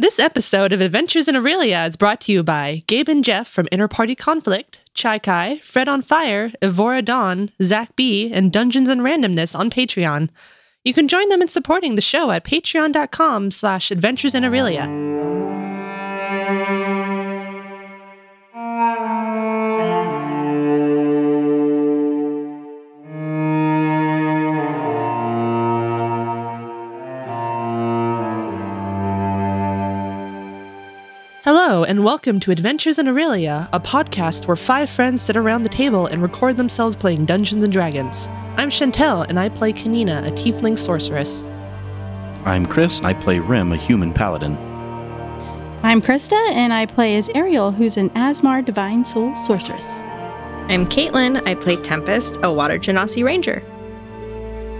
This 0.00 0.20
episode 0.20 0.72
of 0.72 0.80
Adventures 0.80 1.26
in 1.26 1.34
Aurelia 1.34 1.84
is 1.84 1.96
brought 1.96 2.20
to 2.20 2.32
you 2.32 2.44
by 2.44 2.84
Gabe 2.86 3.08
and 3.08 3.24
Jeff 3.24 3.48
from 3.48 3.66
Interparty 3.72 4.16
Conflict, 4.16 4.88
Chai 4.94 5.18
Kai, 5.18 5.58
Fred 5.58 5.88
on 5.88 6.02
Fire, 6.02 6.52
Evora 6.62 7.02
Dawn, 7.02 7.50
Zach 7.60 7.96
B, 7.96 8.30
and 8.32 8.52
Dungeons 8.52 8.88
and 8.88 9.00
Randomness 9.00 9.58
on 9.58 9.70
Patreon. 9.70 10.30
You 10.84 10.94
can 10.94 11.08
join 11.08 11.30
them 11.30 11.42
in 11.42 11.48
supporting 11.48 11.96
the 11.96 12.00
show 12.00 12.30
at 12.30 12.44
patreon.com 12.44 13.50
slash 13.50 13.90
adventures 13.90 14.36
in 14.36 14.44
Aurelia. 14.44 15.27
And 31.88 32.04
welcome 32.04 32.38
to 32.40 32.50
Adventures 32.50 32.98
in 32.98 33.08
Aurelia, 33.08 33.66
a 33.72 33.80
podcast 33.80 34.46
where 34.46 34.56
five 34.56 34.90
friends 34.90 35.22
sit 35.22 35.38
around 35.38 35.62
the 35.62 35.70
table 35.70 36.04
and 36.04 36.20
record 36.20 36.58
themselves 36.58 36.94
playing 36.94 37.24
Dungeons 37.24 37.64
and 37.64 37.72
Dragons. 37.72 38.26
I'm 38.58 38.68
Chantel, 38.68 39.26
and 39.26 39.40
I 39.40 39.48
play 39.48 39.72
Kanina, 39.72 40.26
a 40.26 40.30
tiefling 40.32 40.76
sorceress. 40.76 41.48
I'm 42.44 42.66
Chris, 42.66 42.98
and 42.98 43.06
I 43.06 43.14
play 43.14 43.38
Rem, 43.38 43.72
a 43.72 43.76
human 43.78 44.12
paladin. 44.12 44.58
I'm 45.82 46.02
Krista, 46.02 46.36
and 46.50 46.74
I 46.74 46.84
play 46.84 47.16
as 47.16 47.30
Ariel, 47.30 47.72
who's 47.72 47.96
an 47.96 48.10
Aasimar 48.10 48.62
Divine 48.62 49.06
Soul 49.06 49.34
Sorceress. 49.34 50.02
I'm 50.68 50.84
Caitlin. 50.84 51.42
I 51.48 51.54
play 51.54 51.76
Tempest, 51.76 52.36
a 52.42 52.52
Water 52.52 52.78
Genasi 52.78 53.24
Ranger. 53.24 53.62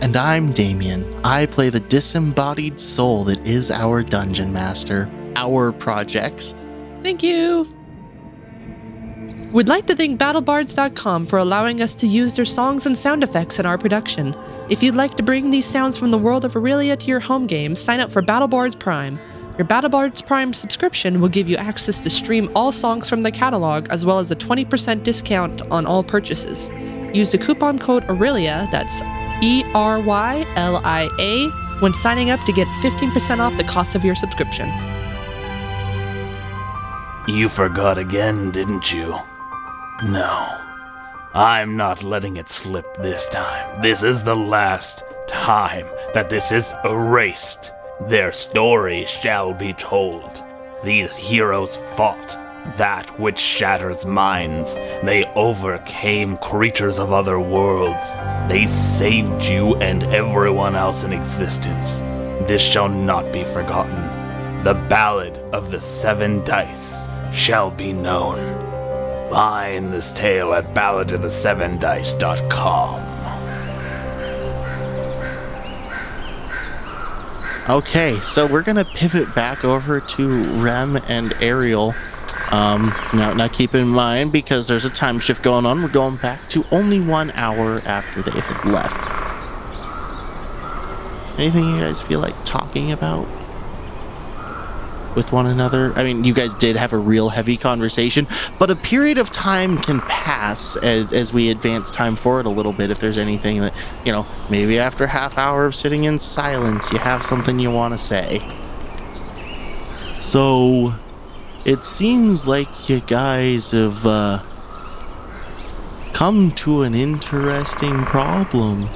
And 0.03 0.15
I'm 0.15 0.53
Damien. 0.53 1.11
I 1.25 1.47
play 1.47 1.70
the 1.70 1.81
disembodied 1.81 2.79
soul 2.79 3.25
that 3.25 3.39
is 3.47 3.70
our 3.70 4.03
dungeon 4.03 4.53
master, 4.53 5.09
our 5.37 5.73
projects. 5.73 6.55
Thank 7.02 7.22
you. 7.22 7.66
We'd 9.52 9.68
like 9.68 9.86
to 9.86 9.96
thank 9.96 10.20
BattleBards.com 10.20 11.24
for 11.24 11.38
allowing 11.38 11.80
us 11.80 11.94
to 11.94 12.06
use 12.06 12.34
their 12.34 12.44
songs 12.44 12.84
and 12.84 12.96
sound 12.96 13.24
effects 13.24 13.58
in 13.58 13.64
our 13.64 13.78
production. 13.78 14.36
If 14.68 14.82
you'd 14.82 14.94
like 14.94 15.14
to 15.16 15.22
bring 15.22 15.48
these 15.48 15.64
sounds 15.64 15.96
from 15.96 16.10
the 16.10 16.19
world 16.19 16.44
of 16.44 16.54
Aurelia 16.54 16.98
to 16.98 17.06
your 17.06 17.20
home 17.20 17.46
game, 17.46 17.74
sign 17.74 18.00
up 18.00 18.12
for 18.12 18.20
BattleBards 18.20 18.78
Prime. 18.78 19.19
Your 19.56 19.66
BattleBards 19.66 20.26
Prime 20.26 20.52
subscription 20.52 21.20
will 21.20 21.30
give 21.30 21.48
you 21.48 21.56
access 21.56 21.98
to 22.00 22.10
stream 22.10 22.50
all 22.54 22.70
songs 22.70 23.08
from 23.08 23.22
the 23.22 23.32
catalog 23.32 23.88
as 23.88 24.04
well 24.04 24.19
as 24.19 24.30
a 24.30 24.36
20% 24.36 25.02
discount 25.02 25.62
on 25.62 25.86
all 25.86 26.04
purchases. 26.04 26.69
Use 27.14 27.32
the 27.32 27.38
coupon 27.38 27.78
code 27.78 28.04
Aurelia, 28.10 28.69
that's 28.70 29.00
E 29.42 29.64
R 29.74 29.98
Y 29.98 30.46
L 30.56 30.82
I 30.84 31.08
A, 31.19 31.48
when 31.80 31.94
signing 31.94 32.28
up 32.28 32.44
to 32.44 32.52
get 32.52 32.69
15% 32.82 33.38
off 33.38 33.56
the 33.56 33.64
cost 33.64 33.94
of 33.94 34.04
your 34.04 34.14
subscription. 34.14 34.69
You 37.29 37.51
forgot 37.51 37.98
again, 37.98 38.51
didn't 38.53 38.91
you? 38.91 39.15
No. 40.03 40.59
I'm 41.34 41.77
not 41.77 42.03
letting 42.03 42.39
it 42.39 42.48
slip 42.48 42.87
this 42.95 43.29
time. 43.29 43.83
This 43.83 44.03
is 44.03 44.25
the 44.25 44.34
last 44.34 45.05
time 45.27 45.84
that 46.15 46.31
this 46.31 46.51
is 46.51 46.73
erased. 46.87 47.73
Their 48.06 48.33
story 48.33 49.05
shall 49.05 49.53
be 49.53 49.75
told. 49.75 50.43
These 50.83 51.17
heroes 51.17 51.77
fought 51.77 52.31
that 52.79 53.21
which 53.21 53.39
shatters 53.39 54.06
minds. 54.06 54.77
They 55.05 55.31
overcame 55.34 56.39
creatures 56.39 56.99
of 56.99 57.12
other 57.12 57.39
worlds. 57.39 58.15
They 58.49 58.65
saved 58.65 59.43
you 59.45 59.77
and 59.77 60.03
everyone 60.05 60.75
else 60.75 61.05
in 61.05 61.12
existence. 61.12 62.01
This 62.49 62.62
shall 62.62 62.89
not 62.89 63.31
be 63.34 63.45
forgotten. 63.45 64.65
The 64.65 64.83
Ballad 64.89 65.37
of 65.53 65.71
the 65.71 65.81
Seven 65.81 66.43
Dice 66.45 67.06
shall 67.33 67.71
be 67.71 67.93
known. 67.93 68.39
Find 69.31 69.93
this 69.93 70.11
tale 70.12 70.55
at 70.55 70.75
balladofthesevendice.com. 70.75 73.09
Okay, 77.69 78.19
so 78.21 78.47
we're 78.47 78.62
gonna 78.62 78.87
pivot 78.87 79.34
back 79.34 79.62
over 79.62 80.00
to 80.00 80.43
Rem 80.62 80.97
and 81.06 81.34
Ariel. 81.43 81.94
Um, 82.50 82.94
now, 83.12 83.34
now 83.34 83.49
keep 83.49 83.75
in 83.75 83.88
mind 83.88 84.33
because 84.33 84.69
there's 84.69 84.87
a 84.87 84.91
time 84.91 85.19
shift 85.19 85.43
going 85.43 85.67
on. 85.67 85.83
We're 85.83 85.88
going 85.88 86.17
back 86.17 86.49
to 86.49 86.65
only 86.72 86.99
one 86.99 87.31
hour 87.33 87.83
after 87.84 88.22
they 88.22 88.41
had 88.41 88.65
left. 88.65 88.97
Anything 91.38 91.69
you 91.69 91.77
guys 91.77 92.00
feel 92.00 92.21
like 92.21 92.34
talking 92.47 92.91
about 92.91 93.28
with 95.19 95.33
one 95.33 95.47
another? 95.47 95.93
I 95.97 96.05
mean, 96.05 96.23
you 96.23 96.33
guys 96.33 96.55
did 96.55 96.77
have 96.77 96.93
a 96.93 96.97
real 96.97 97.31
heavy 97.31 97.56
conversation, 97.56 98.29
but 98.56 98.71
a 98.71 98.77
period 98.77 99.19
of 99.19 99.33
time 99.33 99.77
can 99.77 99.99
pass 100.01 100.77
as, 100.77 101.12
as 101.12 101.33
we 101.33 101.51
advance 101.51 101.91
time 101.91 102.15
forward 102.15 102.47
a 102.47 102.51
little 102.51 102.73
bit. 102.73 102.89
If 102.93 103.01
there's 103.01 103.19
anything 103.19 103.59
that, 103.59 103.75
you 104.05 104.12
know, 104.12 104.25
maybe 104.49 104.79
after 104.79 105.09
half 105.09 105.37
hour 105.37 105.67
of 105.67 105.75
sitting 105.75 106.05
in 106.05 106.21
silence, 106.21 106.93
you 106.93 107.01
have 107.01 107.25
something 107.25 107.59
you 107.59 107.73
want 107.73 107.95
to 107.95 107.99
say. 107.99 108.49
So, 110.21 110.95
it 111.65 111.85
seems 111.85 112.47
like 112.47 112.89
you 112.89 113.00
guys 113.00 113.73
have 113.73 114.06
uh, 114.06 114.43
come 116.12 116.53
to 116.53 116.83
an 116.83 116.95
interesting 116.95 118.05
problem. 118.05 118.89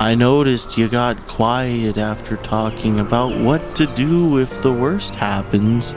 I 0.00 0.14
noticed 0.14 0.78
you 0.78 0.88
got 0.88 1.26
quiet 1.26 1.98
after 1.98 2.36
talking 2.36 3.00
about 3.00 3.36
what 3.36 3.74
to 3.74 3.86
do 3.94 4.38
if 4.38 4.62
the 4.62 4.72
worst 4.72 5.16
happens. 5.16 5.92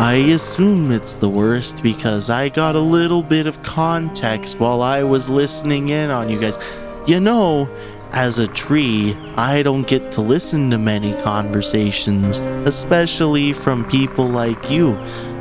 I 0.00 0.14
assume 0.34 0.90
it's 0.90 1.14
the 1.14 1.28
worst 1.28 1.80
because 1.80 2.28
I 2.28 2.48
got 2.48 2.74
a 2.74 2.80
little 2.80 3.22
bit 3.22 3.46
of 3.46 3.62
context 3.62 4.58
while 4.58 4.82
I 4.82 5.04
was 5.04 5.30
listening 5.30 5.90
in 5.90 6.10
on 6.10 6.28
you 6.28 6.40
guys. 6.40 6.58
You 7.06 7.20
know, 7.20 7.68
as 8.10 8.40
a 8.40 8.48
tree, 8.48 9.16
I 9.36 9.62
don't 9.62 9.86
get 9.86 10.10
to 10.12 10.22
listen 10.22 10.68
to 10.70 10.78
many 10.78 11.14
conversations, 11.22 12.40
especially 12.66 13.52
from 13.52 13.84
people 13.88 14.26
like 14.26 14.70
you. 14.72 14.94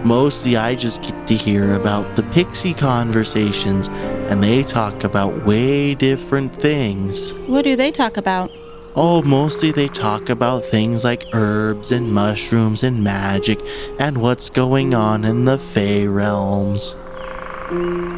Mostly, 0.04 0.56
I 0.56 0.76
just 0.76 1.02
get 1.02 1.28
to 1.28 1.36
hear 1.36 1.76
about 1.76 2.16
the 2.16 2.24
pixie 2.24 2.74
conversations, 2.74 3.88
and 4.30 4.42
they 4.42 4.64
talk 4.64 5.04
about 5.04 5.46
way 5.46 5.94
different 5.94 6.54
things. 6.54 7.34
What 7.48 7.64
do 7.64 7.76
they 7.76 7.92
talk 7.92 8.18
about? 8.18 8.50
Oh, 8.96 9.22
mostly 9.22 9.72
they 9.72 9.88
talk 9.88 10.30
about 10.30 10.64
things 10.64 11.04
like 11.04 11.26
herbs 11.34 11.92
and 11.92 12.12
mushrooms 12.12 12.84
and 12.84 13.04
magic 13.04 13.60
and 14.00 14.18
what's 14.18 14.50
going 14.50 14.94
on 14.94 15.24
in 15.26 15.46
the 15.46 15.58
Fey 15.60 16.08
realms. 16.08 16.96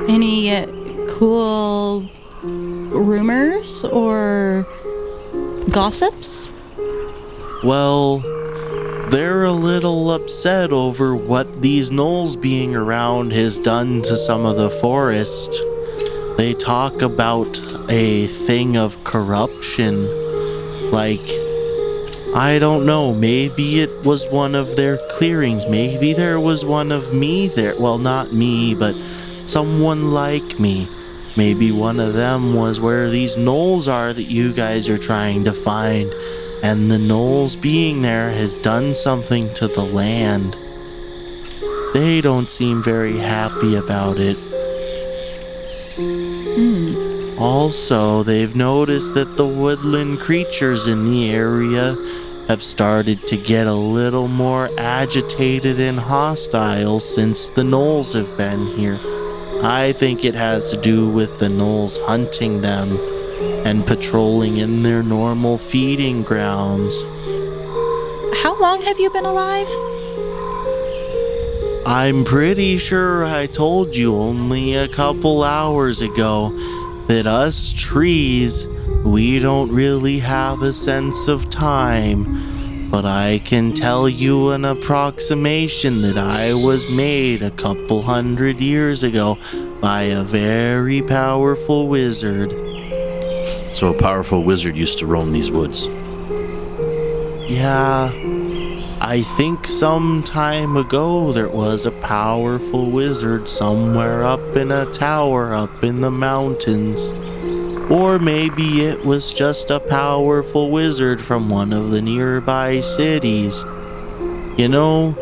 Any 0.08 0.56
uh, 0.56 0.66
cool 1.10 2.10
rumors 2.42 3.84
or 3.86 4.66
gossips? 5.70 6.50
Well, 7.64 8.24
they're 9.12 9.44
a 9.44 9.52
little 9.52 10.10
upset 10.12 10.72
over 10.72 11.14
what 11.14 11.62
these 11.62 11.90
gnolls 11.92 12.42
being 12.42 12.78
around 12.78 13.34
has 13.34 13.60
done 13.60 14.02
to 14.04 14.16
some 14.16 14.46
of 14.46 14.56
the 14.56 14.70
forest. 14.70 15.62
They 16.38 16.54
talk 16.54 17.02
about 17.02 17.62
a 17.90 18.28
thing 18.28 18.78
of 18.78 19.04
corruption. 19.04 20.06
Like, 20.92 21.20
I 22.34 22.58
don't 22.58 22.86
know, 22.86 23.14
maybe 23.14 23.82
it 23.82 24.06
was 24.06 24.26
one 24.28 24.56
of 24.56 24.78
their 24.78 24.98
clearings. 25.10 25.68
Maybe 25.68 26.14
there 26.14 26.40
was 26.40 26.64
one 26.64 26.94
of 26.94 27.14
me 27.14 27.50
there. 27.50 27.76
Well, 27.78 27.98
not 27.98 28.32
me, 28.32 28.74
but 28.74 28.94
someone 29.46 30.12
like 30.12 30.58
me. 30.58 30.88
Maybe 31.36 31.74
one 31.74 32.00
of 32.00 32.14
them 32.14 32.54
was 32.54 32.80
where 32.80 33.10
these 33.10 33.36
gnolls 33.36 33.92
are 33.92 34.14
that 34.14 34.24
you 34.24 34.54
guys 34.54 34.88
are 34.90 34.98
trying 34.98 35.44
to 35.44 35.54
find. 35.54 36.14
And 36.64 36.92
the 36.92 36.98
gnolls 36.98 37.60
being 37.60 38.02
there 38.02 38.30
has 38.30 38.54
done 38.54 38.94
something 38.94 39.54
to 39.56 39.68
the 39.68 39.84
land. 39.84 40.56
They 41.94 42.22
don't 42.22 42.50
seem 42.50 42.84
very 42.84 43.18
happy 43.18 43.76
about 43.76 44.18
it. 44.20 44.38
Hmm. 45.96 47.40
Also, 47.42 48.22
they've 48.22 48.56
noticed 48.56 49.16
that 49.16 49.36
the 49.36 49.48
woodland 49.48 50.20
creatures 50.20 50.86
in 50.86 51.06
the 51.06 51.32
area 51.32 51.98
have 52.48 52.64
started 52.64 53.26
to 53.28 53.38
get 53.38 53.66
a 53.66 53.74
little 53.74 54.28
more 54.28 54.70
agitated 54.78 55.80
and 55.80 56.00
hostile 56.00 57.00
since 57.00 57.50
the 57.50 57.64
gnolls 57.64 58.14
have 58.14 58.38
been 58.38 58.66
here. 58.78 58.98
I 59.64 59.94
think 59.98 60.24
it 60.24 60.36
has 60.36 60.70
to 60.72 60.78
do 60.78 61.10
with 61.10 61.40
the 61.40 61.50
gnolls 61.50 61.98
hunting 62.06 62.62
them 62.62 62.98
and 63.66 63.86
patrolling 63.86 64.58
in 64.58 64.84
their 64.84 65.04
normal 65.04 65.58
feeding 65.58 66.24
grounds. 66.24 67.04
How 68.44 68.58
long 68.60 68.82
have 68.82 69.00
you 69.00 69.10
been 69.10 69.26
alive? 69.26 69.68
I'm 71.86 72.24
pretty 72.24 72.78
sure 72.78 73.26
I 73.26 73.48
told 73.48 73.96
you 73.96 74.16
only 74.16 74.76
a 74.76 74.88
couple 74.88 75.44
hours 75.44 76.02
ago 76.02 76.50
that 77.08 77.26
us 77.28 77.74
trees, 77.74 78.68
we 79.04 79.40
don't 79.40 79.72
really 79.72 80.20
have 80.20 80.62
a 80.62 80.74
sense 80.74 81.28
of 81.28 81.50
time. 81.50 82.26
but 82.92 83.06
I 83.06 83.40
can 83.46 83.72
tell 83.72 84.10
you 84.10 84.50
an 84.50 84.66
approximation 84.66 86.02
that 86.02 86.18
I 86.18 86.54
was 86.54 86.90
made 86.90 87.42
a 87.42 87.50
couple 87.52 88.02
hundred 88.02 88.58
years 88.58 89.06
ago 89.06 89.38
by 89.82 90.04
a 90.04 90.24
very 90.26 91.02
powerful 91.02 91.88
wizard. 91.88 92.52
So 93.74 93.90
a 93.90 93.98
powerful 93.98 94.44
wizard 94.44 94.76
used 94.76 95.00
to 95.00 95.06
roam 95.06 95.32
these 95.32 95.50
woods. 95.50 95.88
Yeah, 97.50 98.12
I 99.02 99.24
think 99.38 99.66
some 99.66 100.24
time 100.24 100.78
ago 100.78 101.32
there 101.32 101.48
was 101.48 101.86
a 101.86 101.92
powerful 101.92 102.92
wizard 102.92 103.50
somewhere 103.50 104.24
up 104.24 104.56
in 104.56 104.72
a 104.72 104.86
tower 104.92 105.54
up 105.54 105.84
in 105.84 106.02
the 106.02 106.12
mountains. 106.12 107.10
Or 107.90 108.20
maybe 108.20 108.82
it 108.82 109.04
was 109.04 109.34
just 109.34 109.72
a 109.72 109.80
powerful 109.80 110.70
wizard 110.70 111.22
from 111.22 111.50
one 111.50 111.74
of 111.74 111.92
the 111.92 112.02
nearby 112.02 112.82
cities. 112.82 113.64
You 114.58 114.68
know, 114.70 115.16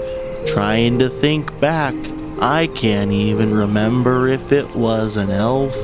trying 0.47 0.99
to 0.99 1.09
think 1.09 1.57
back, 1.59 1.95
I 2.41 2.67
can't 2.67 3.11
even 3.11 3.53
remember 3.53 4.27
if 4.27 4.51
it 4.51 4.75
was 4.75 5.17
an 5.17 5.31
elf, 5.31 5.75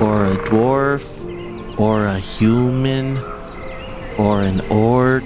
or 0.00 0.26
a 0.26 0.36
dwarf, 0.36 1.19
or 1.80 2.04
a 2.04 2.18
human, 2.18 3.16
or 4.18 4.42
an 4.42 4.60
orc. 4.68 5.24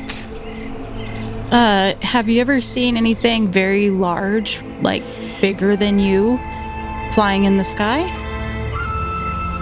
Uh, 1.50 1.94
have 2.00 2.28
you 2.28 2.40
ever 2.40 2.60
seen 2.60 2.96
anything 2.96 3.48
very 3.48 3.90
large, 3.90 4.62
like 4.80 5.02
bigger 5.40 5.74
than 5.74 5.98
you, 5.98 6.38
flying 7.12 7.42
in 7.42 7.56
the 7.56 7.64
sky? 7.64 8.02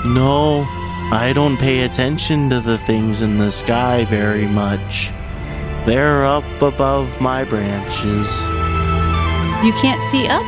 No, 0.04 0.66
I 1.10 1.32
don't 1.34 1.56
pay 1.56 1.84
attention 1.84 2.50
to 2.50 2.60
the 2.60 2.76
things 2.78 3.22
in 3.22 3.38
the 3.38 3.50
sky 3.50 4.04
very 4.04 4.46
much. 4.46 5.12
They're 5.86 6.26
up 6.26 6.44
above 6.60 7.22
my 7.22 7.42
branches. 7.42 8.28
You 9.64 9.72
can't 9.80 10.02
see 10.02 10.28
up? 10.28 10.44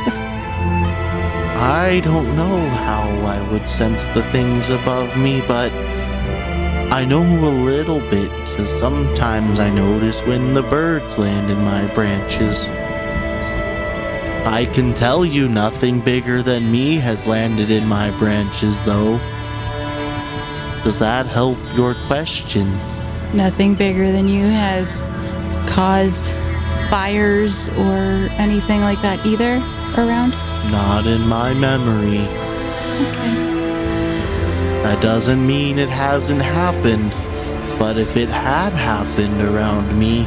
I 1.57 2.03
don't 2.05 2.37
know 2.37 2.69
how 2.69 3.09
I 3.25 3.51
would 3.51 3.67
sense 3.67 4.07
the 4.09 4.23
things 4.25 4.69
above 4.69 5.17
me, 5.17 5.43
but 5.49 5.73
I 6.95 7.05
know 7.05 7.23
a 7.23 7.51
little 7.51 7.99
bit 8.09 8.31
because 8.31 8.71
sometimes 8.71 9.59
I 9.59 9.69
notice 9.69 10.23
when 10.23 10.55
the 10.55 10.63
birds 10.63 11.19
land 11.19 11.51
in 11.51 11.59
my 11.65 11.93
branches. 11.93 12.69
I 14.47 14.71
can 14.73 14.95
tell 14.95 15.25
you 15.25 15.49
nothing 15.49 15.99
bigger 15.99 16.41
than 16.41 16.71
me 16.71 16.95
has 16.99 17.27
landed 17.27 17.73
in 17.73 17.85
my 17.85 18.17
branches, 18.17 18.85
though. 18.85 19.19
Does 20.85 20.97
that 21.01 21.27
help 21.27 21.59
your 21.75 21.97
question? 22.07 22.71
Nothing 23.35 23.75
bigger 23.75 24.13
than 24.13 24.29
you 24.29 24.47
has 24.47 25.03
caused 25.69 26.27
fires 26.91 27.71
or 27.71 28.31
anything 28.39 28.83
like 28.83 29.03
that 29.03 29.27
either 29.27 29.57
around? 29.99 30.31
Not 30.71 31.09
in 31.09 31.27
my 31.27 31.55
memory. 31.55 32.21
Okay. 32.21 33.54
That 34.85 35.01
doesn't 35.01 35.47
mean 35.47 35.79
it 35.79 35.89
hasn't 35.89 36.43
happened, 36.43 37.11
but 37.79 37.97
if 37.97 38.19
it 38.19 38.29
had 38.29 38.75
happened 38.75 39.41
around 39.41 39.99
me, 39.99 40.27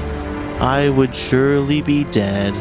I 0.60 0.90
would 0.90 1.16
surely 1.16 1.84
be 1.84 2.06
dead. 2.06 2.56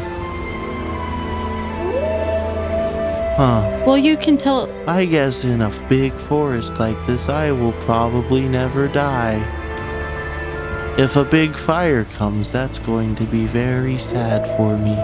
Huh. 3.39 3.83
Well, 3.87 3.97
you 3.97 4.19
can 4.19 4.37
tell. 4.37 4.69
I 4.87 5.07
guess 5.07 5.43
in 5.45 5.63
a 5.63 5.71
big 5.89 6.13
forest 6.13 6.79
like 6.79 7.03
this, 7.07 7.31
I 7.31 7.51
will 7.51 7.73
probably 7.87 8.47
never 8.47 8.89
die. 8.89 9.41
If 10.99 11.17
a 11.17 11.25
big 11.25 11.57
fire 11.57 12.05
comes, 12.05 12.53
that's 12.53 12.79
going 12.79 13.15
to 13.15 13.25
be 13.25 13.47
very 13.47 13.97
sad 13.97 14.47
for 14.59 14.77
me. 14.77 14.97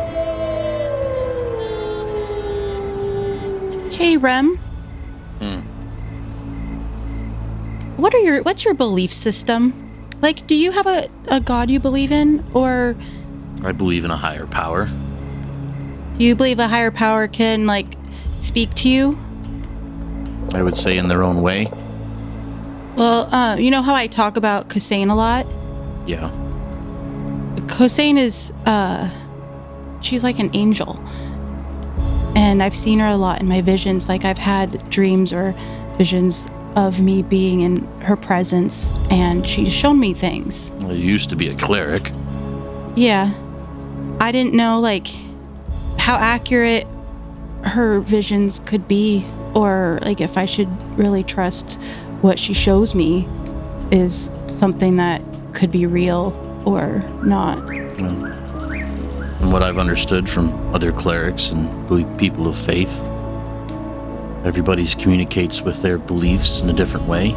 Hey, 3.97 4.19
Rem. 4.19 4.57
Hmm. 5.39 5.72
What 8.03 8.15
are 8.15 8.19
your 8.19 8.43
what's 8.43 8.65
your 8.65 8.75
belief 8.75 9.13
system? 9.13 9.73
Like, 10.21 10.49
do 10.49 10.57
you 10.57 10.73
have 10.73 10.89
a, 10.89 11.09
a 11.29 11.39
god 11.39 11.71
you 11.71 11.79
believe 11.79 12.11
in, 12.11 12.45
or 12.53 12.97
I 13.63 13.71
believe 13.71 14.05
in 14.05 14.11
a 14.11 14.17
higher 14.17 14.45
power. 14.45 14.87
do 16.19 16.25
you 16.25 16.35
believe 16.35 16.59
a 16.59 16.67
higher 16.67 16.91
power 16.91 17.29
can 17.29 17.65
like 17.65 17.87
speak 18.39 18.75
to 18.75 18.89
you? 18.89 19.17
I 20.53 20.63
would 20.63 20.77
say 20.77 20.99
in 20.99 21.07
their 21.07 21.23
own 21.23 21.43
way. 21.43 21.71
Well, 22.97 23.33
uh, 23.33 23.55
you 23.55 23.71
know 23.71 23.83
how 23.83 23.95
I 23.95 24.09
talk 24.09 24.37
about 24.37 24.69
Kosane 24.69 25.09
a 25.09 25.15
lot. 25.15 25.47
Yeah. 26.05 26.29
Kosane 27.69 28.19
is 28.19 28.53
uh, 28.67 29.09
she's 30.01 30.25
like 30.25 30.41
an 30.41 30.51
angel, 30.55 30.99
and 32.35 32.65
I've 32.65 32.77
seen 32.77 32.99
her 32.99 33.07
a 33.07 33.17
lot 33.17 33.41
in 33.41 33.47
my 33.47 33.61
visions. 33.61 34.09
Like 34.09 34.25
I've 34.25 34.39
had 34.39 34.91
dreams 34.91 35.33
or 35.33 35.55
visions 35.99 36.51
of 36.77 37.01
me 37.01 37.23
being 37.23 37.61
in 37.61 37.85
her 38.01 38.17
presence, 38.17 38.93
and 39.11 39.49
she's 39.49 39.73
shown 39.73 39.99
me 39.99 40.15
things. 40.15 40.71
I 40.83 40.93
used 40.93 41.31
to 41.31 41.37
be 41.37 41.49
a 41.49 41.55
cleric. 41.55 42.11
Yeah. 42.97 43.33
I 44.21 44.33
didn't 44.33 44.55
know 44.55 44.81
like 44.81 45.09
how 45.99 46.17
accurate 46.17 46.87
her 47.65 48.01
visions 48.01 48.61
could 48.61 48.89
be 48.89 49.25
or 49.55 49.99
like 50.03 50.21
if 50.21 50.37
I 50.37 50.47
should 50.47 50.69
really 50.99 51.23
trust 51.23 51.81
what 52.23 52.39
she 52.39 52.55
shows 52.55 52.95
me 52.95 53.29
is 53.91 54.31
something 54.47 54.97
that 54.97 55.23
could 55.53 55.71
be 55.71 55.87
real 55.87 56.33
or 56.65 56.99
not. 57.25 57.59
And 57.99 59.53
what 59.53 59.63
I've 59.63 59.79
understood 59.79 60.29
from 60.29 60.53
other 60.75 60.93
clerics 60.93 61.51
and 61.51 62.19
people 62.19 62.47
of 62.47 62.57
faith, 62.57 63.01
everybody's 64.45 64.95
communicates 64.95 65.63
with 65.63 65.83
their 65.83 65.99
beliefs 65.99 66.61
in 66.61 66.69
a 66.69 66.73
different 66.73 67.07
way. 67.07 67.31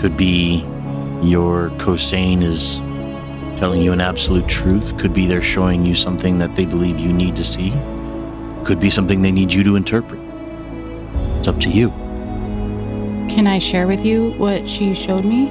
Could 0.00 0.16
be 0.16 0.64
your 1.22 1.70
Kosane 1.78 2.42
is 2.42 2.78
telling 3.58 3.82
you 3.82 3.92
an 3.92 4.00
absolute 4.00 4.48
truth. 4.48 4.96
Could 4.98 5.12
be 5.12 5.26
they're 5.26 5.42
showing 5.42 5.84
you 5.84 5.94
something 5.94 6.38
that 6.38 6.54
they 6.54 6.64
believe 6.64 6.98
you 6.98 7.12
need 7.12 7.34
to 7.36 7.44
see. 7.44 7.72
Could 8.64 8.78
be 8.78 8.90
something 8.90 9.22
they 9.22 9.32
need 9.32 9.52
you 9.52 9.64
to 9.64 9.76
interpret. 9.76 10.20
It's 11.38 11.48
up 11.48 11.58
to 11.60 11.70
you. 11.70 11.88
Can 13.28 13.46
I 13.46 13.58
share 13.58 13.86
with 13.86 14.04
you 14.04 14.30
what 14.32 14.68
she 14.68 14.94
showed 14.94 15.24
me? 15.24 15.48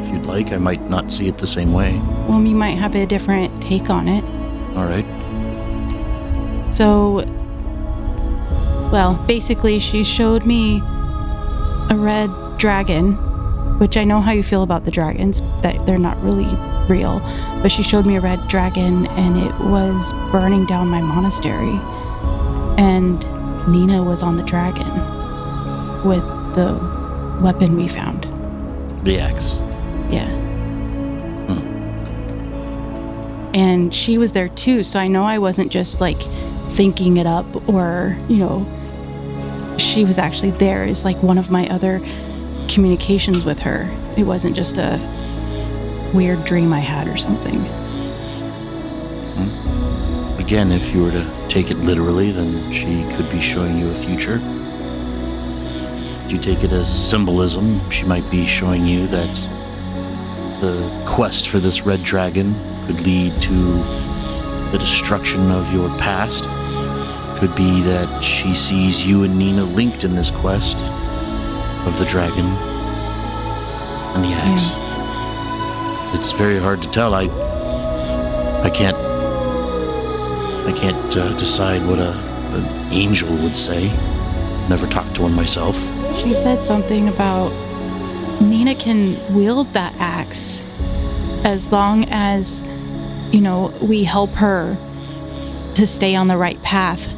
If 0.00 0.12
you'd 0.12 0.26
like, 0.26 0.52
I 0.52 0.58
might 0.58 0.82
not 0.90 1.10
see 1.10 1.28
it 1.28 1.38
the 1.38 1.46
same 1.46 1.72
way. 1.72 1.98
Well, 2.28 2.42
you 2.42 2.54
might 2.54 2.78
have 2.78 2.94
a 2.94 3.06
different 3.06 3.62
take 3.62 3.88
on 3.88 4.06
it. 4.08 4.22
All 4.76 4.86
right. 4.86 5.04
So, 6.72 7.20
well, 8.94 9.14
basically, 9.26 9.80
she 9.80 10.04
showed 10.04 10.46
me 10.46 10.78
a 11.90 11.96
red 11.96 12.30
dragon, 12.58 13.14
which 13.80 13.96
I 13.96 14.04
know 14.04 14.20
how 14.20 14.30
you 14.30 14.44
feel 14.44 14.62
about 14.62 14.84
the 14.84 14.92
dragons, 14.92 15.42
that 15.62 15.84
they're 15.84 15.98
not 15.98 16.16
really 16.22 16.46
real. 16.88 17.18
But 17.60 17.72
she 17.72 17.82
showed 17.82 18.06
me 18.06 18.14
a 18.14 18.20
red 18.20 18.46
dragon, 18.46 19.08
and 19.08 19.36
it 19.36 19.52
was 19.58 20.12
burning 20.30 20.64
down 20.66 20.86
my 20.86 21.00
monastery. 21.00 21.76
And 22.78 23.18
Nina 23.66 24.00
was 24.00 24.22
on 24.22 24.36
the 24.36 24.44
dragon 24.44 24.88
with 26.04 26.22
the 26.54 26.78
weapon 27.42 27.74
we 27.74 27.88
found. 27.88 28.28
The 29.04 29.18
axe. 29.18 29.56
Yeah. 30.08 30.28
Hmm. 31.48 31.66
And 33.56 33.92
she 33.92 34.18
was 34.18 34.30
there 34.30 34.50
too, 34.50 34.84
so 34.84 35.00
I 35.00 35.08
know 35.08 35.24
I 35.24 35.38
wasn't 35.38 35.72
just 35.72 36.00
like 36.00 36.22
thinking 36.68 37.16
it 37.16 37.26
up 37.26 37.68
or, 37.68 38.16
you 38.28 38.36
know, 38.36 38.64
she 39.94 40.04
was 40.04 40.18
actually 40.18 40.50
there 40.50 40.84
is 40.84 41.04
like 41.04 41.22
one 41.22 41.38
of 41.38 41.52
my 41.52 41.68
other 41.68 42.00
communications 42.68 43.44
with 43.44 43.60
her. 43.60 43.88
It 44.16 44.24
wasn't 44.24 44.56
just 44.56 44.76
a 44.76 44.98
weird 46.12 46.44
dream 46.44 46.72
I 46.72 46.80
had 46.80 47.06
or 47.06 47.16
something. 47.16 47.60
Hmm. 49.36 50.40
Again, 50.40 50.72
if 50.72 50.92
you 50.92 51.04
were 51.04 51.12
to 51.12 51.46
take 51.48 51.70
it 51.70 51.76
literally, 51.76 52.32
then 52.32 52.72
she 52.72 53.04
could 53.14 53.30
be 53.30 53.40
showing 53.40 53.78
you 53.78 53.88
a 53.88 53.94
future. 53.94 54.40
If 56.26 56.32
you 56.32 56.38
take 56.38 56.64
it 56.64 56.72
as 56.72 56.88
symbolism, 57.08 57.88
she 57.88 58.02
might 58.02 58.28
be 58.32 58.46
showing 58.46 58.84
you 58.84 59.06
that 59.06 59.48
the 60.60 61.04
quest 61.06 61.48
for 61.48 61.60
this 61.60 61.82
red 61.82 62.02
dragon 62.02 62.52
could 62.86 63.00
lead 63.02 63.32
to 63.42 63.54
the 64.72 64.78
destruction 64.80 65.52
of 65.52 65.72
your 65.72 65.88
past. 65.98 66.48
Could 67.44 67.56
be 67.56 67.82
that 67.82 68.24
she 68.24 68.54
sees 68.54 69.06
you 69.06 69.24
and 69.24 69.38
Nina 69.38 69.64
linked 69.64 70.02
in 70.02 70.14
this 70.14 70.30
quest 70.30 70.78
of 70.78 71.98
the 71.98 72.06
dragon 72.06 72.46
and 74.14 74.24
the 74.24 74.30
axe. 74.30 74.70
It's 76.18 76.32
very 76.32 76.58
hard 76.58 76.80
to 76.84 76.88
tell. 76.88 77.12
I 77.12 77.24
I 78.64 78.70
can't 78.70 78.96
I 80.66 80.72
can't 80.74 81.16
uh, 81.18 81.36
decide 81.36 81.86
what 81.86 81.98
a 81.98 82.12
an 82.54 82.64
angel 82.90 83.28
would 83.28 83.54
say. 83.54 83.88
Never 84.70 84.86
talked 84.86 85.16
to 85.16 85.22
one 85.22 85.34
myself. 85.34 85.76
She 86.16 86.32
said 86.32 86.64
something 86.64 87.08
about 87.08 87.50
Nina 88.40 88.74
can 88.74 89.18
wield 89.34 89.70
that 89.74 89.94
axe 89.98 90.62
as 91.44 91.70
long 91.70 92.06
as, 92.08 92.62
you 93.32 93.42
know, 93.42 93.66
we 93.82 94.04
help 94.04 94.30
her 94.30 94.78
to 95.74 95.86
stay 95.86 96.16
on 96.16 96.28
the 96.28 96.38
right 96.38 96.62
path. 96.62 97.10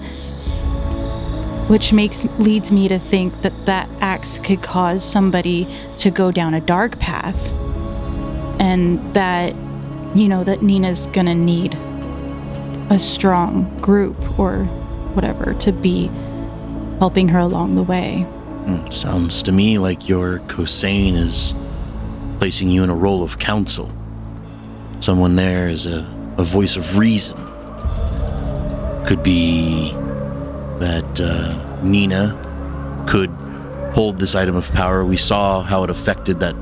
Which 1.68 1.92
makes 1.92 2.25
leads 2.38 2.70
me 2.70 2.87
to 2.88 2.99
think 2.99 3.42
that 3.42 3.66
that 3.66 3.88
axe 4.00 4.38
could 4.38 4.62
cause 4.62 5.04
somebody 5.04 5.66
to 5.99 6.11
go 6.11 6.30
down 6.30 6.54
a 6.54 6.61
dark 6.61 6.99
path. 6.99 7.49
And 8.61 9.00
that, 9.14 9.54
you 10.14 10.28
know, 10.28 10.44
that 10.44 10.62
Nina's 10.62 11.06
gonna 11.08 11.35
need 11.35 11.75
a 12.88 12.99
strong 12.99 13.76
group 13.80 14.38
or 14.38 14.64
whatever 15.14 15.54
to 15.54 15.73
be 15.73 16.08
helping 16.99 17.28
her 17.28 17.38
along 17.40 17.75
the 17.75 17.82
way. 17.82 18.20
Hmm, 18.20 18.88
Sounds 18.90 19.42
to 19.42 19.52
me 19.52 19.78
like 19.78 20.08
your 20.08 20.38
Kosane 20.46 21.14
is 21.14 21.52
placing 22.38 22.68
you 22.70 22.85
in 22.85 22.90
a 22.90 22.94
role 22.94 23.23
of 23.23 23.38
counsel. 23.38 23.90
Someone 25.00 25.37
there 25.37 25.68
is 25.68 25.87
a, 25.87 26.06
a 26.38 26.44
voice 26.44 26.76
of 26.76 26.96
reason. 26.96 27.37
Could 29.04 29.23
be 29.23 29.94
that 30.78 31.21
uh, 31.21 31.83
Nina 31.83 33.04
could 33.09 33.30
hold 33.95 34.18
this 34.18 34.35
item 34.35 34.56
of 34.56 34.71
power. 34.73 35.04
We 35.04 35.16
saw 35.16 35.62
how 35.62 35.85
it 35.85 35.90
affected 35.90 36.40
that 36.40 36.54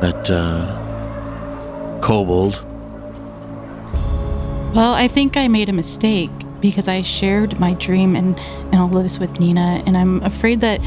that 0.00 0.30
uh, 0.30 2.00
kobold. 2.00 2.64
Well, 4.74 4.94
I 4.94 5.06
think 5.06 5.36
I 5.36 5.48
made 5.48 5.68
a 5.68 5.72
mistake 5.72 6.30
because 6.60 6.88
I 6.88 7.02
shared 7.02 7.60
my 7.60 7.74
dream 7.74 8.16
and, 8.16 8.38
and 8.72 8.76
all 8.76 8.96
of 8.96 9.02
this 9.02 9.18
with 9.18 9.38
Nina, 9.38 9.82
and 9.86 9.96
I'm 9.96 10.22
afraid 10.22 10.60
that 10.62 10.80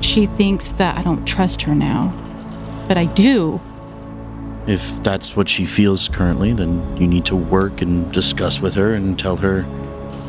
she 0.00 0.26
thinks 0.26 0.70
that 0.72 0.96
I 0.96 1.02
don't 1.02 1.24
trust 1.26 1.62
her 1.62 1.74
now. 1.74 2.12
But 2.86 2.96
I 2.96 3.06
do. 3.06 3.60
If 4.66 5.02
that's 5.02 5.34
what 5.34 5.48
she 5.48 5.66
feels 5.66 6.08
currently, 6.08 6.52
then 6.52 6.96
you 6.96 7.06
need 7.06 7.24
to 7.26 7.36
work 7.36 7.82
and 7.82 8.12
discuss 8.12 8.60
with 8.60 8.74
her 8.74 8.94
and 8.94 9.18
tell 9.18 9.36
her 9.36 9.62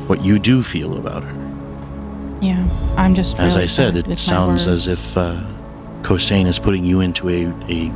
what 0.10 0.26
you 0.26 0.40
do 0.40 0.64
feel 0.64 0.98
about 0.98 1.24
her. 1.24 2.40
Yeah, 2.42 2.68
I'm 2.98 3.14
just. 3.14 3.38
As 3.38 3.54
really 3.54 3.66
I 3.66 3.68
said, 3.68 3.96
it 3.96 4.18
sounds 4.18 4.66
as 4.66 4.88
if 4.88 5.16
uh, 5.16 5.44
Kosane 6.02 6.48
is 6.48 6.58
putting 6.58 6.84
you 6.84 7.02
into 7.02 7.30
a, 7.30 7.46
a 7.70 7.92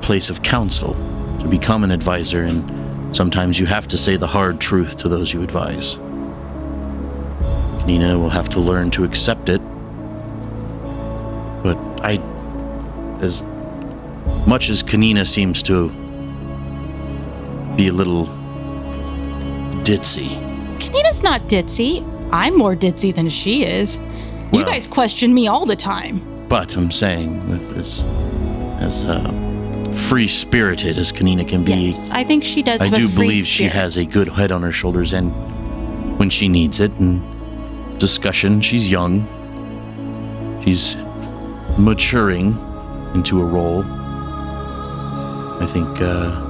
place 0.00 0.30
of 0.30 0.42
counsel 0.42 0.94
to 1.40 1.48
become 1.48 1.84
an 1.84 1.90
advisor, 1.90 2.42
and 2.42 3.14
sometimes 3.14 3.58
you 3.60 3.66
have 3.66 3.86
to 3.88 3.98
say 3.98 4.16
the 4.16 4.26
hard 4.26 4.58
truth 4.58 4.96
to 4.98 5.08
those 5.08 5.34
you 5.34 5.42
advise. 5.42 5.98
Nina 7.84 8.18
will 8.18 8.30
have 8.30 8.48
to 8.50 8.60
learn 8.60 8.90
to 8.92 9.04
accept 9.04 9.50
it, 9.50 9.60
but 11.62 11.76
I, 12.00 12.20
as 13.20 13.42
much 14.46 14.70
as 14.70 14.82
Kanina 14.82 15.26
seems 15.26 15.62
to 15.64 15.90
be 17.76 17.88
a 17.88 17.92
little 17.92 18.26
ditzy, 19.84 20.41
Kanina's 20.82 21.22
not 21.22 21.48
ditzy. 21.48 22.06
I'm 22.32 22.56
more 22.56 22.74
ditzy 22.74 23.14
than 23.14 23.28
she 23.28 23.64
is. 23.64 24.00
you 24.52 24.64
guys 24.64 24.86
question 24.86 25.32
me 25.32 25.46
all 25.46 25.64
the 25.64 25.76
time. 25.76 26.20
But 26.48 26.76
I'm 26.76 26.90
saying, 26.90 27.48
with 27.48 27.76
as 27.76 28.02
as 28.80 29.04
uh, 29.04 29.30
free 30.08 30.26
spirited 30.26 30.98
as 30.98 31.12
Kanina 31.12 31.46
can 31.48 31.64
be, 31.64 31.72
Yes, 31.72 32.10
I 32.10 32.24
think 32.24 32.44
she 32.44 32.62
does. 32.62 32.80
I 32.80 32.88
do 32.88 33.08
believe 33.08 33.46
she 33.46 33.64
has 33.64 33.96
a 33.96 34.04
good 34.04 34.28
head 34.28 34.50
on 34.50 34.62
her 34.62 34.72
shoulders, 34.72 35.12
and 35.12 35.30
when 36.18 36.30
she 36.30 36.48
needs 36.48 36.80
it, 36.80 36.92
and 36.98 37.22
discussion, 37.98 38.60
she's 38.60 38.88
young. 38.88 39.26
She's 40.64 40.96
maturing 41.78 42.58
into 43.14 43.40
a 43.40 43.44
role. 43.44 43.84
I 45.62 45.66
think. 45.68 46.00
Uh, 46.00 46.48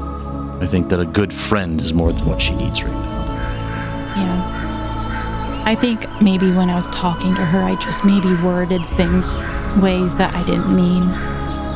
I 0.63 0.67
think 0.69 0.91
that 0.91 1.01
a 1.01 1.05
good 1.05 1.33
friend 1.35 1.81
is 1.81 1.93
more 1.93 2.13
than 2.13 2.25
what 2.25 2.41
she 2.41 2.55
needs 2.55 2.85
right 2.85 2.93
now. 2.93 3.12
Yeah. 4.17 5.63
I 5.65 5.75
think 5.75 6.07
maybe 6.21 6.53
when 6.53 6.69
I 6.71 6.75
was 6.75 6.89
talking 6.89 7.35
to 7.35 7.45
her, 7.45 7.61
I 7.61 7.77
just 7.77 8.05
maybe 8.05 8.35
worded 8.43 8.85
things 8.97 9.43
ways 9.81 10.15
that 10.17 10.35
I 10.35 10.43
didn't 10.45 10.75
mean. 10.75 11.03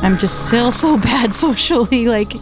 I'm 0.03 0.17
just 0.17 0.47
still 0.47 0.71
so 0.71 0.97
bad 1.11 1.33
socially, 1.33 2.07
like 2.07 2.33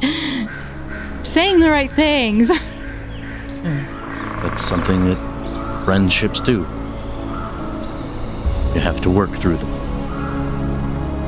saying 1.23 1.59
the 1.59 1.69
right 1.69 1.91
things. 1.91 2.49
That's 3.63 4.63
something 4.63 5.05
that 5.05 5.83
friendships 5.85 6.39
do. 6.39 6.59
You 8.73 8.81
have 8.81 8.99
to 9.01 9.09
work 9.09 9.31
through 9.31 9.57
them. 9.57 9.71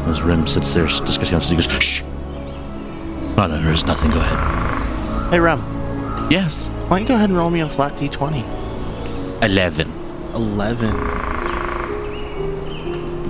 As 0.08 0.22
Rem 0.22 0.48
sits 0.48 0.74
there 0.74 0.88
discussing 0.88 1.36
on 1.36 1.42
he 1.42 1.56
goes, 1.56 1.66
Shh! 1.84 2.02
Oh, 2.04 3.48
no, 3.50 3.62
there's 3.62 3.86
nothing. 3.86 4.12
Go 4.12 4.20
ahead. 4.20 5.32
Hey, 5.32 5.40
Rem, 5.40 5.60
Yes. 6.32 6.70
Why 6.88 7.00
don't 7.00 7.01
you 7.01 7.08
go 7.10 7.15
ahead 7.15 7.29
and 7.29 7.38
roll 7.38 7.50
me 7.50 7.60
a 7.60 7.67
flat 7.67 7.94
d20? 7.98 9.44
11. 9.44 9.91
11. 10.36 11.17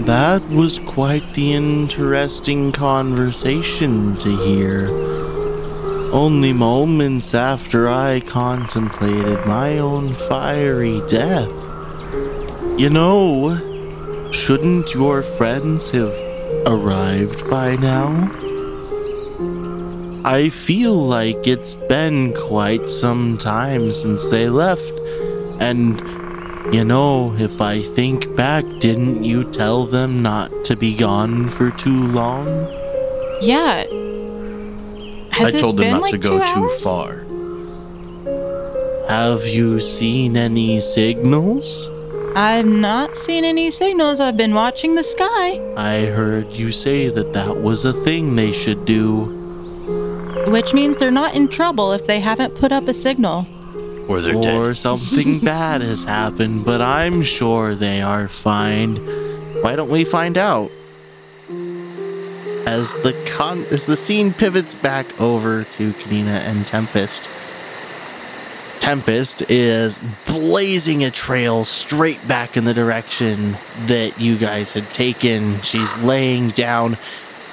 That 0.05 0.43
was 0.49 0.77
quite 0.77 1.23
the 1.33 1.53
interesting 1.53 2.71
conversation 2.71 4.15
to 4.17 4.37
hear. 4.37 4.89
Only 6.13 6.53
moments 6.53 7.33
after 7.33 7.89
I 7.89 8.19
contemplated 8.19 9.43
my 9.47 9.79
own 9.79 10.13
fiery 10.13 11.01
death. 11.09 11.49
You 12.77 12.91
know, 12.91 13.57
shouldn't 14.31 14.93
your 14.93 15.23
friends 15.23 15.89
have 15.89 16.13
arrived 16.67 17.49
by 17.49 17.75
now? 17.75 18.46
I 20.27 20.49
feel 20.49 20.93
like 20.93 21.47
it's 21.47 21.73
been 21.73 22.33
quite 22.33 22.89
some 22.89 23.37
time 23.37 23.91
since 23.93 24.27
they 24.27 24.49
left, 24.49 24.91
and 25.61 26.01
you 26.73 26.83
know, 26.83 27.33
if 27.35 27.61
I 27.61 27.81
think 27.81 28.35
back, 28.35 28.65
didn't 28.81 29.23
you 29.23 29.49
tell 29.49 29.85
them 29.85 30.21
not 30.21 30.51
to 30.65 30.75
be 30.75 30.93
gone 30.93 31.47
for 31.47 31.71
too 31.71 32.07
long? 32.07 32.45
yeah. 33.41 33.85
Has 35.31 35.55
I 35.55 35.57
told 35.57 35.77
them 35.77 35.91
not 35.91 36.01
like 36.01 36.11
to 36.11 36.17
go 36.17 36.43
two 36.43 36.53
too 36.53 36.69
far. 36.83 37.23
Have 39.07 39.47
you 39.47 39.79
seen 39.79 40.35
any 40.35 40.81
signals? 40.81 41.89
I've 42.35 42.67
not 42.67 43.15
seen 43.15 43.45
any 43.45 43.71
signals. 43.71 44.19
I've 44.19 44.35
been 44.35 44.53
watching 44.53 44.95
the 44.95 45.03
sky, 45.03 45.61
I 45.77 46.07
heard 46.07 46.51
you 46.51 46.73
say 46.73 47.07
that 47.07 47.31
that 47.31 47.55
was 47.55 47.85
a 47.85 47.93
thing 47.93 48.35
they 48.35 48.51
should 48.51 48.83
do. 48.83 49.36
Which 50.51 50.73
means 50.73 50.97
they're 50.97 51.11
not 51.11 51.35
in 51.35 51.47
trouble 51.47 51.91
if 51.91 52.07
they 52.07 52.19
haven't 52.19 52.55
put 52.55 52.71
up 52.71 52.87
a 52.87 52.93
signal. 52.93 53.45
Or 54.07 54.21
they're 54.21 54.35
or 54.37 54.41
dead. 54.41 54.77
something 54.77 55.39
bad 55.43 55.81
has 55.81 56.03
happened, 56.05 56.65
but 56.65 56.81
I'm 56.81 57.21
sure 57.21 57.75
they 57.75 58.01
are 58.01 58.27
fine. 58.27 58.95
Why 59.61 59.75
don't 59.75 59.89
we 59.89 60.05
find 60.05 60.37
out? 60.37 60.71
As 62.65 62.93
the 62.95 63.13
con 63.35 63.65
as 63.71 63.85
the 63.85 63.95
scene 63.95 64.33
pivots 64.33 64.73
back 64.73 65.19
over 65.21 65.63
to 65.63 65.93
Kanina 65.93 66.41
and 66.47 66.65
Tempest. 66.67 67.29
Tempest 68.79 69.41
is 69.49 69.99
blazing 70.27 71.03
a 71.03 71.11
trail 71.11 71.65
straight 71.65 72.25
back 72.27 72.55
in 72.55 72.65
the 72.65 72.73
direction 72.73 73.57
that 73.87 74.19
you 74.19 74.37
guys 74.37 74.73
had 74.73 74.85
taken. 74.93 75.59
She's 75.61 75.97
laying 76.03 76.49
down 76.49 76.97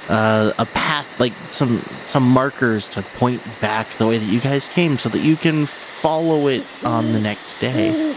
uh, 0.09 0.53
a 0.57 0.65
path, 0.65 1.19
like 1.19 1.33
some 1.49 1.79
some 2.05 2.23
markers 2.27 2.87
to 2.89 3.01
point 3.01 3.41
back 3.61 3.87
the 3.97 4.05
way 4.07 4.17
that 4.17 4.25
you 4.25 4.39
guys 4.39 4.67
came, 4.67 4.97
so 4.97 5.09
that 5.09 5.21
you 5.21 5.35
can 5.35 5.65
follow 5.65 6.47
it 6.47 6.63
on 6.83 7.11
the 7.13 7.19
next 7.19 7.59
day. 7.59 8.15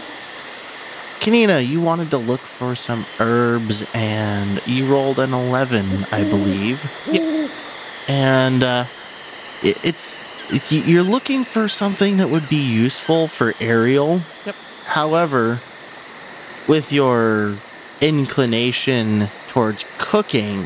Kanina, 1.19 1.65
you 1.67 1.81
wanted 1.81 2.11
to 2.11 2.17
look 2.17 2.39
for 2.39 2.75
some 2.75 3.05
herbs, 3.19 3.85
and 3.93 4.65
you 4.65 4.85
rolled 4.91 5.19
an 5.19 5.33
eleven, 5.33 6.05
I 6.11 6.23
believe. 6.23 6.81
Yes. 7.11 7.51
And 8.07 8.63
uh, 8.63 8.85
it, 9.61 9.77
it's 9.83 10.23
you- 10.71 10.81
you're 10.81 11.03
looking 11.03 11.43
for 11.43 11.67
something 11.67 12.17
that 12.17 12.29
would 12.29 12.47
be 12.49 12.55
useful 12.55 13.27
for 13.27 13.53
Ariel. 13.59 14.21
Yep. 14.45 14.55
However, 14.85 15.59
with 16.67 16.91
your 16.93 17.55
inclination 18.01 19.27
towards 19.49 19.83
cooking, 19.97 20.65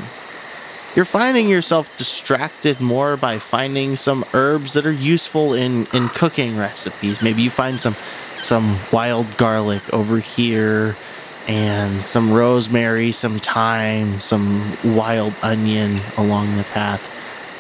you're 0.96 1.06
finding 1.06 1.50
yourself 1.50 1.96
distracted 1.98 2.80
more 2.80 3.18
by 3.18 3.40
finding 3.40 3.96
some 3.96 4.24
herbs 4.34 4.74
that 4.74 4.86
are 4.86 4.92
useful 4.92 5.54
in 5.54 5.88
in 5.94 6.10
cooking 6.10 6.58
recipes. 6.58 7.22
Maybe 7.22 7.42
you 7.42 7.50
find 7.50 7.82
some 7.82 7.96
some 8.42 8.78
wild 8.92 9.38
garlic 9.38 9.82
over 9.94 10.20
here 10.20 10.96
and 11.48 12.04
some 12.04 12.32
rosemary, 12.32 13.12
some 13.12 13.40
thyme, 13.40 14.22
some 14.22 14.78
wild 14.84 15.34
onion 15.42 16.00
along 16.18 16.56
the 16.58 16.64
path. 16.64 17.10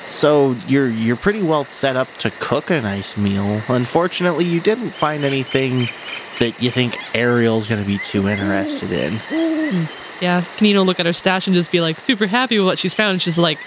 So 0.09 0.55
you're 0.67 0.89
you're 0.89 1.15
pretty 1.15 1.41
well 1.41 1.63
set 1.63 1.95
up 1.95 2.09
to 2.17 2.29
cook 2.39 2.69
a 2.69 2.81
nice 2.81 3.17
meal. 3.17 3.61
Unfortunately, 3.67 4.45
you 4.45 4.59
didn't 4.59 4.91
find 4.91 5.23
anything 5.23 5.87
that 6.39 6.61
you 6.61 6.69
think 6.69 6.97
Ariel's 7.15 7.67
going 7.67 7.81
to 7.81 7.87
be 7.87 7.97
too 7.99 8.27
interested 8.27 8.91
in. 8.91 9.87
Yeah, 10.23 10.41
Kanina 10.55 10.77
will 10.77 10.85
look 10.85 11.01
at 11.01 11.05
her 11.05 11.11
stash 11.11 11.47
and 11.47 11.53
just 11.53 11.69
be 11.69 11.81
like 11.81 11.99
super 11.99 12.27
happy 12.27 12.57
with 12.57 12.65
what 12.65 12.79
she's 12.79 12.93
found. 12.93 13.21
She's 13.21 13.37
like, 13.37 13.59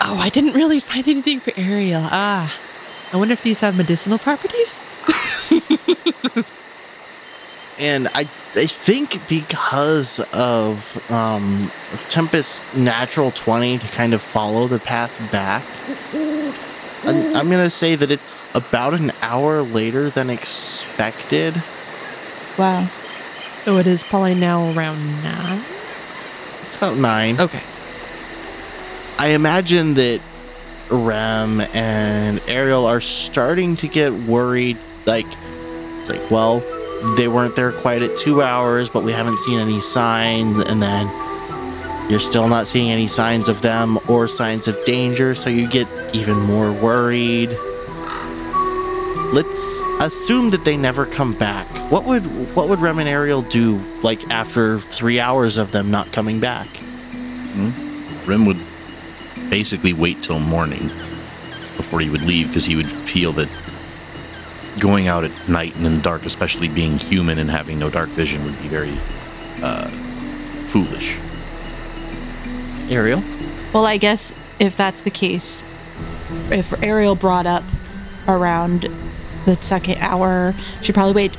Oh, 0.00 0.16
I 0.18 0.28
didn't 0.28 0.54
really 0.54 0.80
find 0.80 1.06
anything 1.06 1.38
for 1.38 1.52
Ariel. 1.56 2.02
Ah, 2.04 2.52
I 3.12 3.16
wonder 3.16 3.32
if 3.32 3.42
these 3.42 3.60
have 3.60 3.76
medicinal 3.76 4.18
properties. 4.18 4.78
And 7.78 8.08
I, 8.08 8.20
I 8.54 8.66
think 8.66 9.28
because 9.28 10.20
of 10.32 11.10
um, 11.10 11.70
Tempest's 12.08 12.62
natural 12.74 13.30
20 13.30 13.78
to 13.78 13.86
kind 13.88 14.14
of 14.14 14.22
follow 14.22 14.66
the 14.66 14.78
path 14.78 15.30
back, 15.30 15.62
I'm, 17.04 17.36
I'm 17.36 17.50
going 17.50 17.62
to 17.62 17.70
say 17.70 17.94
that 17.94 18.10
it's 18.10 18.48
about 18.54 18.94
an 18.94 19.12
hour 19.20 19.60
later 19.60 20.08
than 20.08 20.30
expected. 20.30 21.62
Wow. 22.58 22.88
So 23.66 23.78
it 23.78 23.88
is 23.88 24.04
probably 24.04 24.36
now 24.36 24.70
around 24.70 25.04
nine. 25.24 25.60
It's 26.62 26.76
about 26.76 26.98
nine. 26.98 27.40
Okay. 27.40 27.60
I 29.18 29.30
imagine 29.30 29.94
that 29.94 30.20
Rem 30.88 31.60
and 31.60 32.40
Ariel 32.46 32.86
are 32.86 33.00
starting 33.00 33.76
to 33.78 33.88
get 33.88 34.12
worried. 34.12 34.78
Like, 35.04 35.26
it's 35.98 36.08
like, 36.08 36.30
well, 36.30 36.60
they 37.16 37.26
weren't 37.26 37.56
there 37.56 37.72
quite 37.72 38.02
at 38.02 38.16
two 38.16 38.40
hours, 38.40 38.88
but 38.88 39.02
we 39.02 39.10
haven't 39.10 39.40
seen 39.40 39.58
any 39.58 39.80
signs. 39.80 40.60
And 40.60 40.80
then 40.80 41.10
you're 42.08 42.20
still 42.20 42.46
not 42.46 42.68
seeing 42.68 42.92
any 42.92 43.08
signs 43.08 43.48
of 43.48 43.62
them 43.62 43.98
or 44.06 44.28
signs 44.28 44.68
of 44.68 44.80
danger, 44.84 45.34
so 45.34 45.50
you 45.50 45.66
get 45.66 45.88
even 46.14 46.38
more 46.38 46.70
worried. 46.70 47.50
Let's 49.32 49.80
assume 50.00 50.50
that 50.50 50.64
they 50.64 50.76
never 50.76 51.04
come 51.04 51.34
back. 51.34 51.66
What 51.90 52.04
would 52.04 52.24
what 52.54 52.68
would 52.68 52.80
Rem 52.80 52.98
and 52.98 53.08
Ariel 53.08 53.42
do 53.42 53.78
like 54.02 54.22
after 54.30 54.78
three 54.80 55.20
hours 55.20 55.58
of 55.58 55.72
them 55.72 55.90
not 55.90 56.12
coming 56.12 56.40
back? 56.40 56.68
Rem 58.26 58.46
would 58.46 58.58
basically 59.50 59.92
wait 59.92 60.22
till 60.22 60.38
morning 60.38 60.88
before 61.76 62.00
he 62.00 62.10
would 62.10 62.22
leave 62.22 62.48
because 62.48 62.64
he 62.64 62.76
would 62.76 62.90
feel 62.90 63.32
that 63.32 63.48
going 64.80 65.08
out 65.08 65.24
at 65.24 65.48
night 65.48 65.74
and 65.76 65.86
in 65.86 65.96
the 65.96 66.02
dark, 66.02 66.24
especially 66.24 66.68
being 66.68 66.98
human 66.98 67.38
and 67.38 67.50
having 67.50 67.78
no 67.78 67.90
dark 67.90 68.08
vision, 68.10 68.44
would 68.44 68.60
be 68.62 68.68
very 68.68 68.94
uh, 69.62 69.88
foolish. 70.66 71.18
Ariel? 72.90 73.22
Well, 73.72 73.86
I 73.86 73.96
guess 73.96 74.34
if 74.58 74.76
that's 74.76 75.00
the 75.00 75.10
case, 75.10 75.64
if 76.50 76.72
Ariel 76.82 77.14
brought 77.14 77.46
up 77.46 77.64
around 78.28 78.88
the 79.46 79.56
second 79.62 79.98
hour, 80.00 80.54
she'd 80.82 80.94
probably 80.94 81.14
wait, 81.14 81.36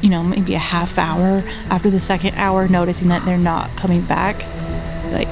you 0.00 0.08
know, 0.08 0.22
maybe 0.22 0.54
a 0.54 0.58
half 0.58 0.96
hour 0.96 1.42
after 1.68 1.90
the 1.90 2.00
second 2.00 2.34
hour, 2.36 2.66
noticing 2.68 3.08
that 3.08 3.24
they're 3.26 3.36
not 3.36 3.76
coming 3.76 4.00
back. 4.02 4.36
Like, 5.12 5.28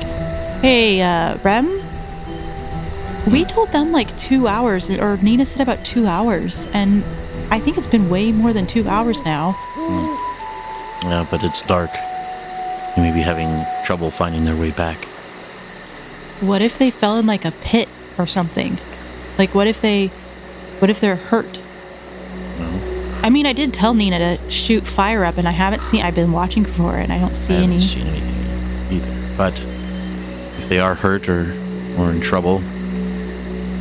hey, 0.61 1.01
uh, 1.01 1.39
Rem? 1.39 1.81
We 3.33 3.45
told 3.45 3.71
them 3.71 3.93
like 3.93 4.17
two 4.19 4.47
hours, 4.49 4.91
or 4.91 5.17
Nina 5.19 5.47
said 5.47 5.63
about 5.63 5.85
two 5.85 6.07
hours, 6.07 6.67
and 6.73 7.05
I 7.51 7.61
think 7.61 7.79
it's 7.79 7.87
been 7.87 8.11
way 8.11 8.33
more 8.33 8.53
than 8.53 8.67
two 8.67 8.87
hours 8.89 9.25
now. 9.25 9.57
Yeah, 11.03 11.27
but 11.31 11.43
it's 11.45 11.63
dark. 11.63 11.93
They 12.97 13.03
may 13.03 13.15
be 13.15 13.21
having 13.21 13.65
trouble 13.85 14.11
finding 14.11 14.45
their 14.45 14.57
way 14.57 14.73
back. 14.73 15.05
What 16.41 16.63
if 16.63 16.79
they 16.79 16.91
fell 16.91 17.17
in 17.19 17.27
like 17.27 17.45
a 17.45 17.53
pit 17.53 17.89
or 18.19 18.27
something? 18.27 18.79
Like, 19.39 19.55
what 19.55 19.67
if 19.67 19.81
they, 19.81 20.09
what 20.79 20.91
if 20.91 21.01
they're 21.01 21.17
hurt? 21.17 21.61
I 23.29 23.31
mean, 23.31 23.45
I 23.45 23.53
did 23.53 23.75
tell 23.75 23.93
Nina 23.93 24.39
to 24.39 24.51
shoot 24.51 24.89
fire 24.89 25.23
up, 25.23 25.37
and 25.37 25.47
I 25.47 25.51
haven't 25.51 25.83
seen. 25.83 26.01
I've 26.01 26.15
been 26.15 26.33
watching 26.33 26.65
for 26.65 26.99
it, 26.99 27.03
and 27.03 27.13
I 27.13 27.19
don't 27.19 27.35
see 27.35 27.53
I 27.53 27.57
haven't 27.57 27.73
any. 27.75 27.83
seen 27.83 28.07
anything 28.07 28.97
either. 28.97 29.37
But 29.37 29.61
if 30.59 30.71
they 30.71 30.79
are 30.79 30.95
hurt 30.95 31.29
or, 31.29 31.43
or 31.99 32.11
in 32.11 32.23
trouble, 32.23 32.63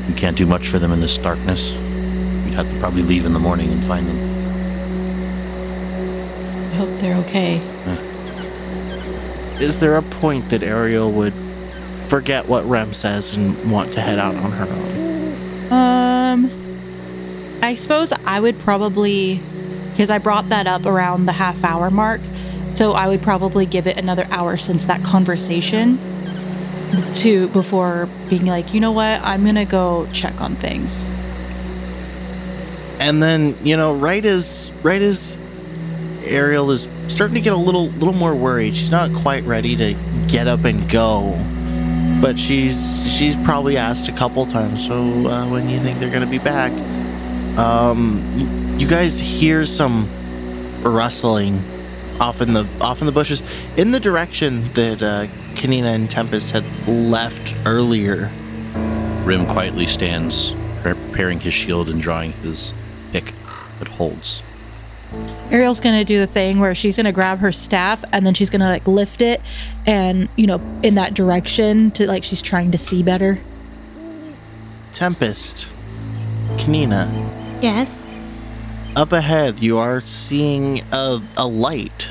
we 0.05 0.13
can't 0.15 0.35
do 0.35 0.45
much 0.45 0.67
for 0.67 0.79
them 0.79 0.91
in 0.91 0.99
this 0.99 1.17
darkness. 1.17 1.71
We'd 1.71 2.55
have 2.55 2.69
to 2.69 2.77
probably 2.79 3.03
leave 3.03 3.25
in 3.25 3.31
the 3.31 3.39
morning 3.39 3.71
and 3.71 3.81
find 3.85 4.05
them. 4.05 4.17
I 6.73 6.75
hope 6.75 6.99
they're 6.99 7.15
okay. 7.15 7.61
Is 9.63 9.79
there 9.79 9.95
a 9.95 10.03
point 10.03 10.49
that 10.49 10.61
Ariel 10.61 11.09
would 11.13 11.33
forget 12.09 12.49
what 12.49 12.65
Rem 12.65 12.93
says 12.93 13.37
and 13.37 13.71
want 13.71 13.93
to 13.93 14.01
head 14.01 14.19
out 14.19 14.35
on 14.35 14.51
her 14.51 14.67
own? 14.67 15.71
Um, 15.71 16.66
I 17.67 17.73
suppose 17.73 18.13
I 18.13 18.39
would 18.39 18.57
probably, 18.59 19.41
because 19.89 20.09
I 20.09 20.19
brought 20.19 20.47
that 20.47 20.67
up 20.67 20.85
around 20.85 21.25
the 21.25 21.33
half 21.33 21.65
hour 21.65 21.91
mark, 21.91 22.21
so 22.73 22.93
I 22.93 23.09
would 23.09 23.21
probably 23.21 23.65
give 23.65 23.87
it 23.87 23.97
another 23.97 24.25
hour 24.31 24.55
since 24.55 24.85
that 24.85 25.03
conversation 25.03 25.99
to 27.15 27.49
before 27.49 28.07
being 28.29 28.45
like, 28.45 28.73
you 28.73 28.79
know 28.79 28.93
what, 28.93 29.21
I'm 29.21 29.43
gonna 29.43 29.65
go 29.65 30.07
check 30.13 30.39
on 30.39 30.55
things. 30.55 31.09
And 33.01 33.21
then, 33.21 33.53
you 33.63 33.75
know, 33.75 33.95
right 33.95 34.23
as 34.23 34.71
right 34.81 35.01
as 35.01 35.35
Ariel 36.23 36.71
is 36.71 36.87
starting 37.09 37.35
to 37.35 37.41
get 37.41 37.51
a 37.51 37.57
little 37.57 37.89
little 37.89 38.15
more 38.15 38.33
worried, 38.33 38.77
she's 38.77 38.91
not 38.91 39.13
quite 39.13 39.43
ready 39.43 39.75
to 39.75 39.93
get 40.29 40.47
up 40.47 40.63
and 40.63 40.89
go. 40.89 41.37
But 42.21 42.39
she's 42.39 43.01
she's 43.13 43.35
probably 43.35 43.75
asked 43.75 44.07
a 44.07 44.13
couple 44.13 44.45
times, 44.45 44.87
so 44.87 44.95
uh, 45.27 45.49
when 45.49 45.67
you 45.67 45.81
think 45.81 45.99
they're 45.99 46.09
gonna 46.09 46.25
be 46.25 46.39
back? 46.39 46.71
Um, 47.57 48.75
you 48.77 48.87
guys 48.87 49.19
hear 49.19 49.65
some 49.65 50.07
rustling 50.83 51.59
off 52.19 52.39
in 52.39 52.53
the 52.53 52.67
off 52.79 53.01
in 53.01 53.07
the 53.07 53.11
bushes 53.11 53.41
in 53.77 53.91
the 53.91 53.99
direction 53.99 54.71
that 54.73 55.01
uh, 55.01 55.25
Kanina 55.55 55.95
and 55.95 56.09
Tempest 56.09 56.51
had 56.51 56.63
left 56.87 57.55
earlier. 57.65 58.31
Rem 59.23 59.47
quietly 59.47 59.87
stands, 59.87 60.53
preparing 60.83 61.39
his 61.39 61.53
shield 61.53 61.89
and 61.89 61.99
drawing 61.99 62.31
his 62.33 62.73
pick, 63.11 63.33
but 63.79 63.87
holds. 63.87 64.43
Ariel's 65.49 65.79
gonna 65.79 66.05
do 66.05 66.19
the 66.19 66.27
thing 66.27 66.59
where 66.59 66.75
she's 66.75 66.97
gonna 66.97 67.11
grab 67.11 67.39
her 67.39 67.51
staff 67.51 68.03
and 68.13 68.25
then 68.25 68.35
she's 68.35 68.51
gonna 68.51 68.69
like 68.69 68.87
lift 68.87 69.21
it 69.21 69.41
and 69.85 70.29
you 70.35 70.45
know 70.45 70.61
in 70.83 70.95
that 70.95 71.13
direction 71.13 71.89
to 71.91 72.05
like 72.07 72.23
she's 72.23 72.41
trying 72.41 72.71
to 72.71 72.77
see 72.77 73.01
better. 73.01 73.39
Tempest, 74.91 75.67
Kanina, 76.57 77.36
Yes. 77.61 77.91
up 78.95 79.11
ahead 79.11 79.59
you 79.59 79.77
are 79.77 80.01
seeing 80.01 80.81
a, 80.91 81.19
a 81.37 81.47
light 81.47 82.09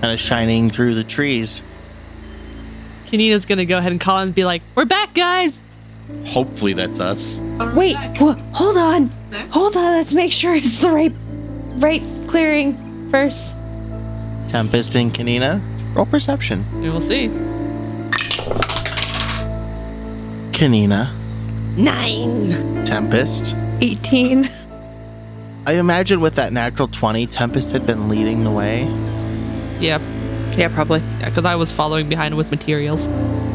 kind 0.00 0.12
of 0.14 0.20
shining 0.20 0.70
through 0.70 0.94
the 0.94 1.04
trees. 1.04 1.62
Kanina's 3.06 3.46
gonna 3.46 3.64
go 3.64 3.78
ahead 3.78 3.92
and 3.92 4.00
call 4.00 4.18
and 4.20 4.34
be 4.34 4.44
like, 4.44 4.62
"We're 4.74 4.84
back, 4.84 5.14
guys." 5.14 5.62
Hopefully 6.26 6.72
that's 6.72 7.00
us. 7.00 7.40
Wait, 7.74 7.96
wha- 8.20 8.36
hold 8.52 8.76
on. 8.76 9.10
Hold 9.50 9.76
on. 9.76 9.96
Let's 9.96 10.12
make 10.12 10.32
sure 10.32 10.54
it's 10.54 10.78
the 10.78 10.90
right 10.90 11.12
right 11.76 12.02
clearing 12.28 13.08
first. 13.10 13.56
Tempest 14.48 14.94
and 14.96 15.12
Kanina, 15.14 15.60
roll 15.94 16.06
perception. 16.06 16.64
We 16.80 16.90
will 16.90 17.00
see. 17.00 17.28
Kanina, 20.52 21.08
Nine. 21.76 22.84
Tempest. 22.84 23.54
18. 23.80 24.48
I 25.66 25.72
imagine 25.74 26.20
with 26.20 26.36
that 26.36 26.52
natural 26.52 26.88
20, 26.88 27.26
Tempest 27.26 27.72
had 27.72 27.86
been 27.86 28.08
leading 28.08 28.44
the 28.44 28.50
way. 28.50 28.84
Yeah, 29.80 29.98
Yeah, 30.56 30.68
probably. 30.68 31.00
yeah, 31.20 31.28
because 31.28 31.44
I 31.44 31.56
was 31.56 31.70
following 31.72 32.08
behind 32.08 32.36
with 32.36 32.50
materials. 32.50 33.04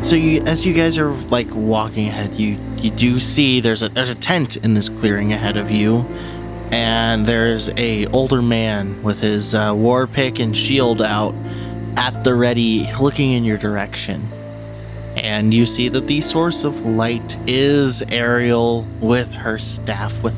So 0.07 0.15
you, 0.15 0.41
as 0.43 0.65
you 0.65 0.73
guys 0.73 0.97
are 0.97 1.11
like 1.29 1.47
walking 1.53 2.07
ahead, 2.07 2.33
you 2.33 2.57
you 2.77 2.89
do 2.91 3.19
see 3.19 3.59
there's 3.61 3.83
a 3.83 3.89
there's 3.89 4.09
a 4.09 4.15
tent 4.15 4.55
in 4.57 4.73
this 4.73 4.89
clearing 4.89 5.31
ahead 5.31 5.57
of 5.57 5.69
you, 5.71 5.99
and 6.71 7.25
there's 7.25 7.69
a 7.77 8.07
older 8.07 8.41
man 8.41 9.01
with 9.03 9.19
his 9.19 9.53
uh, 9.55 9.73
war 9.75 10.07
pick 10.07 10.39
and 10.39 10.57
shield 10.57 11.01
out 11.01 11.35
at 11.97 12.23
the 12.23 12.33
ready, 12.33 12.87
looking 12.99 13.31
in 13.33 13.43
your 13.43 13.57
direction. 13.57 14.27
And 15.15 15.53
you 15.53 15.65
see 15.65 15.89
that 15.89 16.07
the 16.07 16.21
source 16.21 16.63
of 16.63 16.85
light 16.85 17.37
is 17.47 18.01
Ariel 18.03 18.83
with 18.99 19.31
her 19.33 19.57
staff 19.57 20.21
with 20.23 20.35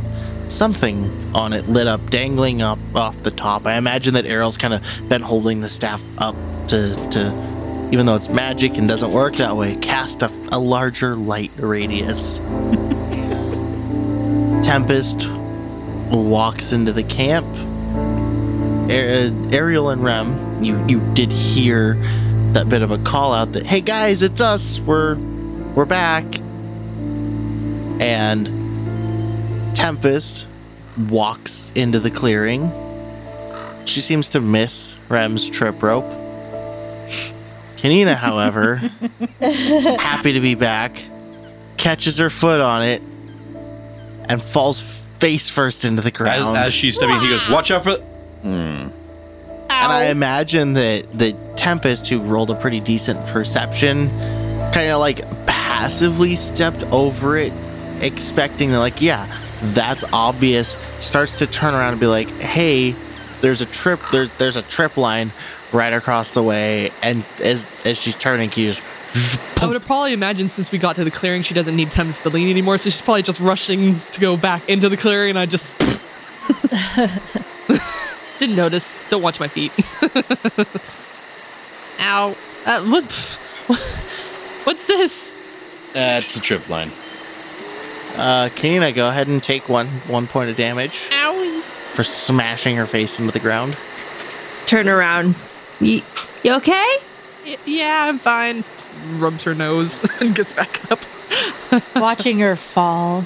something 0.50 1.06
on 1.36 1.54
it 1.54 1.68
lit 1.68 1.88
up, 1.88 2.10
dangling 2.10 2.62
up 2.62 2.80
off 2.96 3.18
the 3.24 3.32
top. 3.32 3.66
I 3.66 3.76
imagine 3.76 4.14
that 4.16 4.26
Ariel's 4.26 4.58
kind 4.58 4.74
of 4.74 4.84
been 5.08 5.22
holding 5.22 5.62
the 5.62 5.70
staff 5.70 6.02
up 6.18 6.36
to 6.68 6.96
to 7.12 7.54
even 7.92 8.08
though 8.08 8.16
it's 8.16 8.30
magic 8.30 8.78
and 8.78 8.88
doesn't 8.88 9.12
work 9.12 9.36
that 9.36 9.56
way, 9.56 9.76
cast 9.76 10.24
a, 10.24 10.32
a 10.52 10.58
larger 10.58 11.16
light 11.16 11.52
radius. 11.58 12.40
Tempest 14.64 15.30
walks 16.10 16.72
into 16.72 16.92
the 16.92 17.04
camp. 17.04 17.46
A- 18.90 19.28
uh, 19.28 19.50
Ariel 19.52 19.90
and 19.90 20.04
Rem, 20.04 20.64
you 20.64 20.84
you 20.88 21.00
did 21.14 21.32
hear 21.32 21.96
that 22.54 22.70
bit 22.70 22.82
of 22.82 22.92
a 22.92 22.98
call 23.00 23.34
out 23.34 23.52
that, 23.54 23.66
"Hey 23.66 23.82
guys, 23.82 24.24
it's 24.24 24.42
us. 24.42 24.80
We're 24.80 25.16
we're 25.76 25.86
back." 25.86 26.26
And 28.02 28.50
Tempest 29.76 30.48
walks 31.10 31.72
into 31.76 32.00
the 32.00 32.12
clearing. 32.12 32.72
She 33.86 34.02
seems 34.02 34.30
to 34.30 34.40
miss 34.42 34.96
Rem's 35.10 35.50
trip 35.50 35.82
rope. 35.84 36.06
Kanina, 37.78 38.16
however, 38.16 38.76
happy 39.40 40.34
to 40.34 40.40
be 40.40 40.56
back, 40.56 41.04
catches 41.78 42.18
her 42.20 42.30
foot 42.30 42.62
on 42.62 42.82
it 42.82 43.02
and 44.30 44.42
falls 44.42 44.80
face 45.20 45.50
first 45.50 45.84
into 45.84 46.02
the 46.02 46.08
As, 46.10 46.14
ground. 46.14 46.58
as 46.58 46.74
she's 46.74 46.96
stepping, 46.96 47.20
he 47.20 47.30
goes, 47.30 47.50
"Watch 47.50 47.72
out 47.72 47.84
for." 47.84 47.96
Hmm. 48.42 48.88
And 49.84 49.92
I 49.92 50.06
imagine 50.06 50.74
that 50.74 51.12
the 51.12 51.34
Tempest, 51.58 52.08
who 52.08 52.20
rolled 52.20 52.50
a 52.50 52.56
pretty 52.56 52.80
decent 52.80 53.20
perception, 53.28 54.10
kind 54.72 54.90
of 54.90 55.02
like 55.02 55.22
passively 55.46 56.36
stepped 56.36 56.84
over 56.84 57.38
it, 57.38 57.52
expecting 58.00 58.72
that, 58.72 58.80
like, 58.80 59.02
yeah, 59.02 59.28
that's 59.74 60.06
obvious. 60.14 60.78
Starts 61.00 61.40
to 61.40 61.48
turn 61.48 61.74
around 61.74 61.92
and 61.92 62.00
be 62.00 62.08
like, 62.08 62.30
"Hey, 62.30 62.96
there's 63.42 63.62
a 63.62 63.66
trip. 63.66 64.00
There's 64.10 64.34
there's 64.38 64.56
a 64.56 64.62
trip 64.62 64.96
line 64.96 65.34
right 65.74 65.92
across 65.92 66.34
the 66.34 66.44
way." 66.44 66.92
And 67.02 67.26
as 67.42 67.66
as 67.84 67.98
she's 67.98 68.16
turning, 68.16 68.52
you 68.56 68.74
just 68.74 68.82
I 69.62 69.68
would 69.68 69.82
probably 69.82 70.14
imagine 70.14 70.48
since 70.48 70.72
we 70.72 70.78
got 70.78 70.96
to 70.96 71.04
the 71.04 71.12
clearing, 71.12 71.42
she 71.42 71.54
doesn't 71.54 71.76
need 71.76 71.92
Tempest 71.92 72.24
to 72.24 72.30
lean 72.30 72.50
anymore, 72.50 72.78
so 72.78 72.90
she's 72.90 73.02
probably 73.02 73.24
just 73.24 73.42
rushing 73.42 74.00
to 74.14 74.22
go 74.22 74.38
back 74.38 74.68
into 74.70 74.88
the 74.88 74.98
clearing, 74.98 75.32
and 75.32 75.40
I 75.40 75.46
just 75.46 75.78
didn't 78.46 78.58
notice. 78.58 78.98
Don't 79.10 79.22
watch 79.22 79.40
my 79.40 79.48
feet. 79.48 79.72
Ow! 82.00 82.36
Uh, 82.66 82.84
what? 82.86 83.04
What's 84.66 84.88
this? 84.88 85.36
It's 85.96 86.36
a 86.36 86.42
trip 86.42 86.68
line. 86.70 86.90
uh, 88.16 88.50
Kanina, 88.56 88.94
go 88.94 89.08
ahead 89.08 89.28
and 89.28 89.42
take 89.42 89.70
one 89.70 89.88
one 90.08 90.28
point 90.28 90.50
of 90.50 90.58
damage 90.58 91.08
Owie! 91.10 91.62
for 91.62 92.04
smashing 92.04 92.76
her 92.76 92.86
face 92.88 93.20
into 93.20 93.32
the 93.32 93.40
ground. 93.40 93.78
Turn 94.66 94.90
around. 94.90 95.36
You, 95.80 96.02
you 96.44 96.54
okay? 96.56 96.96
Y- 97.46 97.58
yeah, 97.66 98.06
I'm 98.10 98.18
fine. 98.20 98.64
Rubs 99.20 99.44
her 99.44 99.56
nose 99.56 99.98
and 100.22 100.36
gets 100.36 100.54
back 100.54 100.92
up. 100.92 101.00
Watching 101.96 102.40
her 102.40 102.56
fall, 102.56 103.26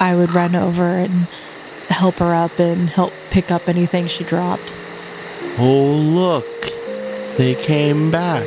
I 0.00 0.14
would 0.16 0.32
run 0.32 0.54
over 0.54 0.82
and 0.82 1.26
help 1.88 2.16
her 2.16 2.34
up 2.34 2.58
and 2.58 2.88
help 2.88 3.12
pick 3.30 3.50
up 3.50 3.68
anything 3.68 4.06
she 4.06 4.24
dropped. 4.24 4.72
Oh, 5.58 5.90
look. 5.92 6.46
They 7.36 7.54
came 7.54 8.10
back. 8.10 8.46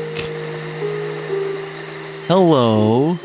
Hello. 2.28 3.18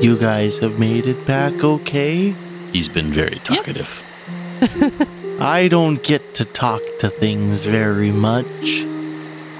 You 0.00 0.16
guys 0.18 0.58
have 0.58 0.78
made 0.78 1.06
it 1.06 1.26
back 1.26 1.62
okay? 1.62 2.34
He's 2.72 2.88
been 2.88 3.12
very 3.12 3.36
talkative. 3.36 4.02
I 5.40 5.68
don't 5.68 6.02
get 6.02 6.34
to 6.34 6.44
talk 6.44 6.80
to 7.00 7.08
things 7.08 7.64
very 7.64 8.10
much, 8.12 8.84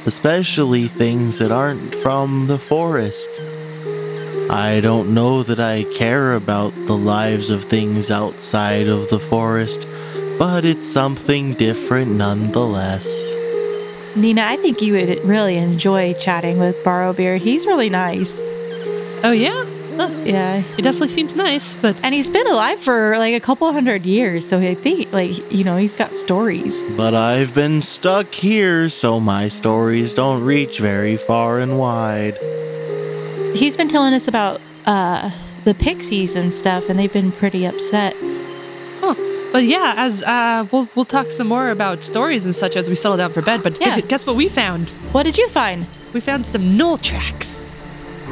especially 0.07 0.87
things 0.89 1.39
that 1.39 1.51
aren't 1.51 1.95
from 1.97 2.47
the 2.47 2.59
forest. 2.59 3.29
I 4.51 4.81
don't 4.81 5.15
know 5.15 5.43
that 5.43 5.61
I 5.61 5.85
care 5.95 6.35
about 6.35 6.73
the 6.87 6.97
lives 6.97 7.51
of 7.51 7.65
things 7.65 8.11
outside 8.11 8.89
of 8.89 9.09
the 9.09 9.19
forest, 9.19 9.87
but 10.39 10.65
it's 10.65 10.89
something 10.89 11.55
different 11.55 12.13
nonetheless. 12.13 13.07
Nina, 14.15 14.43
I 14.43 14.57
think 14.57 14.83
you 14.83 14.93
would 14.93 15.25
really 15.25 15.57
enjoy 15.57 16.13
chatting 16.15 16.59
with 16.59 16.77
Barrowbeard. 16.85 17.39
He's 17.39 17.67
really 17.67 17.89
nice. 17.89 18.41
Oh 19.25 19.33
yeah, 19.33 19.65
Huh, 19.97 20.09
Yeah. 20.25 20.61
He 20.77 20.83
definitely 20.83 21.09
seems 21.09 21.37
nice, 21.37 21.77
but 21.77 21.97
And 22.03 22.15
he's 22.15 22.31
been 22.31 22.47
alive 22.47 22.81
for 22.81 23.17
like 23.19 23.35
a 23.35 23.41
couple 23.41 23.71
hundred 23.73 24.05
years. 24.05 24.49
So 24.49 24.59
I 24.59 24.75
think, 24.75 25.13
like, 25.13 25.53
you 25.53 25.65
know, 25.65 25.77
he's 25.77 25.97
got 25.97 26.15
stories. 26.15 26.83
But 26.97 27.15
I've 27.15 27.55
been 27.55 27.83
stuck 27.83 28.33
here, 28.35 28.89
so 28.89 29.21
my 29.21 29.49
stories 29.49 30.15
don't 30.15 30.43
reach 30.43 30.79
very 30.79 31.17
far 31.17 31.59
and 31.59 31.79
wide. 31.79 32.39
He's 33.55 33.77
been 33.77 33.89
telling 33.89 34.15
us 34.15 34.29
about 34.29 34.61
uh, 34.87 35.31
the 35.65 35.75
pixies 35.75 36.35
and 36.37 36.53
stuff, 36.53 36.89
and 36.89 36.99
they've 36.99 37.13
been 37.13 37.33
pretty 37.33 37.65
upset. 37.67 38.15
Huh. 39.01 39.15
But 39.53 39.65
yeah, 39.65 39.95
as 39.97 40.23
uh, 40.23 40.67
we'll 40.73 40.89
we'll 40.95 41.05
talk 41.05 41.31
some 41.31 41.49
more 41.49 41.71
about 41.71 42.03
stories 42.03 42.45
and 42.45 42.55
such 42.55 42.77
as 42.77 42.89
we 42.89 42.95
settle 42.95 43.17
down 43.19 43.33
for 43.33 43.43
bed. 43.43 43.63
But 43.63 43.79
Yeah. 43.81 44.01
gu- 44.01 44.07
guess 44.09 44.27
what 44.27 44.37
we 44.37 44.49
found? 44.49 44.89
What 45.13 45.25
did 45.25 45.37
you 45.39 45.49
find? 45.49 45.87
We 46.13 46.21
found 46.21 46.47
some 46.47 46.63
gnoll 46.79 47.01
tracks. 47.01 47.67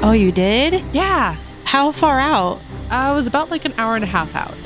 Oh, 0.03 0.13
you 0.13 0.33
did? 0.33 0.83
Yeah, 0.95 1.37
How 1.65 1.93
far 1.93 2.19
out? 2.19 2.61
uh, 2.91 3.11
it 3.13 3.15
was 3.15 3.27
about 3.27 3.51
like 3.51 3.65
an 3.67 3.75
hour 3.79 3.95
and 3.95 4.05
a 4.05 4.07
half 4.09 4.35
out. 4.35 4.57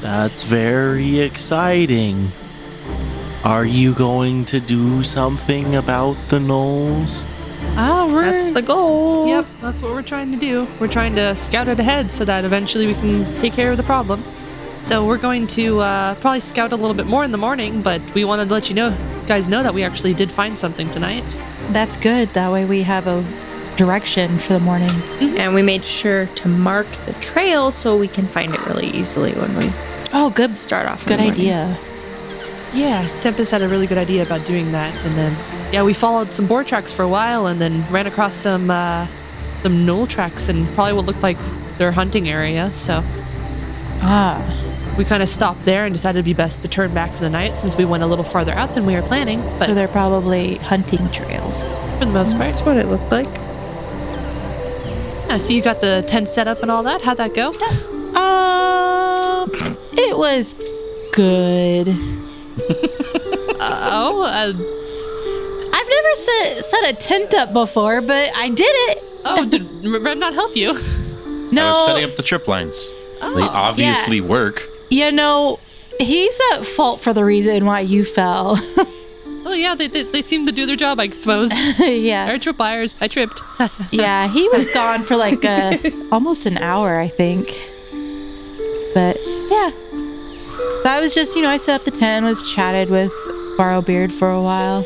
That's 0.00 0.42
very 0.42 1.20
exciting. 1.20 2.28
Are 3.44 3.64
you 3.64 3.94
going 3.94 4.44
to 4.46 4.60
do 4.60 5.02
something 5.04 5.76
about 5.76 6.16
the 6.28 6.38
gnolls? 6.38 7.24
Oh, 7.76 8.10
we're 8.12 8.22
That's 8.30 8.50
the 8.50 8.62
goal. 8.62 9.26
Yep, 9.28 9.46
that's 9.60 9.80
what 9.82 9.92
we're 9.92 10.02
trying 10.02 10.32
to 10.32 10.38
do. 10.38 10.66
We're 10.80 10.88
trying 10.88 11.14
to 11.16 11.34
scout 11.36 11.68
it 11.68 11.78
ahead 11.78 12.10
so 12.10 12.24
that 12.24 12.44
eventually 12.44 12.86
we 12.86 12.94
can 12.94 13.24
take 13.40 13.52
care 13.52 13.70
of 13.70 13.76
the 13.76 13.82
problem. 13.82 14.22
So 14.84 15.06
we're 15.06 15.18
going 15.18 15.46
to 15.48 15.80
uh, 15.80 16.14
probably 16.16 16.40
scout 16.40 16.72
a 16.72 16.76
little 16.76 16.94
bit 16.94 17.06
more 17.06 17.22
in 17.24 17.30
the 17.32 17.38
morning, 17.38 17.82
but 17.82 18.00
we 18.14 18.24
wanted 18.24 18.48
to 18.48 18.54
let 18.54 18.68
you 18.70 18.74
know, 18.74 18.96
guys, 19.26 19.46
know 19.48 19.62
that 19.62 19.74
we 19.74 19.82
actually 19.84 20.14
did 20.14 20.32
find 20.32 20.58
something 20.58 20.90
tonight. 20.90 21.24
That's 21.70 21.96
good. 21.96 22.28
That 22.30 22.50
way 22.50 22.64
we 22.64 22.82
have 22.82 23.06
a 23.06 23.22
direction 23.76 24.38
for 24.38 24.54
the 24.54 24.60
morning. 24.60 24.90
And 25.38 25.54
we 25.54 25.62
made 25.62 25.84
sure 25.84 26.26
to 26.26 26.48
mark 26.48 26.86
the 27.06 27.12
trail 27.14 27.70
so 27.70 27.96
we 27.96 28.08
can 28.08 28.26
find 28.26 28.54
it 28.54 28.66
really 28.66 28.88
easily 28.88 29.32
when 29.32 29.56
we 29.56 29.70
Oh, 30.12 30.30
good. 30.30 30.56
start 30.56 30.86
off. 30.88 31.06
Good 31.06 31.20
idea. 31.20 31.76
Yeah, 32.74 33.06
Tempest 33.20 33.50
had 33.50 33.62
a 33.62 33.68
really 33.68 33.86
good 33.86 33.98
idea 33.98 34.22
about 34.22 34.46
doing 34.46 34.70
that, 34.72 34.94
and 35.04 35.16
then 35.16 35.32
yeah, 35.72 35.82
we 35.84 35.94
followed 35.94 36.32
some 36.32 36.46
boar 36.46 36.64
tracks 36.64 36.92
for 36.92 37.02
a 37.02 37.08
while, 37.08 37.46
and 37.46 37.60
then 37.60 37.84
ran 37.90 38.06
across 38.06 38.34
some 38.34 38.70
uh, 38.70 39.06
some 39.62 39.86
gnoll 39.86 40.08
tracks 40.08 40.48
and 40.48 40.66
probably 40.74 40.94
what 40.94 41.06
looked 41.06 41.22
like 41.22 41.38
their 41.78 41.92
hunting 41.92 42.28
area. 42.28 42.72
So 42.74 43.02
Ah, 44.02 44.94
we 44.96 45.04
kind 45.04 45.22
of 45.22 45.28
stopped 45.28 45.64
there 45.64 45.84
and 45.84 45.94
decided 45.94 46.18
it'd 46.20 46.24
be 46.24 46.32
best 46.32 46.62
to 46.62 46.68
turn 46.68 46.92
back 46.94 47.12
for 47.12 47.20
the 47.20 47.28
night 47.30 47.54
since 47.56 47.76
we 47.76 47.84
went 47.84 48.02
a 48.02 48.06
little 48.06 48.24
farther 48.24 48.52
out 48.52 48.74
than 48.74 48.86
we 48.86 48.94
were 48.94 49.02
planning. 49.02 49.40
But 49.58 49.66
so 49.66 49.74
they're 49.74 49.88
probably 49.88 50.56
hunting 50.56 51.10
trails. 51.10 51.64
for 51.98 52.06
the 52.06 52.12
most 52.12 52.32
part, 52.36 52.46
That's 52.48 52.62
what 52.62 52.76
it 52.78 52.86
looked 52.86 53.10
like. 53.10 53.26
yeah. 55.28 55.36
So 55.38 55.52
you 55.52 55.60
got 55.62 55.80
the 55.82 56.02
tent 56.08 56.28
set 56.28 56.48
up 56.48 56.62
and 56.62 56.70
all 56.70 56.82
that. 56.84 57.02
How'd 57.02 57.18
that 57.18 57.34
go? 57.34 57.48
Um, 58.18 59.50
it 59.92 60.16
was 60.18 60.54
good. 61.12 61.94
Oh, 63.62 64.22
uh, 64.22 64.26
I've 64.54 64.56
never 66.10 66.20
set 66.20 66.64
set 66.64 66.90
a 66.90 66.92
tent 66.96 67.34
up 67.34 67.52
before, 67.52 68.00
but 68.00 68.30
I 68.34 68.48
did 68.48 68.64
it. 68.64 69.04
oh, 69.24 69.46
did 69.48 69.62
Red 69.84 70.18
not 70.18 70.34
help 70.34 70.56
you? 70.56 70.74
No, 71.52 71.66
I 71.66 71.70
was 71.70 71.86
setting 71.86 72.04
up 72.04 72.16
the 72.16 72.22
trip 72.22 72.48
lines. 72.48 72.86
Oh. 73.22 73.34
they 73.34 73.42
obviously 73.42 74.20
work. 74.20 74.66
you 74.88 75.12
know, 75.12 75.58
he's 75.98 76.40
at 76.52 76.64
fault 76.64 77.00
for 77.00 77.12
the 77.12 77.24
reason 77.24 77.64
why 77.66 77.80
you 77.80 78.04
fell. 78.04 78.58
Oh 79.42 79.54
yeah, 79.54 79.74
they, 79.74 79.88
they, 79.88 80.02
they 80.02 80.20
seem 80.20 80.44
to 80.46 80.52
do 80.52 80.66
their 80.66 80.76
job, 80.76 81.00
I 81.00 81.08
suppose. 81.08 81.50
yeah, 81.80 82.26
They're 82.26 82.38
trip 82.38 82.58
wires. 82.58 82.98
I 83.00 83.08
tripped. 83.08 83.42
yeah, 83.90 84.28
he 84.28 84.46
was 84.50 84.68
gone 84.74 85.00
for 85.00 85.16
like 85.16 85.42
uh 85.46 85.78
almost 86.12 86.44
an 86.44 86.58
hour, 86.58 87.00
I 87.00 87.08
think. 87.08 87.46
But 88.92 89.16
yeah, 89.48 89.70
that 90.84 90.98
was 91.00 91.14
just 91.14 91.34
you 91.34 91.40
know 91.42 91.48
I 91.48 91.56
set 91.56 91.80
up 91.80 91.84
the 91.86 91.90
tent, 91.90 92.26
was 92.26 92.52
chatted 92.52 92.90
with 92.90 93.12
Barrowbeard 93.56 94.12
for 94.12 94.30
a 94.30 94.42
while. 94.42 94.84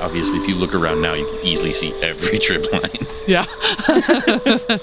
Obviously, 0.00 0.38
if 0.40 0.48
you 0.48 0.54
look 0.54 0.74
around 0.74 1.00
now, 1.02 1.14
you 1.14 1.26
can 1.26 1.46
easily 1.46 1.72
see 1.72 1.92
every 2.02 2.38
trip 2.46 2.70
line. 2.72 3.06
yeah. 3.26 3.44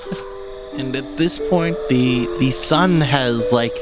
And 0.77 0.95
at 0.95 1.17
this 1.17 1.39
point, 1.49 1.75
the 1.89 2.27
the 2.39 2.51
sun 2.51 3.01
has 3.01 3.51
like 3.51 3.75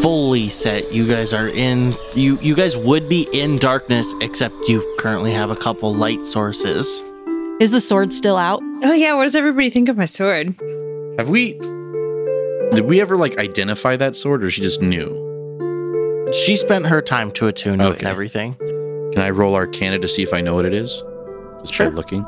fully 0.00 0.48
set. 0.48 0.92
You 0.92 1.08
guys 1.08 1.32
are 1.32 1.48
in. 1.48 1.96
You 2.14 2.38
you 2.40 2.54
guys 2.54 2.76
would 2.76 3.08
be 3.08 3.26
in 3.32 3.58
darkness, 3.58 4.14
except 4.20 4.54
you 4.68 4.80
currently 5.00 5.32
have 5.32 5.50
a 5.50 5.56
couple 5.56 5.92
light 5.92 6.24
sources. 6.24 7.02
Is 7.60 7.72
the 7.72 7.80
sword 7.80 8.12
still 8.12 8.36
out? 8.36 8.62
Oh 8.84 8.92
yeah, 8.92 9.14
what 9.14 9.24
does 9.24 9.34
everybody 9.34 9.70
think 9.70 9.88
of 9.88 9.96
my 9.96 10.04
sword? 10.04 10.54
Have 11.18 11.30
we? 11.30 11.54
Did 12.74 12.84
we 12.84 13.00
ever 13.00 13.16
like 13.16 13.36
identify 13.38 13.96
that 13.96 14.14
sword, 14.14 14.44
or 14.44 14.52
she 14.52 14.62
just 14.62 14.80
knew? 14.80 15.08
She 16.32 16.54
spent 16.54 16.86
her 16.86 17.02
time 17.02 17.32
to 17.32 17.48
attune 17.48 17.80
it 17.80 17.98
and 17.98 18.06
everything. 18.06 18.54
Can 19.12 19.22
I 19.22 19.30
roll 19.30 19.54
Arcana 19.54 19.98
to 19.98 20.08
see 20.08 20.22
if 20.22 20.32
I 20.34 20.40
know 20.40 20.54
what 20.54 20.64
it 20.64 20.74
is? 20.74 21.02
Just 21.60 21.74
Sure. 21.74 21.90
by 21.90 21.96
looking. 21.96 22.24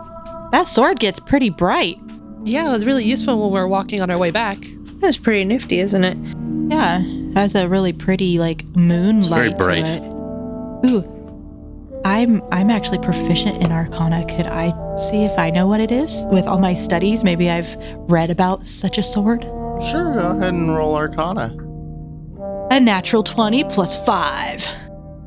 That 0.52 0.66
sword 0.66 0.98
gets 0.98 1.20
pretty 1.20 1.50
bright. 1.50 1.98
Yeah, 2.44 2.68
it 2.68 2.72
was 2.72 2.84
really 2.86 3.04
useful 3.04 3.38
when 3.40 3.50
we 3.52 3.60
were 3.60 3.68
walking 3.68 4.00
on 4.00 4.10
our 4.10 4.18
way 4.18 4.30
back. 4.30 4.58
That's 5.00 5.16
pretty 5.18 5.44
nifty, 5.44 5.78
isn't 5.80 6.04
it? 6.04 6.16
Yeah, 6.70 7.02
has 7.34 7.54
a 7.54 7.68
really 7.68 7.92
pretty 7.92 8.38
like 8.38 8.64
moonlight. 8.76 9.22
It's 9.22 9.28
very 9.28 9.50
to 9.50 9.56
bright. 9.56 9.88
it. 9.88 10.90
Ooh, 10.90 12.00
I'm 12.04 12.42
I'm 12.50 12.70
actually 12.70 12.98
proficient 12.98 13.62
in 13.62 13.70
Arcana. 13.72 14.24
Could 14.26 14.46
I 14.46 14.72
see 14.96 15.24
if 15.24 15.38
I 15.38 15.50
know 15.50 15.66
what 15.66 15.80
it 15.80 15.92
is 15.92 16.24
with 16.30 16.46
all 16.46 16.58
my 16.58 16.74
studies? 16.74 17.24
Maybe 17.24 17.50
I've 17.50 17.76
read 18.10 18.30
about 18.30 18.64
such 18.66 18.98
a 18.98 19.02
sword. 19.02 19.42
Sure, 19.90 20.14
go 20.14 20.30
ahead 20.30 20.52
and 20.54 20.74
roll 20.74 20.94
Arcana. 20.96 21.54
A 22.70 22.80
natural 22.80 23.22
twenty 23.22 23.64
plus 23.64 24.02
five. 24.06 24.64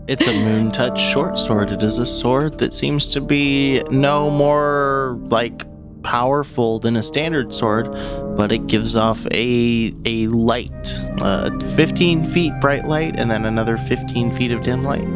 It's 0.05 0.27
a 0.27 0.33
moon 0.33 0.71
touch 0.71 0.99
short 0.99 1.39
sword. 1.39 1.71
It 1.71 1.81
is 1.81 1.97
a 1.97 2.05
sword 2.05 2.59
that 2.59 2.73
seems 2.73 3.07
to 3.07 3.21
be 3.21 3.81
no 3.89 4.29
more 4.29 5.17
like 5.29 5.63
powerful 6.03 6.79
than 6.79 6.97
a 6.97 7.03
standard 7.03 7.53
sword, 7.53 7.89
but 8.35 8.51
it 8.51 8.67
gives 8.67 8.97
off 8.97 9.25
a 9.31 9.93
a 10.05 10.27
light, 10.27 10.93
uh, 11.19 11.57
15 11.75 12.25
feet 12.25 12.51
bright 12.59 12.85
light, 12.85 13.17
and 13.17 13.31
then 13.31 13.45
another 13.45 13.77
15 13.77 14.35
feet 14.35 14.51
of 14.51 14.61
dim 14.63 14.83
light. 14.83 15.07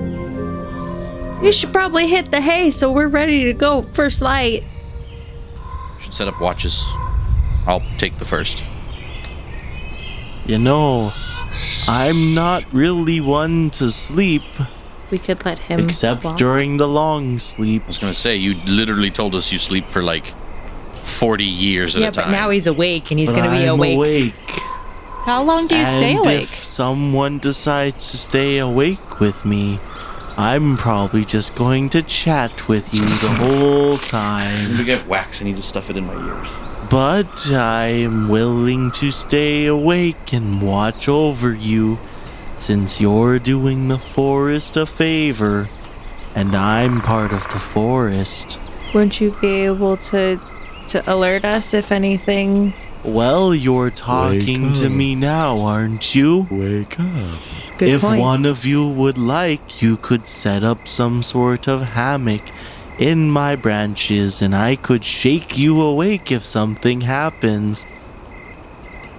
You 1.43 1.51
should 1.51 1.73
probably 1.73 2.07
hit 2.07 2.31
the 2.31 2.39
hay 2.39 2.71
so 2.71 2.91
we're 2.91 3.07
ready 3.07 3.43
to 3.43 3.53
go. 3.53 3.81
First 3.81 4.21
light. 4.21 4.63
Should 5.99 6.13
set 6.13 6.27
up 6.29 6.39
watches. 6.39 6.85
I'll 7.67 7.83
take 7.97 8.17
the 8.17 8.25
first. 8.25 8.63
You 10.45 10.57
know, 10.57 11.11
I'm 11.89 12.33
not 12.33 12.63
really 12.71 13.19
one 13.19 13.69
to 13.71 13.89
sleep, 13.89 14.43
We 15.11 15.17
could 15.17 15.45
let 15.45 15.59
him. 15.59 15.79
except 15.85 16.23
walk. 16.23 16.37
during 16.37 16.77
the 16.77 16.87
long 16.87 17.39
sleep. 17.39 17.83
I 17.85 17.87
was 17.87 18.01
gonna 18.01 18.13
say 18.13 18.35
you 18.35 18.53
literally 18.69 19.09
told 19.11 19.35
us 19.35 19.51
you 19.51 19.57
sleep 19.57 19.85
for 19.85 20.03
like 20.03 20.25
forty 21.03 21.45
years 21.45 21.95
at 21.95 22.01
a 22.01 22.11
time. 22.11 22.13
Yeah, 22.15 22.25
but 22.25 22.31
now 22.31 22.49
he's 22.49 22.67
awake 22.67 23.11
and 23.11 23.19
he's 23.19 23.31
But 23.31 23.39
gonna 23.43 23.51
be 23.57 23.63
I'm 23.63 23.69
awake. 23.79 23.95
awake. 23.95 24.33
How 25.25 25.43
long 25.43 25.67
do 25.67 25.75
you 25.77 25.85
stay 25.85 26.11
and 26.11 26.19
awake? 26.19 26.43
If 26.43 26.49
someone 26.55 27.37
decides 27.39 28.11
to 28.11 28.17
stay 28.17 28.59
awake 28.59 29.19
with 29.19 29.43
me, 29.45 29.79
I'm 30.37 30.77
probably 30.77 31.25
just 31.25 31.53
going 31.55 31.89
to 31.89 32.01
chat 32.01 32.67
with 32.69 32.93
you 32.93 33.01
the 33.01 33.29
whole 33.29 33.97
time. 33.97 34.77
we 34.77 34.83
get 34.85 35.05
wax. 35.07 35.41
I 35.41 35.45
need 35.45 35.55
to 35.57 35.61
stuff 35.61 35.89
it 35.89 35.97
in 35.97 36.05
my 36.05 36.13
ears. 36.27 36.53
But 36.89 37.51
I'm 37.51 38.29
willing 38.29 38.91
to 38.91 39.11
stay 39.11 39.65
awake 39.65 40.31
and 40.31 40.61
watch 40.61 41.09
over 41.09 41.53
you, 41.53 41.97
since 42.61 42.99
you're 42.99 43.39
doing 43.39 43.87
the 43.87 43.97
forest 43.97 44.77
a 44.77 44.85
favor, 44.85 45.67
and 46.35 46.55
I'm 46.55 47.01
part 47.01 47.31
of 47.31 47.43
the 47.43 47.59
forest. 47.59 48.59
Wouldn't 48.93 49.19
you 49.19 49.35
be 49.41 49.65
able 49.65 49.97
to 49.97 50.39
to 50.87 51.11
alert 51.11 51.43
us 51.45 51.73
if 51.73 51.91
anything? 51.91 52.73
Well, 53.03 53.53
you're 53.53 53.91
talking 53.91 54.73
to 54.73 54.89
me 54.89 55.15
now, 55.15 55.59
aren't 55.59 56.15
you? 56.15 56.47
Wake 56.49 56.99
up. 56.99 57.39
Good 57.77 57.89
if 57.89 58.01
point. 58.01 58.19
one 58.19 58.45
of 58.45 58.65
you 58.65 58.87
would 58.87 59.17
like, 59.17 59.81
you 59.81 59.97
could 59.97 60.27
set 60.27 60.63
up 60.63 60.87
some 60.87 61.23
sort 61.23 61.67
of 61.67 61.81
hammock 61.89 62.41
in 62.97 63.29
my 63.29 63.55
branches 63.55 64.41
and 64.41 64.55
I 64.55 64.75
could 64.75 65.05
shake 65.05 65.57
you 65.57 65.79
awake 65.81 66.31
if 66.31 66.43
something 66.43 67.01
happens. 67.01 67.85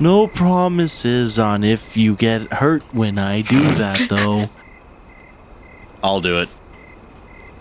No 0.00 0.28
promises 0.28 1.38
on 1.38 1.64
if 1.64 1.96
you 1.96 2.14
get 2.14 2.52
hurt 2.54 2.82
when 2.94 3.18
I 3.18 3.42
do 3.42 3.62
that, 3.74 4.06
though. 4.08 4.48
I'll 6.02 6.20
do 6.20 6.38
it. 6.38 6.48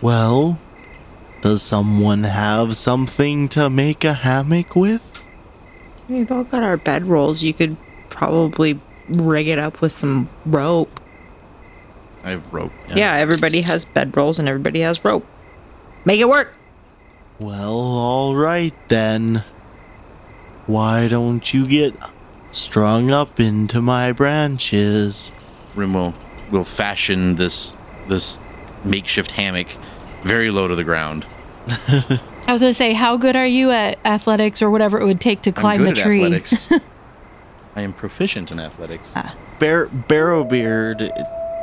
Well, 0.02 0.60
does 1.42 1.64
someone 1.64 2.24
have 2.24 2.76
something 2.76 3.48
to 3.50 3.70
make 3.70 4.04
a 4.04 4.14
hammock 4.14 4.76
with? 4.76 5.02
We've 6.08 6.32
all 6.32 6.44
got 6.44 6.62
our 6.64 6.78
bedrolls. 6.78 7.42
You 7.42 7.54
could 7.54 7.76
probably 8.10 8.80
rig 9.10 9.48
it 9.48 9.58
up 9.58 9.82
with 9.82 9.92
some 9.92 10.30
rope. 10.46 11.00
I 12.24 12.32
have 12.32 12.54
rope. 12.54 12.72
Yeah, 12.94 13.16
everybody 13.16 13.62
has 13.62 13.86
bedrolls 13.86 14.38
and 14.38 14.48
everybody 14.48 14.82
has 14.82 15.04
rope. 15.04 15.26
Make 16.06 16.20
it 16.20 16.30
work. 16.30 16.54
Well, 17.40 17.76
alright 17.80 18.74
then. 18.90 19.44
Why 20.66 21.08
don't 21.08 21.54
you 21.54 21.66
get 21.66 21.94
strung 22.58 23.12
up 23.12 23.40
into 23.40 23.82
my 23.82 24.12
branches? 24.12 25.32
Rem 25.76 25.94
will 25.94 26.14
will 26.52 26.64
fashion 26.64 27.36
this 27.36 27.72
this 28.08 28.40
makeshift 28.84 29.32
hammock 29.32 29.68
very 30.24 30.50
low 30.50 30.68
to 30.68 30.76
the 30.76 30.84
ground. 30.84 31.26
I 31.68 32.54
was 32.54 32.62
gonna 32.62 32.74
say, 32.74 32.94
how 32.94 33.18
good 33.18 33.36
are 33.36 33.46
you 33.46 33.72
at 33.72 34.00
athletics 34.06 34.62
or 34.62 34.72
whatever 34.72 35.00
it 35.00 35.06
would 35.06 35.22
take 35.22 35.42
to 35.44 35.52
climb 35.52 35.82
I'm 35.82 35.86
the 35.86 35.92
good 35.92 36.00
at 36.00 36.04
tree? 36.04 36.24
athletics. 36.24 36.72
I 37.76 37.82
am 37.82 37.94
proficient 37.94 38.52
in 38.52 38.60
athletics. 38.60 39.14
Ah. 39.16 39.36
Bar- 39.60 39.88
Barrowbeard 39.88 41.12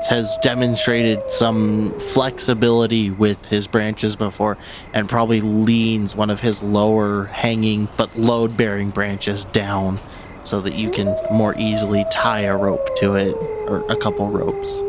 has 0.08 0.36
demonstrated 0.42 1.30
some 1.30 1.90
flexibility 1.98 3.10
with 3.10 3.46
his 3.46 3.66
branches 3.66 4.14
before 4.14 4.58
and 4.92 5.08
probably 5.08 5.40
leans 5.40 6.14
one 6.14 6.28
of 6.28 6.40
his 6.40 6.62
lower 6.62 7.24
hanging 7.24 7.88
but 7.96 8.14
load 8.16 8.54
bearing 8.56 8.90
branches 8.90 9.44
down 9.46 9.98
so 10.44 10.60
that 10.60 10.74
you 10.74 10.90
can 10.90 11.16
more 11.32 11.54
easily 11.58 12.04
tie 12.10 12.42
a 12.42 12.56
rope 12.56 12.94
to 12.96 13.14
it 13.14 13.34
or 13.68 13.84
a 13.90 13.96
couple 13.96 14.28
ropes. 14.28 14.80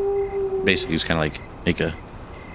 Basically, 0.64 0.96
it's 0.96 1.04
kind 1.04 1.18
of 1.18 1.24
like 1.24 1.66
make 1.66 1.80
a 1.80 1.94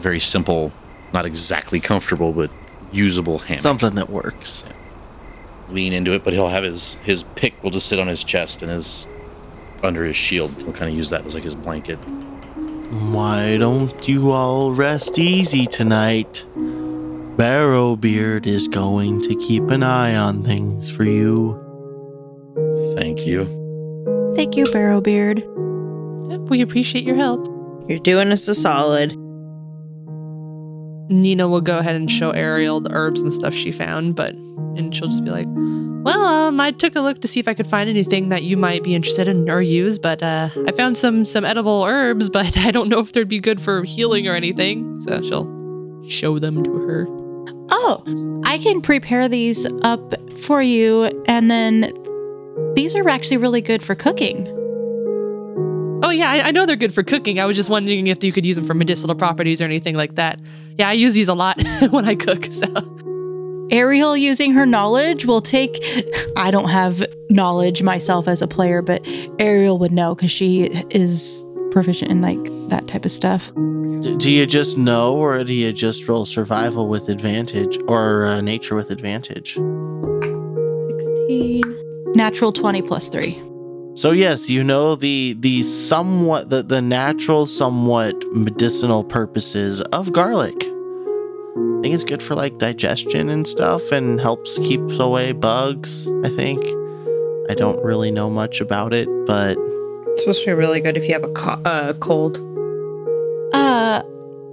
very 0.00 0.20
simple, 0.20 0.72
not 1.12 1.26
exactly 1.26 1.80
comfortable, 1.80 2.32
but 2.32 2.50
usable 2.92 3.38
hammock. 3.38 3.60
Something 3.60 3.94
that 3.94 4.10
works. 4.10 4.64
lean 5.68 5.92
into 5.92 6.12
it, 6.12 6.24
but 6.24 6.32
he'll 6.32 6.48
have 6.48 6.64
his 6.64 6.94
his 7.04 7.22
pick 7.22 7.62
will 7.62 7.70
just 7.70 7.88
sit 7.88 7.98
on 7.98 8.08
his 8.08 8.24
chest 8.24 8.62
and 8.62 8.70
his 8.70 9.06
under 9.82 10.04
his 10.04 10.16
shield. 10.16 10.50
He'll 10.62 10.72
kind 10.72 10.90
of 10.90 10.96
use 10.96 11.10
that 11.10 11.24
as 11.24 11.34
like 11.34 11.44
his 11.44 11.54
blanket. 11.54 11.98
Why 13.12 13.56
don't 13.56 14.08
you 14.08 14.32
all 14.32 14.72
rest 14.72 15.18
easy 15.18 15.66
tonight? 15.66 16.44
Barrowbeard 17.36 18.46
is 18.46 18.68
going 18.68 19.22
to 19.22 19.34
keep 19.36 19.70
an 19.70 19.82
eye 19.82 20.16
on 20.16 20.42
things 20.42 20.90
for 20.90 21.04
you. 21.04 21.69
Thank 23.20 23.32
you. 23.32 24.32
Thank 24.34 24.56
you, 24.56 24.64
Barrowbeard. 24.64 25.40
Yep, 26.30 26.40
we 26.48 26.62
appreciate 26.62 27.04
your 27.04 27.16
help. 27.16 27.46
You're 27.86 27.98
doing 27.98 28.32
us 28.32 28.48
a 28.48 28.54
solid. 28.54 29.14
Nina 31.10 31.46
will 31.46 31.60
go 31.60 31.78
ahead 31.78 31.96
and 31.96 32.10
show 32.10 32.30
Ariel 32.30 32.80
the 32.80 32.90
herbs 32.92 33.20
and 33.20 33.30
stuff 33.30 33.52
she 33.52 33.72
found, 33.72 34.16
but 34.16 34.32
and 34.32 34.94
she'll 34.94 35.08
just 35.08 35.22
be 35.22 35.30
like, 35.30 35.46
"Well, 35.48 36.24
um, 36.24 36.60
I 36.60 36.70
took 36.70 36.96
a 36.96 37.00
look 37.00 37.20
to 37.20 37.28
see 37.28 37.40
if 37.40 37.48
I 37.48 37.52
could 37.52 37.66
find 37.66 37.90
anything 37.90 38.30
that 38.30 38.44
you 38.44 38.56
might 38.56 38.82
be 38.82 38.94
interested 38.94 39.28
in 39.28 39.50
or 39.50 39.60
use, 39.60 39.98
but 39.98 40.22
uh, 40.22 40.48
I 40.66 40.72
found 40.72 40.96
some 40.96 41.26
some 41.26 41.44
edible 41.44 41.82
herbs, 41.84 42.30
but 42.30 42.56
I 42.56 42.70
don't 42.70 42.88
know 42.88 43.00
if 43.00 43.12
they'd 43.12 43.28
be 43.28 43.40
good 43.40 43.60
for 43.60 43.84
healing 43.84 44.28
or 44.28 44.34
anything." 44.34 44.98
So 45.02 45.20
she'll 45.20 46.08
show 46.08 46.38
them 46.38 46.62
to 46.62 46.72
her. 46.72 47.06
Oh, 47.68 48.40
I 48.44 48.56
can 48.56 48.80
prepare 48.80 49.28
these 49.28 49.66
up 49.82 50.14
for 50.40 50.62
you, 50.62 51.04
and 51.26 51.50
then 51.50 51.92
these 52.80 52.94
are 52.94 53.06
actually 53.10 53.36
really 53.36 53.60
good 53.60 53.82
for 53.82 53.94
cooking. 53.94 54.48
Oh 56.02 56.08
yeah, 56.08 56.30
I, 56.30 56.48
I 56.48 56.50
know 56.50 56.64
they're 56.64 56.76
good 56.76 56.94
for 56.94 57.02
cooking. 57.02 57.38
I 57.38 57.44
was 57.44 57.54
just 57.54 57.68
wondering 57.68 58.06
if 58.06 58.24
you 58.24 58.32
could 58.32 58.46
use 58.46 58.56
them 58.56 58.64
for 58.64 58.72
medicinal 58.72 59.14
properties 59.14 59.60
or 59.60 59.66
anything 59.66 59.96
like 59.96 60.14
that. 60.14 60.40
Yeah, 60.78 60.88
I 60.88 60.94
use 60.94 61.12
these 61.12 61.28
a 61.28 61.34
lot 61.34 61.62
when 61.90 62.06
I 62.06 62.14
cook. 62.14 62.46
So 62.50 63.68
Ariel, 63.70 64.16
using 64.16 64.52
her 64.52 64.64
knowledge, 64.64 65.26
will 65.26 65.42
take. 65.42 65.78
I 66.38 66.50
don't 66.50 66.70
have 66.70 67.04
knowledge 67.28 67.82
myself 67.82 68.26
as 68.26 68.40
a 68.40 68.48
player, 68.48 68.80
but 68.80 69.06
Ariel 69.38 69.76
would 69.76 69.92
know 69.92 70.14
because 70.14 70.30
she 70.30 70.62
is 70.88 71.46
proficient 71.72 72.10
in 72.10 72.22
like 72.22 72.42
that 72.70 72.88
type 72.88 73.04
of 73.04 73.10
stuff. 73.10 73.52
Do 73.54 74.30
you 74.30 74.46
just 74.46 74.78
know, 74.78 75.16
or 75.16 75.44
do 75.44 75.52
you 75.52 75.74
just 75.74 76.08
roll 76.08 76.24
survival 76.24 76.88
with 76.88 77.10
advantage, 77.10 77.78
or 77.88 78.24
uh, 78.24 78.40
nature 78.40 78.74
with 78.74 78.90
advantage? 78.90 79.56
16. 81.28 81.79
Natural 82.14 82.52
20 82.52 82.82
plus 82.82 83.08
3. 83.08 83.42
So 83.94 84.12
yes, 84.12 84.48
you 84.48 84.62
know 84.62 84.94
the 84.94 85.34
the 85.40 85.62
somewhat 85.62 86.48
the, 86.50 86.62
the 86.62 86.80
natural, 86.80 87.44
somewhat 87.44 88.14
medicinal 88.32 89.02
purposes 89.04 89.80
of 89.92 90.12
garlic. 90.12 90.54
I 90.56 91.82
think 91.82 91.94
it's 91.94 92.04
good 92.04 92.22
for 92.22 92.34
like 92.34 92.56
digestion 92.58 93.28
and 93.28 93.46
stuff, 93.48 93.90
and 93.90 94.20
helps 94.20 94.58
keeps 94.58 94.98
away 95.00 95.32
bugs. 95.32 96.08
I 96.24 96.28
think. 96.28 96.64
I 97.50 97.54
don't 97.54 97.82
really 97.84 98.12
know 98.12 98.30
much 98.30 98.60
about 98.60 98.92
it, 98.94 99.08
but 99.26 99.56
It's 100.12 100.20
supposed 100.22 100.40
to 100.44 100.46
be 100.46 100.52
really 100.52 100.80
good 100.80 100.96
if 100.96 101.06
you 101.08 101.12
have 101.14 101.24
a 101.24 101.32
co- 101.32 101.60
uh, 101.64 101.92
cold. 101.94 102.38
Uh, 103.52 104.02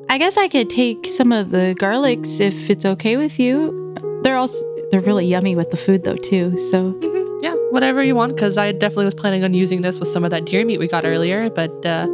I 0.09 0.17
guess 0.17 0.35
I 0.35 0.47
could 0.47 0.69
take 0.71 1.05
some 1.05 1.31
of 1.31 1.51
the 1.51 1.75
garlics 1.79 2.39
if 2.39 2.71
it's 2.71 2.85
okay 2.85 3.17
with 3.17 3.39
you. 3.39 3.93
They're 4.23 4.35
all 4.35 4.49
they're 4.89 5.01
really 5.01 5.27
yummy 5.27 5.55
with 5.55 5.69
the 5.69 5.77
food 5.77 6.05
though 6.05 6.15
too. 6.15 6.57
So 6.71 6.93
yeah, 7.41 7.53
whatever 7.71 8.03
you 8.03 8.15
want. 8.15 8.35
Because 8.35 8.57
I 8.57 8.71
definitely 8.71 9.05
was 9.05 9.15
planning 9.15 9.43
on 9.43 9.53
using 9.53 9.81
this 9.81 9.99
with 9.99 10.07
some 10.09 10.23
of 10.23 10.31
that 10.31 10.45
deer 10.45 10.65
meat 10.65 10.79
we 10.79 10.87
got 10.87 11.05
earlier, 11.05 11.49
but 11.49 11.71
uh, 11.85 12.07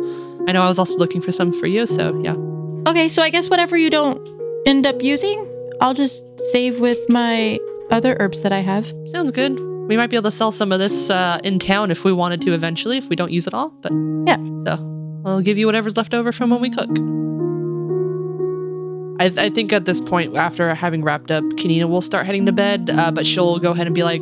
I 0.48 0.52
know 0.52 0.62
I 0.64 0.68
was 0.68 0.80
also 0.80 0.98
looking 0.98 1.22
for 1.22 1.32
some 1.32 1.54
for 1.54 1.68
you. 1.68 1.86
So 1.88 2.20
yeah. 2.22 2.36
okay, 2.90 3.10
so 3.10 3.22
I 3.24 3.30
guess 3.30 3.50
whatever 3.50 3.78
you 3.78 3.90
don't 3.90 4.20
end 4.66 4.86
up 4.86 5.02
using, 5.02 5.50
I'll 5.82 5.94
just 5.94 6.26
save 6.52 6.80
with 6.80 7.00
my 7.10 7.60
other 7.92 8.16
herbs 8.20 8.42
that 8.44 8.52
I 8.52 8.60
have. 8.60 8.92
Sounds 9.08 9.32
good. 9.32 9.60
We 9.88 9.98
might 9.98 10.08
be 10.10 10.16
able 10.16 10.30
to 10.32 10.32
sell 10.32 10.52
some 10.52 10.72
of 10.72 10.80
this 10.80 11.10
uh, 11.10 11.40
in 11.44 11.60
town 11.60 11.92
if 11.92 12.06
we 12.06 12.14
wanted 12.14 12.42
to 12.44 12.54
eventually, 12.54 12.98
if 12.98 13.10
we 13.10 13.16
don't 13.18 13.32
use 13.32 13.48
it 13.48 13.54
all. 13.54 13.70
But 13.82 13.92
Yeah. 14.26 14.38
so 14.66 15.22
I'll 15.26 15.42
give 15.42 15.58
you 15.58 15.66
whatever's 15.66 15.98
left 15.98 16.14
over 16.14 16.32
from 16.32 16.50
when 16.50 16.62
we 16.62 16.70
cook. 16.70 16.90
I, 19.20 19.26
I 19.46 19.50
think 19.50 19.72
at 19.74 19.86
this 19.86 20.02
point, 20.02 20.36
after 20.36 20.74
having 20.74 21.04
wrapped 21.04 21.32
up, 21.32 21.44
Kanina 21.56 21.88
will 21.88 22.02
start 22.02 22.26
heading 22.26 22.46
to 22.48 22.52
bed, 22.52 22.90
uh, 22.90 23.12
but 23.12 23.26
she'll 23.26 23.60
go 23.60 23.72
ahead 23.72 23.86
and 23.88 23.94
be 23.94 24.04
like, 24.04 24.22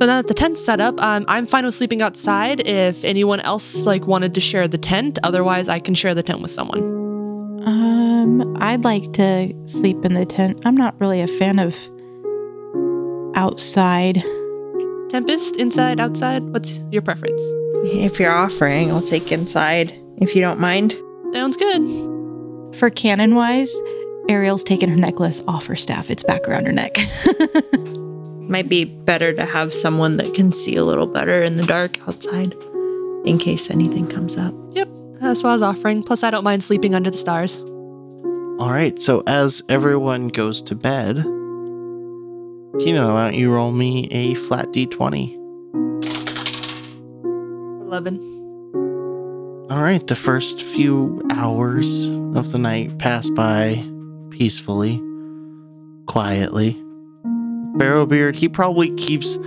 "So 0.00 0.06
now 0.06 0.16
that 0.16 0.28
the 0.28 0.34
tent's 0.34 0.64
set 0.64 0.80
up, 0.80 1.00
um, 1.02 1.24
I'm 1.28 1.46
fine 1.46 1.64
with 1.64 1.74
sleeping 1.74 2.02
outside. 2.02 2.66
If 2.66 3.04
anyone 3.04 3.40
else 3.40 3.86
like 3.86 4.06
wanted 4.06 4.34
to 4.34 4.40
share 4.40 4.68
the 4.68 4.78
tent, 4.78 5.18
otherwise 5.24 5.68
I 5.68 5.80
can 5.80 5.94
share 5.94 6.14
the 6.14 6.22
tent 6.22 6.40
with 6.40 6.50
someone." 6.50 6.80
Um, 7.66 8.56
I'd 8.60 8.84
like 8.84 9.12
to 9.14 9.52
sleep 9.66 10.04
in 10.04 10.14
the 10.14 10.24
tent. 10.24 10.60
I'm 10.64 10.76
not 10.76 10.98
really 11.00 11.20
a 11.20 11.28
fan 11.28 11.58
of 11.58 11.76
outside. 13.34 14.22
Tempest, 15.10 15.56
inside, 15.56 16.00
outside? 16.00 16.42
What's 16.50 16.80
your 16.90 17.02
preference? 17.02 17.40
If 17.84 18.18
you're 18.18 18.32
offering, 18.32 18.90
I'll 18.90 19.02
take 19.02 19.32
inside 19.32 19.94
if 20.18 20.34
you 20.34 20.40
don't 20.40 20.60
mind. 20.60 20.96
Sounds 21.32 21.56
good. 21.56 22.76
For 22.76 22.90
canon 22.90 23.34
wise, 23.34 23.74
Ariel's 24.28 24.64
taken 24.64 24.90
her 24.90 24.96
necklace 24.96 25.42
off 25.48 25.66
her 25.66 25.76
staff. 25.76 26.10
It's 26.10 26.22
back 26.22 26.48
around 26.48 26.66
her 26.66 26.72
neck. 26.72 26.96
Might 28.48 28.68
be 28.68 28.84
better 28.84 29.34
to 29.34 29.44
have 29.44 29.74
someone 29.74 30.16
that 30.16 30.32
can 30.32 30.52
see 30.52 30.76
a 30.76 30.84
little 30.84 31.06
better 31.06 31.42
in 31.42 31.58
the 31.58 31.66
dark 31.66 32.00
outside 32.08 32.54
in 33.26 33.38
case 33.38 33.70
anything 33.70 34.06
comes 34.08 34.38
up. 34.38 34.54
Yep, 34.70 34.88
that's 35.20 35.42
what 35.42 35.50
I 35.50 35.52
was 35.52 35.62
offering. 35.62 36.02
Plus, 36.02 36.22
I 36.22 36.30
don't 36.30 36.44
mind 36.44 36.64
sleeping 36.64 36.94
under 36.94 37.10
the 37.10 37.18
stars. 37.18 37.58
All 38.58 38.70
right, 38.70 38.98
so 38.98 39.22
as 39.26 39.62
everyone 39.68 40.28
goes 40.28 40.62
to 40.62 40.74
bed, 40.74 41.16
Kino, 42.80 43.12
why 43.12 43.24
don't 43.24 43.34
you 43.34 43.52
roll 43.52 43.70
me 43.70 44.08
a 44.08 44.34
flat 44.34 44.68
d20? 44.68 45.34
11. 47.86 48.18
All 49.70 49.82
right, 49.82 50.06
the 50.06 50.16
first 50.16 50.62
few 50.62 51.22
hours 51.30 52.06
of 52.34 52.50
the 52.52 52.58
night 52.58 52.98
pass 52.98 53.28
by 53.28 53.84
peacefully, 54.30 55.02
quietly. 56.06 56.82
Barrowbeard, 57.76 58.34
he 58.34 58.48
probably 58.48 58.94
keeps 58.96 59.38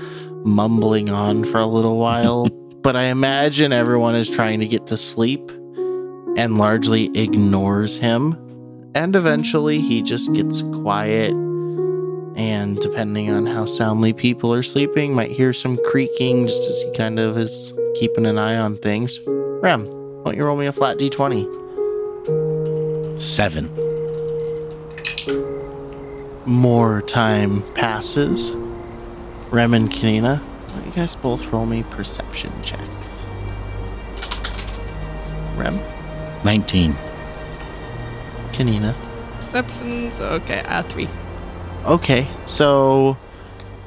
mumbling 0.43 1.10
on 1.10 1.45
for 1.45 1.60
a 1.60 1.65
little 1.65 1.97
while, 1.97 2.49
but 2.81 2.95
I 2.95 3.03
imagine 3.05 3.73
everyone 3.73 4.15
is 4.15 4.29
trying 4.29 4.60
to 4.60 4.67
get 4.67 4.88
to 4.88 4.97
sleep 4.97 5.51
and 6.38 6.57
largely 6.57 7.10
ignores 7.15 7.97
him. 7.97 8.38
And 8.95 9.15
eventually 9.15 9.79
he 9.79 10.01
just 10.01 10.34
gets 10.34 10.62
quiet. 10.62 11.31
And 12.36 12.79
depending 12.79 13.29
on 13.29 13.45
how 13.45 13.65
soundly 13.65 14.13
people 14.13 14.53
are 14.53 14.63
sleeping, 14.63 15.13
might 15.13 15.31
hear 15.31 15.53
some 15.53 15.77
creaking 15.86 16.47
just 16.47 16.62
as 16.69 16.81
he 16.81 16.91
kind 16.93 17.19
of 17.19 17.38
is 17.38 17.73
keeping 17.95 18.25
an 18.25 18.38
eye 18.38 18.57
on 18.57 18.77
things. 18.77 19.19
Rem, 19.27 19.86
why 19.86 20.31
don't 20.31 20.38
you 20.38 20.45
roll 20.45 20.57
me 20.57 20.65
a 20.65 20.73
flat 20.73 20.97
d20? 20.97 21.60
Seven. 23.19 23.80
More 26.45 27.01
time 27.04 27.62
passes. 27.73 28.51
Rem 29.51 29.73
and 29.73 29.91
Kanina, 29.91 30.39
why 30.39 30.75
don't 30.75 30.86
you 30.86 30.91
guys 30.91 31.15
both 31.15 31.45
roll 31.47 31.65
me 31.65 31.84
perception 31.84 32.51
checks? 32.63 33.25
Rem, 35.56 35.80
19. 36.43 36.95
Kanina. 38.51 38.95
Perceptions. 39.38 40.19
Okay, 40.19 40.62
uh, 40.67 40.82
three. 40.84 41.08
Okay, 41.86 42.27
so 42.45 43.17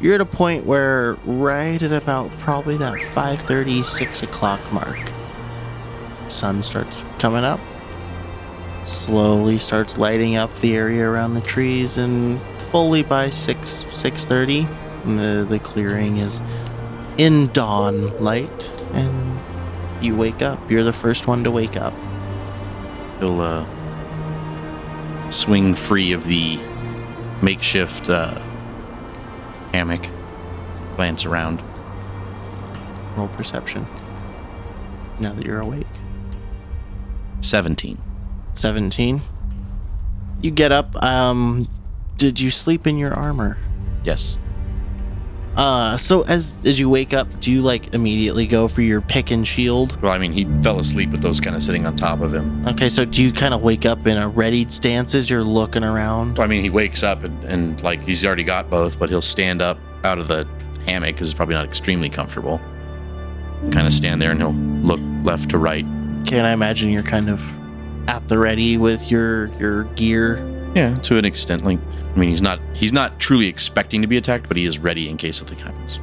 you're 0.00 0.14
at 0.14 0.20
a 0.20 0.26
point 0.26 0.66
where 0.66 1.14
right 1.24 1.82
at 1.82 1.92
about 1.92 2.30
probably 2.38 2.76
that 2.76 2.94
5.30, 2.94 3.84
6 3.84 4.22
o'clock 4.22 4.60
mark, 4.72 4.98
sun 6.28 6.62
starts 6.62 7.02
coming 7.18 7.44
up. 7.44 7.60
Slowly 8.84 9.58
starts 9.58 9.96
lighting 9.96 10.36
up 10.36 10.54
the 10.60 10.76
area 10.76 11.08
around 11.08 11.34
the 11.34 11.40
trees, 11.40 11.96
and 11.96 12.40
fully 12.70 13.02
by 13.02 13.30
6, 13.30 13.58
6.30, 13.84 14.68
the, 15.16 15.44
the 15.44 15.58
clearing 15.58 16.18
is 16.18 16.40
in 17.16 17.48
dawn 17.52 18.16
light, 18.18 18.70
and 18.92 19.38
you 20.02 20.14
wake 20.14 20.42
up. 20.42 20.58
You're 20.70 20.82
the 20.82 20.92
first 20.92 21.26
one 21.26 21.44
to 21.44 21.50
wake 21.50 21.76
up. 21.76 21.94
He'll 23.20 23.40
uh, 23.40 23.66
swing 25.30 25.74
free 25.74 26.12
of 26.12 26.24
the 26.26 26.58
makeshift 27.40 28.10
uh, 28.10 28.38
hammock, 29.72 30.06
glance 30.96 31.24
around. 31.24 31.62
Roll 33.16 33.28
perception. 33.28 33.86
Now 35.20 35.32
that 35.32 35.46
you're 35.46 35.60
awake. 35.60 35.86
17. 37.40 37.98
17. 38.56 39.20
You 40.42 40.50
get 40.50 40.72
up. 40.72 40.94
Um, 41.02 41.68
did 42.16 42.38
you 42.40 42.50
sleep 42.50 42.86
in 42.86 42.98
your 42.98 43.12
armor? 43.14 43.58
Yes. 44.04 44.38
Uh, 45.56 45.96
so 45.96 46.22
as 46.22 46.56
as 46.66 46.80
you 46.80 46.88
wake 46.88 47.14
up, 47.14 47.28
do 47.40 47.52
you 47.52 47.60
like 47.60 47.94
immediately 47.94 48.46
go 48.46 48.66
for 48.66 48.82
your 48.82 49.00
pick 49.00 49.30
and 49.30 49.46
shield? 49.46 50.00
Well, 50.02 50.12
I 50.12 50.18
mean, 50.18 50.32
he 50.32 50.44
fell 50.62 50.80
asleep 50.80 51.10
with 51.10 51.22
those 51.22 51.38
kind 51.38 51.54
of 51.54 51.62
sitting 51.62 51.86
on 51.86 51.94
top 51.94 52.20
of 52.20 52.34
him. 52.34 52.66
Okay, 52.66 52.88
so 52.88 53.04
do 53.04 53.22
you 53.22 53.32
kind 53.32 53.54
of 53.54 53.62
wake 53.62 53.86
up 53.86 54.06
in 54.06 54.16
a 54.16 54.28
readied 54.28 54.72
stance 54.72 55.14
as 55.14 55.30
you're 55.30 55.44
looking 55.44 55.84
around? 55.84 56.40
I 56.40 56.46
mean, 56.48 56.60
he 56.62 56.70
wakes 56.70 57.04
up 57.04 57.22
and, 57.22 57.44
and 57.44 57.80
like 57.82 58.02
he's 58.02 58.24
already 58.24 58.42
got 58.42 58.68
both, 58.68 58.98
but 58.98 59.10
he'll 59.10 59.22
stand 59.22 59.62
up 59.62 59.78
out 60.02 60.18
of 60.18 60.26
the 60.26 60.46
hammock 60.86 61.14
because 61.14 61.28
it's 61.28 61.36
probably 61.36 61.54
not 61.54 61.66
extremely 61.66 62.10
comfortable. 62.10 62.60
Kind 63.70 63.86
of 63.86 63.94
stand 63.94 64.20
there 64.20 64.32
and 64.32 64.40
he'll 64.40 64.52
look 64.52 65.00
left 65.24 65.50
to 65.50 65.58
right. 65.58 65.86
Can 66.26 66.44
I 66.44 66.52
imagine 66.52 66.90
you're 66.90 67.02
kind 67.04 67.30
of 67.30 67.40
at 68.08 68.26
the 68.28 68.38
ready 68.38 68.76
with 68.76 69.10
your 69.10 69.46
your 69.54 69.84
gear? 69.94 70.50
Yeah, 70.74 70.98
to 71.00 71.16
an 71.16 71.24
extent. 71.24 71.64
Like, 71.64 71.78
I 72.14 72.18
mean, 72.18 72.28
he's 72.28 72.42
not 72.42 72.60
he's 72.74 72.92
not 72.92 73.20
truly 73.20 73.46
expecting 73.46 74.02
to 74.02 74.08
be 74.08 74.16
attacked, 74.16 74.48
but 74.48 74.56
he 74.56 74.64
is 74.64 74.78
ready 74.78 75.08
in 75.08 75.16
case 75.16 75.36
something 75.36 75.58
happens. 75.58 76.00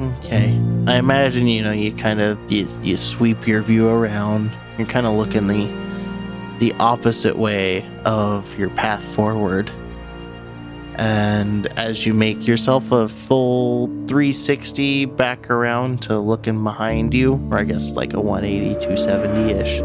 Okay. 0.00 0.58
I 0.86 0.96
imagine 0.96 1.46
you 1.46 1.62
know 1.62 1.72
you 1.72 1.92
kind 1.92 2.20
of 2.20 2.38
you, 2.50 2.66
you 2.82 2.96
sweep 2.96 3.46
your 3.46 3.62
view 3.62 3.88
around. 3.88 4.50
You're 4.78 4.86
kind 4.86 5.06
of 5.06 5.14
looking 5.14 5.46
the 5.46 5.66
the 6.58 6.72
opposite 6.78 7.36
way 7.36 7.84
of 8.04 8.58
your 8.58 8.70
path 8.70 9.04
forward. 9.14 9.70
And 10.96 11.66
as 11.78 12.04
you 12.06 12.14
make 12.14 12.46
yourself 12.46 12.92
a 12.92 13.08
full 13.08 13.88
360 14.06 15.06
back 15.06 15.50
around 15.50 16.02
to 16.02 16.18
looking 16.18 16.62
behind 16.62 17.14
you, 17.14 17.34
or 17.50 17.58
I 17.58 17.64
guess 17.64 17.92
like 17.92 18.12
a 18.12 18.20
180, 18.20 18.74
270 18.74 19.52
ish, 19.52 19.80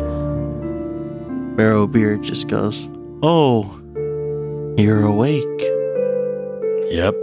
Barrowbeard 1.57 2.21
just 2.21 2.47
goes, 2.47 2.87
Oh, 3.23 3.63
you're 4.77 5.03
awake. 5.03 5.61
Yep. 6.91 7.15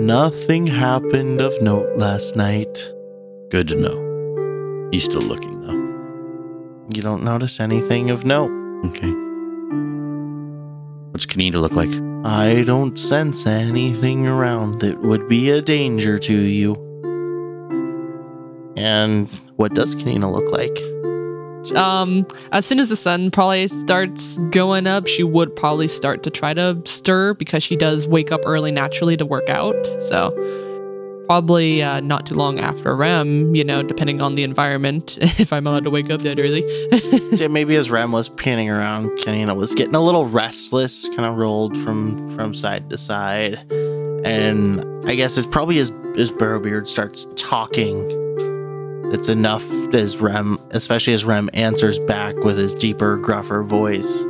Nothing 0.00 0.66
happened 0.66 1.40
of 1.40 1.60
note 1.62 1.96
last 1.96 2.36
night. 2.36 2.92
Good 3.50 3.68
to 3.68 3.76
know. 3.76 4.88
He's 4.92 5.04
still 5.04 5.22
looking 5.22 5.62
though. 5.62 5.80
You 6.94 7.00
don't 7.00 7.24
notice 7.24 7.58
anything 7.58 8.10
of 8.10 8.26
note. 8.26 8.50
Okay. 8.88 9.10
What's 11.12 11.24
Kanina 11.24 11.54
look 11.54 11.72
like? 11.72 11.90
I 12.26 12.62
don't 12.62 12.98
sense 12.98 13.46
anything 13.46 14.26
around 14.26 14.80
that 14.80 15.00
would 15.00 15.26
be 15.26 15.48
a 15.48 15.62
danger 15.62 16.18
to 16.18 16.34
you. 16.34 16.74
And 18.76 19.30
what 19.56 19.72
does 19.74 19.94
Kanina 19.94 20.30
look 20.30 20.50
like? 20.52 20.76
Um, 21.74 22.26
as 22.50 22.66
soon 22.66 22.78
as 22.80 22.88
the 22.88 22.96
sun 22.96 23.30
probably 23.30 23.68
starts 23.68 24.38
going 24.50 24.86
up, 24.86 25.06
she 25.06 25.22
would 25.22 25.54
probably 25.54 25.88
start 25.88 26.22
to 26.24 26.30
try 26.30 26.54
to 26.54 26.80
stir 26.84 27.34
because 27.34 27.62
she 27.62 27.76
does 27.76 28.06
wake 28.08 28.32
up 28.32 28.40
early 28.44 28.70
naturally 28.70 29.16
to 29.16 29.24
work 29.24 29.48
out. 29.48 29.76
So 30.00 30.30
probably 31.26 31.82
uh, 31.82 32.00
not 32.00 32.26
too 32.26 32.34
long 32.34 32.60
after 32.60 32.94
Rem, 32.94 33.54
you 33.54 33.64
know, 33.64 33.82
depending 33.82 34.20
on 34.20 34.34
the 34.34 34.42
environment, 34.42 35.16
if 35.40 35.52
I'm 35.52 35.66
allowed 35.66 35.84
to 35.84 35.90
wake 35.90 36.10
up 36.10 36.20
that 36.22 36.38
early. 36.38 36.62
So 37.32 37.48
maybe 37.48 37.76
as 37.76 37.90
Rem 37.90 38.12
was 38.12 38.28
panning 38.28 38.68
around, 38.68 39.08
Kanina 39.12 39.56
was 39.56 39.72
getting 39.72 39.94
a 39.94 40.00
little 40.02 40.26
restless, 40.26 41.08
kind 41.08 41.24
of 41.24 41.36
rolled 41.36 41.78
from 41.78 42.36
from 42.36 42.54
side 42.54 42.90
to 42.90 42.98
side. 42.98 43.54
And 44.26 44.84
I 45.08 45.14
guess 45.14 45.38
it's 45.38 45.46
probably 45.46 45.78
as 45.78 45.90
as 46.18 46.30
Barrowbeard 46.30 46.86
starts 46.88 47.26
talking, 47.36 48.04
it's 49.12 49.28
enough 49.28 49.70
as 49.92 50.16
Rem, 50.16 50.58
especially 50.70 51.12
as 51.12 51.24
Rem 51.24 51.50
answers 51.52 51.98
back 51.98 52.34
with 52.36 52.56
his 52.56 52.74
deeper, 52.74 53.18
gruffer 53.18 53.62
voice. 53.62 54.24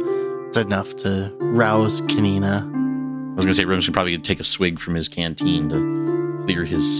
It's 0.48 0.56
enough 0.56 0.96
to 0.96 1.32
rouse 1.38 2.00
Kanina. 2.02 2.62
I 2.62 3.36
was 3.36 3.44
gonna 3.44 3.54
say 3.54 3.64
Rem's 3.64 3.88
probably 3.88 4.10
gonna 4.10 4.18
probably 4.18 4.18
take 4.18 4.40
a 4.40 4.44
swig 4.44 4.80
from 4.80 4.96
his 4.96 5.08
canteen 5.08 5.68
to 5.68 6.42
clear 6.44 6.64
his 6.64 6.98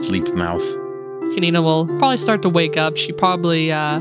sleep 0.00 0.34
mouth. 0.34 0.64
Kanina 1.32 1.62
will 1.62 1.86
probably 1.98 2.16
start 2.16 2.42
to 2.42 2.48
wake 2.48 2.76
up. 2.76 2.96
She 2.96 3.12
probably 3.12 3.70
uh, 3.70 4.00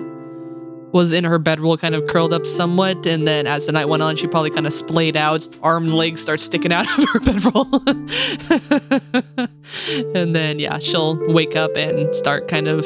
was 0.92 1.14
in 1.14 1.24
her 1.24 1.38
bedroll, 1.38 1.78
kind 1.78 1.94
of 1.94 2.08
curled 2.08 2.34
up 2.34 2.48
somewhat, 2.48 3.06
and 3.06 3.28
then 3.28 3.46
as 3.46 3.68
the 3.68 3.72
night 3.72 3.86
went 3.86 4.02
on, 4.02 4.16
she 4.16 4.26
probably 4.26 4.50
kind 4.50 4.66
of 4.66 4.74
splayed 4.74 5.16
out. 5.16 5.48
Arm 5.62 5.86
and 5.86 5.94
legs 5.94 6.20
start 6.20 6.40
sticking 6.40 6.74
out 6.74 6.88
of 6.98 7.10
her 7.10 7.20
bedroll, 7.20 7.68
and 10.16 10.36
then 10.36 10.58
yeah, 10.58 10.80
she'll 10.80 11.16
wake 11.32 11.56
up 11.56 11.78
and 11.78 12.16
start 12.16 12.48
kind 12.48 12.68
of 12.68 12.84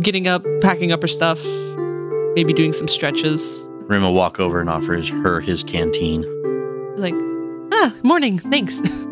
getting 0.00 0.28
up, 0.28 0.42
packing 0.60 0.92
up 0.92 1.02
her 1.02 1.08
stuff, 1.08 1.42
maybe 2.34 2.52
doing 2.52 2.72
some 2.72 2.88
stretches. 2.88 3.66
Rem 3.88 4.02
will 4.02 4.14
walk 4.14 4.40
over 4.40 4.60
and 4.60 4.68
offers 4.68 5.08
her 5.08 5.40
his 5.40 5.62
canteen. 5.62 6.22
Like, 6.96 7.14
ah, 7.72 7.94
morning, 8.02 8.38
thanks. 8.38 8.80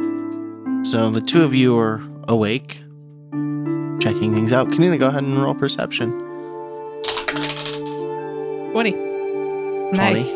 So 0.85 1.09
the 1.09 1.23
two 1.23 1.43
of 1.43 1.55
you 1.55 1.79
are 1.79 2.03
awake, 2.29 2.83
checking 4.03 4.35
things 4.35 4.53
out. 4.53 4.69
Kanina, 4.69 4.99
go 4.99 5.07
ahead 5.07 5.23
and 5.23 5.43
roll 5.43 5.55
perception. 5.55 6.11
Twenty. 8.71 8.93
Nice. 9.97 10.31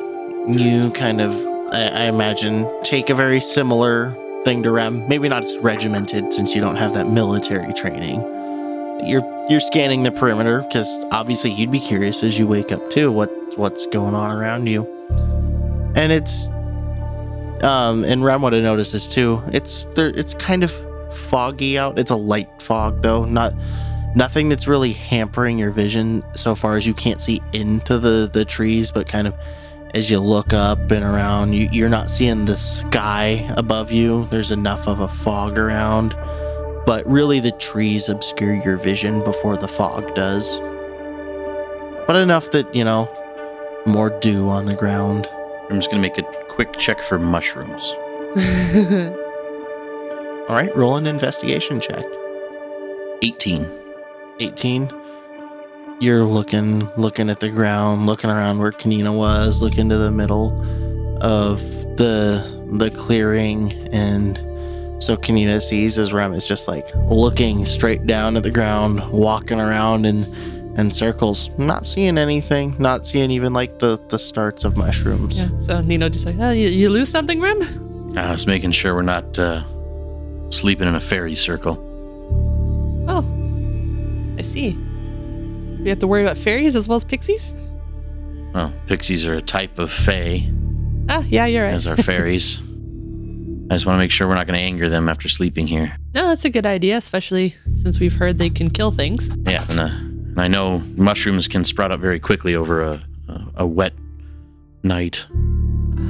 You 0.49 0.91
kind 0.93 1.21
of, 1.21 1.35
I, 1.71 1.89
I 1.89 2.03
imagine, 2.05 2.67
take 2.83 3.11
a 3.11 3.15
very 3.15 3.41
similar 3.43 4.17
thing 4.45 4.63
to 4.63 4.71
Rem. 4.71 5.07
Maybe 5.07 5.29
not 5.29 5.45
as 5.45 5.55
regimented 5.59 6.33
since 6.33 6.55
you 6.55 6.63
don't 6.63 6.77
have 6.77 6.95
that 6.95 7.09
military 7.09 7.75
training. 7.75 8.21
You're 9.05 9.23
you're 9.49 9.61
scanning 9.61 10.03
the 10.03 10.13
perimeter 10.13 10.63
because 10.63 10.89
obviously 11.11 11.51
you'd 11.53 11.71
be 11.71 11.81
curious 11.81 12.23
as 12.23 12.39
you 12.39 12.47
wake 12.47 12.73
up 12.73 12.91
too 12.91 13.11
what 13.11 13.31
what's 13.59 13.87
going 13.87 14.15
on 14.15 14.31
around 14.31 14.67
you. 14.67 14.85
And 15.97 16.13
it's 16.13 16.49
um 17.63 18.05
and 18.05 18.25
Rem 18.25 18.43
would 18.43 18.53
have 18.53 18.63
noticed 18.63 18.93
this 18.93 19.09
too. 19.09 19.43
It's 19.49 19.85
there 19.95 20.09
it's 20.09 20.35
kind 20.35 20.63
of 20.63 20.73
foggy 21.15 21.79
out. 21.79 21.99
It's 21.99 22.11
a 22.11 22.17
light 22.17 22.49
fog 22.61 23.03
though, 23.03 23.25
not 23.25 23.55
nothing 24.15 24.49
that's 24.49 24.67
really 24.67 24.93
hampering 24.93 25.59
your 25.59 25.71
vision 25.71 26.25
so 26.35 26.55
far 26.55 26.77
as 26.77 26.87
you 26.87 26.95
can't 26.95 27.23
see 27.23 27.43
into 27.53 27.99
the 27.99 28.29
the 28.33 28.45
trees, 28.45 28.91
but 28.91 29.07
kind 29.09 29.27
of 29.27 29.35
as 29.95 30.11
you 30.11 30.19
look 30.19 30.53
up 30.53 30.91
and 30.91 31.05
around, 31.05 31.53
you, 31.53 31.69
you're 31.73 31.89
not 31.89 32.11
seeing 32.11 32.45
the 32.45 32.57
sky 32.57 33.47
above 33.57 33.91
you. 33.91 34.27
There's 34.27 34.51
enough 34.51 34.87
of 34.87 35.01
a 35.01 35.09
fog 35.09 35.59
around, 35.59 36.15
but 36.89 37.07
really 37.07 37.39
the 37.39 37.53
trees 37.53 38.09
obscure 38.09 38.55
your 38.55 38.79
vision 38.79 39.23
before 39.23 39.59
the 39.59 39.69
fog 39.69 40.15
does. 40.15 40.59
But 42.07 42.17
enough 42.17 42.51
that, 42.53 42.75
you 42.75 42.83
know, 42.83 43.07
more 43.85 44.09
dew 44.21 44.49
on 44.49 44.65
the 44.65 44.75
ground. 44.75 45.27
I'm 45.69 45.77
just 45.77 45.91
gonna 45.91 46.01
make 46.01 46.17
a 46.17 46.23
quick 46.49 46.79
check 46.79 47.03
for 47.03 47.19
mushrooms. 47.19 47.93
All 50.49 50.55
right, 50.57 50.75
roll 50.75 50.97
an 50.97 51.07
investigation 51.07 51.79
check. 51.79 52.07
18. 53.21 53.67
18 54.41 54.91
you're 56.01 56.23
looking 56.23 56.89
looking 56.97 57.29
at 57.29 57.41
the 57.41 57.51
ground 57.51 58.07
looking 58.07 58.31
around 58.31 58.61
where 58.61 58.71
kanina 58.71 59.13
was 59.13 59.61
looking 59.61 59.89
to 59.89 59.97
the 59.97 60.13
middle 60.13 60.53
of 61.21 61.61
the 61.97 62.41
the 62.79 62.89
clearing 62.93 63.73
and 63.91 64.39
so 65.01 65.17
kanina 65.17 65.61
sees 65.63 65.99
as 65.99 66.13
rem 66.13 66.33
is 66.33 66.47
just 66.47 66.67
like 66.69 66.87
looking 67.09 67.65
straight 67.65 68.07
down 68.07 68.37
at 68.37 68.43
the 68.43 68.51
ground 68.51 69.03
walking 69.13 69.61
around 69.61 70.05
in 70.05 70.25
in 70.79 70.91
circles 70.91 71.51
not 71.59 71.87
seeing 71.87 72.17
anything 72.19 72.75
not 72.79 73.05
seeing 73.07 73.31
even 73.31 73.53
like 73.53 73.79
the 73.79 74.01
the 74.09 74.19
starts 74.19 74.65
of 74.65 74.77
mushrooms 74.77 75.41
yeah. 75.41 75.59
So 75.59 75.81
Nino 75.81 76.09
just 76.09 76.25
like, 76.27 76.37
oh, 76.39 76.51
you, 76.51 76.69
you 76.69 76.89
lose 76.91 77.11
something, 77.11 77.41
Rem? 77.41 77.61
I 78.17 78.31
was 78.33 78.47
making 78.47 78.73
sure 78.73 78.95
we're 78.95 79.03
not 79.03 79.39
uh, 79.39 79.63
sleeping 80.51 80.87
in 80.89 80.95
a 80.95 81.01
fairy 81.01 81.35
circle. 81.35 81.77
Oh, 83.09 83.25
I 84.39 84.43
see. 84.43 84.73
We 85.83 85.89
have 85.91 85.99
to 86.01 86.07
worry 86.07 86.23
about 86.23 86.39
fairies 86.39 86.75
as 86.77 86.89
well 86.89 86.97
as 86.97 87.05
pixies. 87.05 87.53
Well, 88.55 88.73
pixies 88.87 89.27
are 89.27 89.35
a 89.35 89.43
type 89.43 89.79
of 89.79 89.91
fae, 89.93 90.49
Ah, 91.09 91.23
yeah, 91.29 91.47
you're 91.47 91.65
right. 91.65 91.75
as 91.75 91.87
are 91.87 91.97
fairies. 91.97 92.61
I 93.71 93.75
just 93.75 93.85
want 93.87 93.97
to 93.97 93.99
make 93.99 94.11
sure 94.11 94.27
we're 94.27 94.35
not 94.35 94.47
going 94.47 94.59
to 94.59 94.65
anger 94.65 94.89
them 94.89 95.09
after 95.09 95.29
sleeping 95.29 95.67
here. 95.67 95.97
No, 96.15 96.29
that's 96.29 96.45
a 96.45 96.51
good 96.51 96.65
idea, 96.67 96.97
especially 96.97 97.55
since 97.75 98.01
we've 98.01 98.15
heard 98.15 98.39
they 98.39 98.49
can 98.51 98.71
kill 98.71 98.91
things. 98.91 99.29
Yeah, 99.47 99.65
and, 99.69 99.79
uh, 99.81 99.89
and 99.93 100.41
I 100.41 100.49
know 100.49 100.83
mushrooms 100.97 101.49
can 101.49 101.65
sprout 101.65 101.93
up 101.93 102.01
very 102.01 102.19
quickly 102.19 102.55
over 102.55 102.83
a, 102.83 103.03
a, 103.29 103.47
a 103.57 103.67
wet 103.67 103.93
night. 104.83 105.27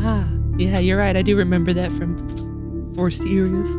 Ah, 0.02 0.28
yeah, 0.56 0.78
you're 0.78 0.98
right. 0.98 1.16
I 1.16 1.22
do 1.22 1.36
remember 1.36 1.72
that 1.72 1.92
from 1.92 2.94
forest 2.94 3.22
areas. 3.22 3.70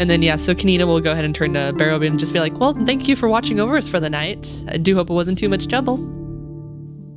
And 0.00 0.10
then, 0.10 0.22
yeah, 0.22 0.34
so 0.34 0.52
Kanina 0.54 0.84
will 0.88 1.00
go 1.00 1.12
ahead 1.12 1.24
and 1.24 1.32
turn 1.34 1.52
to 1.54 1.72
Barrowbeard 1.72 2.08
and 2.08 2.18
just 2.18 2.32
be 2.32 2.40
like, 2.40 2.58
well, 2.58 2.74
thank 2.84 3.06
you 3.06 3.14
for 3.14 3.28
watching 3.28 3.60
over 3.60 3.76
us 3.76 3.88
for 3.88 4.00
the 4.00 4.10
night. 4.10 4.50
I 4.68 4.76
do 4.76 4.96
hope 4.96 5.08
it 5.08 5.12
wasn't 5.14 5.38
too 5.38 5.48
much 5.48 5.68
trouble. 5.68 5.98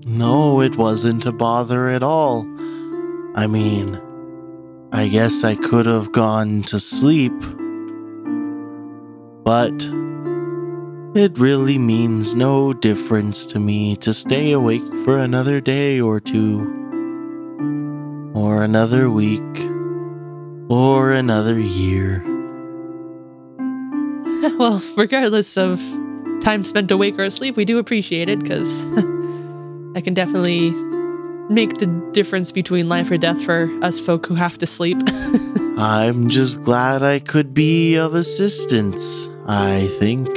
no 0.05 0.61
it 0.61 0.75
wasn't 0.77 1.25
a 1.25 1.31
bother 1.33 1.89
at 1.89 2.01
all 2.01 2.45
i 3.35 3.45
mean 3.45 3.99
i 4.91 5.07
guess 5.07 5.43
i 5.43 5.55
could 5.55 5.85
have 5.85 6.11
gone 6.11 6.63
to 6.63 6.79
sleep 6.79 7.33
but 9.43 9.73
it 11.17 11.37
really 11.39 11.79
means 11.79 12.35
no 12.35 12.73
difference 12.73 13.47
to 13.47 13.59
me 13.59 13.95
to 13.95 14.13
stay 14.13 14.51
awake 14.51 14.85
for 15.03 15.17
another 15.17 15.59
day 15.59 15.99
or 15.99 16.19
two, 16.19 16.59
or 18.35 18.63
another 18.63 19.09
week, 19.09 19.41
or 20.69 21.13
another 21.13 21.59
year. 21.59 22.21
well, 24.59 24.79
regardless 24.95 25.57
of 25.57 25.79
time 26.41 26.63
spent 26.63 26.91
awake 26.91 27.17
or 27.17 27.23
asleep, 27.23 27.55
we 27.55 27.65
do 27.65 27.79
appreciate 27.79 28.29
it 28.29 28.39
because 28.39 28.83
I 29.95 30.01
can 30.01 30.13
definitely 30.13 30.69
make 31.49 31.77
the 31.77 31.87
difference 32.11 32.51
between 32.51 32.89
life 32.89 33.09
or 33.09 33.17
death 33.17 33.41
for 33.43 33.69
us 33.81 33.99
folk 33.99 34.27
who 34.27 34.35
have 34.35 34.57
to 34.59 34.67
sleep. 34.67 34.97
I'm 35.77 36.29
just 36.29 36.61
glad 36.61 37.03
I 37.03 37.19
could 37.19 37.53
be 37.53 37.95
of 37.95 38.15
assistance, 38.15 39.29
I 39.47 39.87
think. 39.99 40.27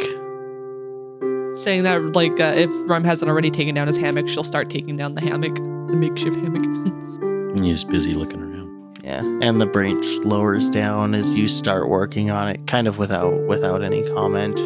Saying 1.59 1.83
that, 1.85 2.13
like, 2.15 2.39
uh, 2.41 2.53
if 2.57 2.71
Rem 2.89 3.05
hasn't 3.05 3.31
already 3.31 3.51
taken 3.51 3.75
down 3.75 3.87
his 3.87 3.97
hammock, 3.97 4.29
she'll 4.29 4.45
start 4.45 4.71
taking 4.71 4.97
down 4.97 5.15
the 5.15 5.21
hammock, 5.23 5.55
the 5.57 5.97
makeshift 5.97 6.37
hammock. 6.37 7.59
He's 7.61 7.85
busy 7.85 8.15
looking 8.15 8.43
around. 8.43 8.99
Yeah, 9.03 9.21
and 9.43 9.61
the 9.61 9.67
branch 9.67 10.07
lowers 10.19 10.69
down 10.69 11.15
as 11.15 11.37
you 11.37 11.49
start 11.49 11.89
working 11.89 12.31
on 12.31 12.49
it, 12.49 12.67
kind 12.67 12.87
of 12.87 12.99
without 12.99 13.47
without 13.47 13.83
any 13.83 14.07
comment. 14.11 14.59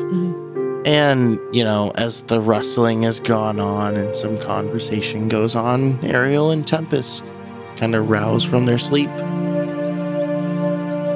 And 0.85 1.39
you 1.53 1.65
know, 1.65 1.93
as 1.95 2.23
the 2.23 2.41
rustling 2.41 3.03
has 3.03 3.21
gone 3.21 3.59
on 3.59 3.97
and 3.97 4.17
some 4.17 4.39
conversation 4.39 5.29
goes 5.29 5.57
on, 5.57 5.99
Ariel 6.05 6.51
and 6.51 6.67
Tempest 6.67 7.25
kind 7.77 7.95
of 7.95 8.11
rouse 8.11 8.45
from 8.45 8.67
their 8.67 8.79
sleep. 8.79 9.09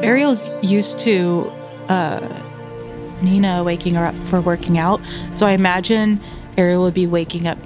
Ariel's 0.02 0.48
used 0.62 0.98
to 1.00 1.50
uh, 1.88 2.40
Nina 3.22 3.62
waking 3.64 3.94
her 3.94 4.06
up 4.06 4.14
for 4.14 4.40
working 4.40 4.78
out. 4.78 5.00
So 5.34 5.46
I 5.46 5.52
imagine 5.52 6.20
Ariel 6.56 6.82
would 6.82 6.94
be 6.94 7.06
waking 7.06 7.46
up 7.46 7.58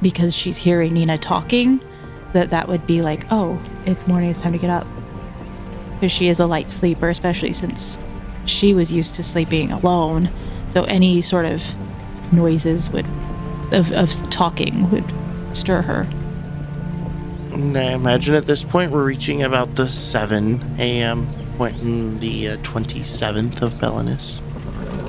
because 0.00 0.34
she's 0.34 0.56
hearing 0.56 0.94
Nina 0.94 1.18
talking. 1.18 1.80
That 2.32 2.50
that 2.50 2.66
would 2.68 2.86
be 2.86 3.02
like, 3.02 3.26
oh, 3.30 3.60
it's 3.86 4.06
morning, 4.06 4.30
it's 4.30 4.40
time 4.40 4.52
to 4.52 4.58
get 4.58 4.70
up. 4.70 4.86
Because 5.94 6.12
she 6.12 6.28
is 6.28 6.40
a 6.40 6.46
light 6.46 6.70
sleeper, 6.70 7.08
especially 7.10 7.52
since 7.52 7.98
she 8.46 8.74
was 8.74 8.92
used 8.92 9.14
to 9.16 9.22
sleeping 9.22 9.70
alone. 9.70 10.30
So 10.72 10.84
any 10.84 11.20
sort 11.20 11.44
of 11.44 11.62
noises 12.32 12.90
would 12.90 13.06
of, 13.72 13.92
of 13.92 14.10
talking 14.30 14.90
would 14.90 15.04
stir 15.54 15.82
her. 15.82 16.06
And 17.52 17.76
I 17.76 17.92
imagine 17.92 18.34
at 18.34 18.46
this 18.46 18.64
point 18.64 18.92
we're 18.92 19.04
reaching 19.04 19.42
about 19.42 19.74
the 19.74 19.88
7 19.88 20.62
a.m. 20.78 21.26
point 21.58 21.80
in 21.82 22.18
the 22.20 22.48
uh, 22.48 22.56
27th 22.58 23.60
of 23.60 23.74
Belinus. 23.74 24.40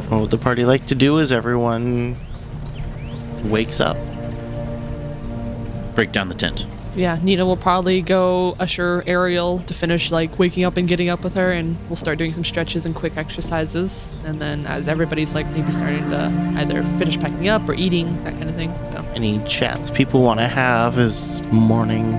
What 0.09 0.21
would 0.21 0.31
the 0.31 0.37
party 0.37 0.65
like 0.65 0.85
to 0.87 0.95
do 0.95 1.17
is 1.19 1.31
everyone 1.31 2.17
wakes 3.45 3.79
up? 3.79 3.95
Break 5.95 6.11
down 6.11 6.27
the 6.27 6.35
tent. 6.35 6.65
Yeah, 6.95 7.17
Nina 7.23 7.45
will 7.45 7.57
probably 7.57 8.01
go 8.01 8.55
usher 8.59 9.03
Ariel 9.07 9.59
to 9.59 9.73
finish, 9.73 10.11
like, 10.11 10.37
waking 10.37 10.63
up 10.63 10.77
and 10.77 10.87
getting 10.87 11.09
up 11.09 11.23
with 11.23 11.35
her, 11.35 11.51
and 11.51 11.75
we'll 11.87 11.95
start 11.95 12.17
doing 12.17 12.33
some 12.33 12.43
stretches 12.43 12.85
and 12.85 12.93
quick 12.93 13.17
exercises. 13.17 14.13
And 14.25 14.39
then, 14.39 14.65
as 14.67 14.87
everybody's, 14.87 15.33
like, 15.33 15.47
maybe 15.51 15.71
starting 15.71 16.07
to 16.11 16.53
either 16.57 16.83
finish 16.99 17.19
packing 17.19 17.47
up 17.47 17.67
or 17.67 17.73
eating, 17.73 18.23
that 18.23 18.33
kind 18.33 18.49
of 18.49 18.55
thing. 18.55 18.71
So, 18.85 19.03
Any 19.15 19.43
chats 19.45 19.89
people 19.89 20.21
want 20.21 20.39
to 20.39 20.47
have 20.47 20.99
as 20.99 21.41
morning 21.51 22.13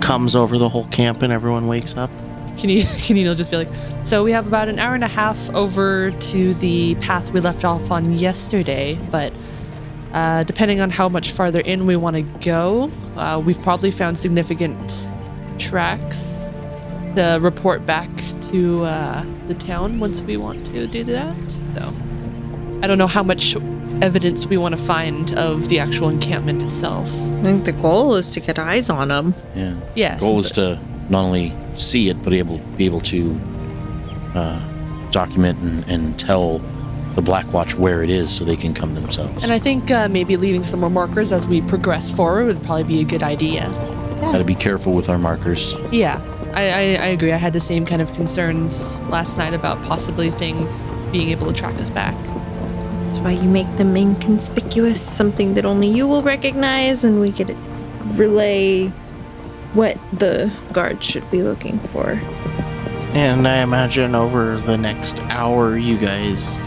comes 0.00 0.34
over 0.34 0.58
the 0.58 0.68
whole 0.68 0.86
camp 0.86 1.22
and 1.22 1.32
everyone 1.32 1.66
wakes 1.66 1.96
up? 1.96 2.10
Can 2.58 2.70
you 2.70 2.84
can 3.04 3.16
you 3.16 3.34
just 3.34 3.50
be 3.50 3.58
like, 3.58 3.68
so 4.02 4.24
we 4.24 4.32
have 4.32 4.46
about 4.46 4.68
an 4.68 4.78
hour 4.78 4.94
and 4.94 5.04
a 5.04 5.08
half 5.08 5.50
over 5.50 6.10
to 6.10 6.54
the 6.54 6.94
path 6.96 7.32
we 7.32 7.40
left 7.40 7.64
off 7.64 7.90
on 7.90 8.18
yesterday, 8.18 8.98
but 9.10 9.32
uh, 10.12 10.44
depending 10.44 10.80
on 10.80 10.90
how 10.90 11.08
much 11.08 11.32
farther 11.32 11.60
in 11.60 11.86
we 11.86 11.96
want 11.96 12.16
to 12.16 12.22
go, 12.44 12.90
uh, 13.16 13.42
we've 13.44 13.60
probably 13.62 13.90
found 13.90 14.18
significant 14.18 14.78
tracks 15.58 16.34
to 17.14 17.38
report 17.40 17.86
back 17.86 18.08
to 18.50 18.84
uh, 18.84 19.24
the 19.48 19.54
town 19.54 19.98
once 19.98 20.20
we 20.20 20.36
want 20.36 20.64
to 20.66 20.86
do 20.86 21.04
that. 21.04 21.36
So 21.74 21.94
I 22.82 22.86
don't 22.86 22.98
know 22.98 23.06
how 23.06 23.22
much 23.22 23.56
evidence 24.02 24.46
we 24.46 24.56
want 24.56 24.76
to 24.76 24.82
find 24.82 25.36
of 25.38 25.68
the 25.68 25.78
actual 25.78 26.08
encampment 26.08 26.62
itself. 26.62 27.08
I 27.08 27.42
think 27.42 27.64
the 27.64 27.72
goal 27.72 28.14
is 28.14 28.30
to 28.30 28.40
get 28.40 28.58
eyes 28.58 28.90
on 28.90 29.08
them. 29.08 29.34
Yeah. 29.54 29.74
Yes. 29.94 30.20
The 30.20 30.26
goal 30.26 30.38
is 30.40 30.52
to 30.52 30.78
not 31.08 31.24
only 31.24 31.52
see 31.76 32.08
it, 32.08 32.22
but 32.22 32.32
able 32.32 32.58
be 32.76 32.84
able 32.84 33.00
to 33.02 33.38
uh, 34.34 35.10
document 35.10 35.58
and, 35.60 35.84
and 35.88 36.18
tell 36.18 36.60
the 37.16 37.22
Black 37.22 37.50
Watch 37.52 37.74
where 37.74 38.02
it 38.02 38.10
is, 38.10 38.30
so 38.30 38.44
they 38.44 38.56
can 38.56 38.74
come 38.74 38.94
themselves. 38.94 39.42
And 39.42 39.50
I 39.50 39.58
think 39.58 39.90
uh, 39.90 40.06
maybe 40.08 40.36
leaving 40.36 40.64
some 40.64 40.80
more 40.80 40.90
markers 40.90 41.32
as 41.32 41.48
we 41.48 41.62
progress 41.62 42.12
forward 42.12 42.46
would 42.46 42.62
probably 42.62 42.84
be 42.84 43.00
a 43.00 43.04
good 43.04 43.22
idea. 43.22 43.62
Got 44.20 44.38
to 44.38 44.44
be 44.44 44.54
careful 44.54 44.92
with 44.92 45.08
our 45.08 45.18
markers. 45.18 45.74
Yeah, 45.90 46.22
I, 46.54 46.62
I, 46.62 46.80
I 46.80 47.06
agree. 47.08 47.32
I 47.32 47.36
had 47.36 47.52
the 47.52 47.60
same 47.60 47.86
kind 47.86 48.00
of 48.02 48.12
concerns 48.12 49.00
last 49.02 49.36
night 49.38 49.54
about 49.54 49.82
possibly 49.84 50.30
things 50.30 50.92
being 51.10 51.30
able 51.30 51.46
to 51.46 51.52
track 51.52 51.74
us 51.76 51.90
back. 51.90 52.14
That's 53.06 53.18
why 53.18 53.32
you 53.32 53.48
make 53.48 53.76
them 53.76 53.96
inconspicuous, 53.96 55.00
something 55.00 55.54
that 55.54 55.64
only 55.64 55.88
you 55.88 56.06
will 56.06 56.22
recognize, 56.22 57.02
and 57.02 57.20
we 57.20 57.32
could 57.32 57.56
relay 58.18 58.88
what 59.72 59.98
the 60.12 60.52
guards 60.72 61.06
should 61.06 61.30
be 61.30 61.42
looking 61.42 61.78
for. 61.78 62.20
And 63.12 63.48
I 63.48 63.62
imagine 63.62 64.14
over 64.14 64.58
the 64.58 64.76
next 64.76 65.18
hour, 65.30 65.78
you 65.78 65.96
guys 65.96 66.58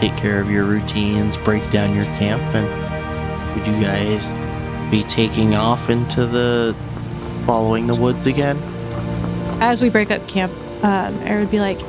take 0.00 0.16
care 0.16 0.40
of 0.40 0.50
your 0.50 0.64
routines, 0.64 1.36
break 1.36 1.68
down 1.70 1.94
your 1.94 2.06
camp, 2.16 2.42
and 2.54 2.66
would 3.54 3.66
you 3.66 3.84
guys 3.84 4.32
be 4.90 5.04
taking 5.04 5.54
off 5.54 5.90
into 5.90 6.26
the 6.26 6.74
following 7.44 7.86
the 7.86 7.94
woods 7.94 8.26
again? 8.26 8.56
As 9.60 9.82
we 9.82 9.90
break 9.90 10.10
up 10.10 10.26
camp, 10.26 10.52
um, 10.82 11.14
Eric 11.22 11.40
would 11.40 11.50
be 11.50 11.60
like, 11.60 11.80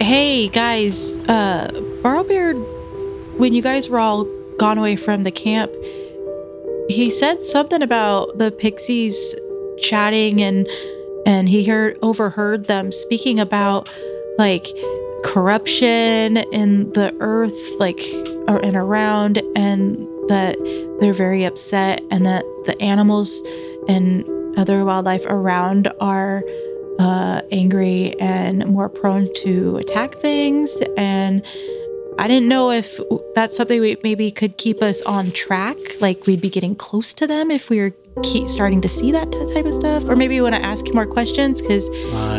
"Hey 0.00 0.48
guys, 0.48 1.16
uh, 1.28 1.70
Barrowbeard, 2.02 2.62
when 3.38 3.54
you 3.54 3.62
guys 3.62 3.88
were 3.88 3.98
all 3.98 4.24
gone 4.58 4.76
away 4.76 4.96
from 4.96 5.22
the 5.22 5.30
camp, 5.30 5.72
he 6.88 7.10
said 7.10 7.42
something 7.42 7.80
about 7.80 8.36
the 8.36 8.50
pixies 8.50 9.34
chatting 9.78 10.42
and 10.42 10.68
and 11.24 11.48
he 11.48 11.64
heard 11.64 11.96
overheard 12.02 12.66
them 12.66 12.92
speaking 12.92 13.40
about 13.40 13.88
like 14.38 14.66
corruption 15.24 16.36
in 16.36 16.92
the 16.92 17.14
earth 17.20 17.78
like 17.78 18.00
or 18.48 18.58
and 18.64 18.76
around 18.76 19.38
and 19.56 19.96
that 20.28 20.56
they're 21.00 21.14
very 21.14 21.44
upset 21.44 22.02
and 22.10 22.26
that 22.26 22.44
the 22.66 22.80
animals 22.80 23.42
and 23.88 24.24
other 24.58 24.84
wildlife 24.84 25.24
around 25.26 25.92
are 26.00 26.42
uh, 26.98 27.40
angry 27.50 28.18
and 28.20 28.66
more 28.66 28.88
prone 28.88 29.32
to 29.34 29.76
attack 29.78 30.14
things 30.16 30.70
and 30.96 31.44
I 32.22 32.28
didn't 32.28 32.48
know 32.48 32.70
if 32.70 33.00
that's 33.34 33.56
something 33.56 33.80
we 33.80 33.96
maybe 34.04 34.30
could 34.30 34.56
keep 34.56 34.80
us 34.80 35.02
on 35.02 35.32
track. 35.32 35.76
Like 36.00 36.24
we'd 36.24 36.40
be 36.40 36.50
getting 36.50 36.76
close 36.76 37.12
to 37.14 37.26
them 37.26 37.50
if 37.50 37.68
we 37.68 37.80
were 37.80 37.92
keep 38.22 38.48
starting 38.48 38.80
to 38.82 38.88
see 38.88 39.10
that 39.10 39.32
type 39.32 39.64
of 39.64 39.74
stuff, 39.74 40.08
or 40.08 40.14
maybe 40.14 40.36
we 40.36 40.42
want 40.42 40.54
to 40.54 40.64
ask 40.64 40.86
him 40.86 40.94
more 40.94 41.06
questions 41.06 41.60
because 41.60 41.88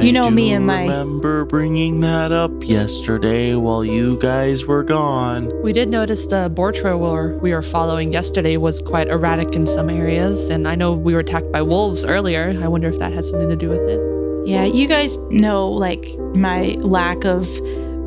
you 0.02 0.14
know 0.14 0.30
me 0.30 0.54
and 0.54 0.66
my. 0.66 0.84
I 0.84 0.88
remember 0.88 1.44
bringing 1.44 2.00
that 2.00 2.32
up 2.32 2.64
yesterday 2.64 3.56
while 3.56 3.84
you 3.84 4.18
guys 4.20 4.64
were 4.64 4.84
gone. 4.84 5.52
We 5.62 5.74
did 5.74 5.90
notice 5.90 6.28
the 6.28 6.50
boar 6.50 6.72
trail 6.72 6.98
we 7.42 7.54
were 7.54 7.62
following 7.62 8.14
yesterday 8.14 8.56
was 8.56 8.82
quite 8.82 9.10
erratic 9.10 9.54
in 9.54 9.68
some 9.68 9.90
areas, 9.90 10.48
and 10.48 10.66
I 10.66 10.76
know 10.76 10.94
we 10.94 11.14
were 11.14 11.20
attacked 11.20 11.52
by 11.52 11.62
wolves 11.62 12.06
earlier. 12.06 12.58
I 12.64 12.70
wonder 12.70 12.88
if 12.88 13.00
that 13.00 13.12
had 13.12 13.26
something 13.26 13.50
to 13.50 13.58
do 13.58 13.68
with 13.68 13.82
it. 13.82 14.00
Yeah, 14.48 14.64
you 14.64 14.88
guys 14.88 15.18
know 15.30 15.68
like 15.68 16.08
my 16.36 16.78
lack 16.80 17.26
of 17.26 17.46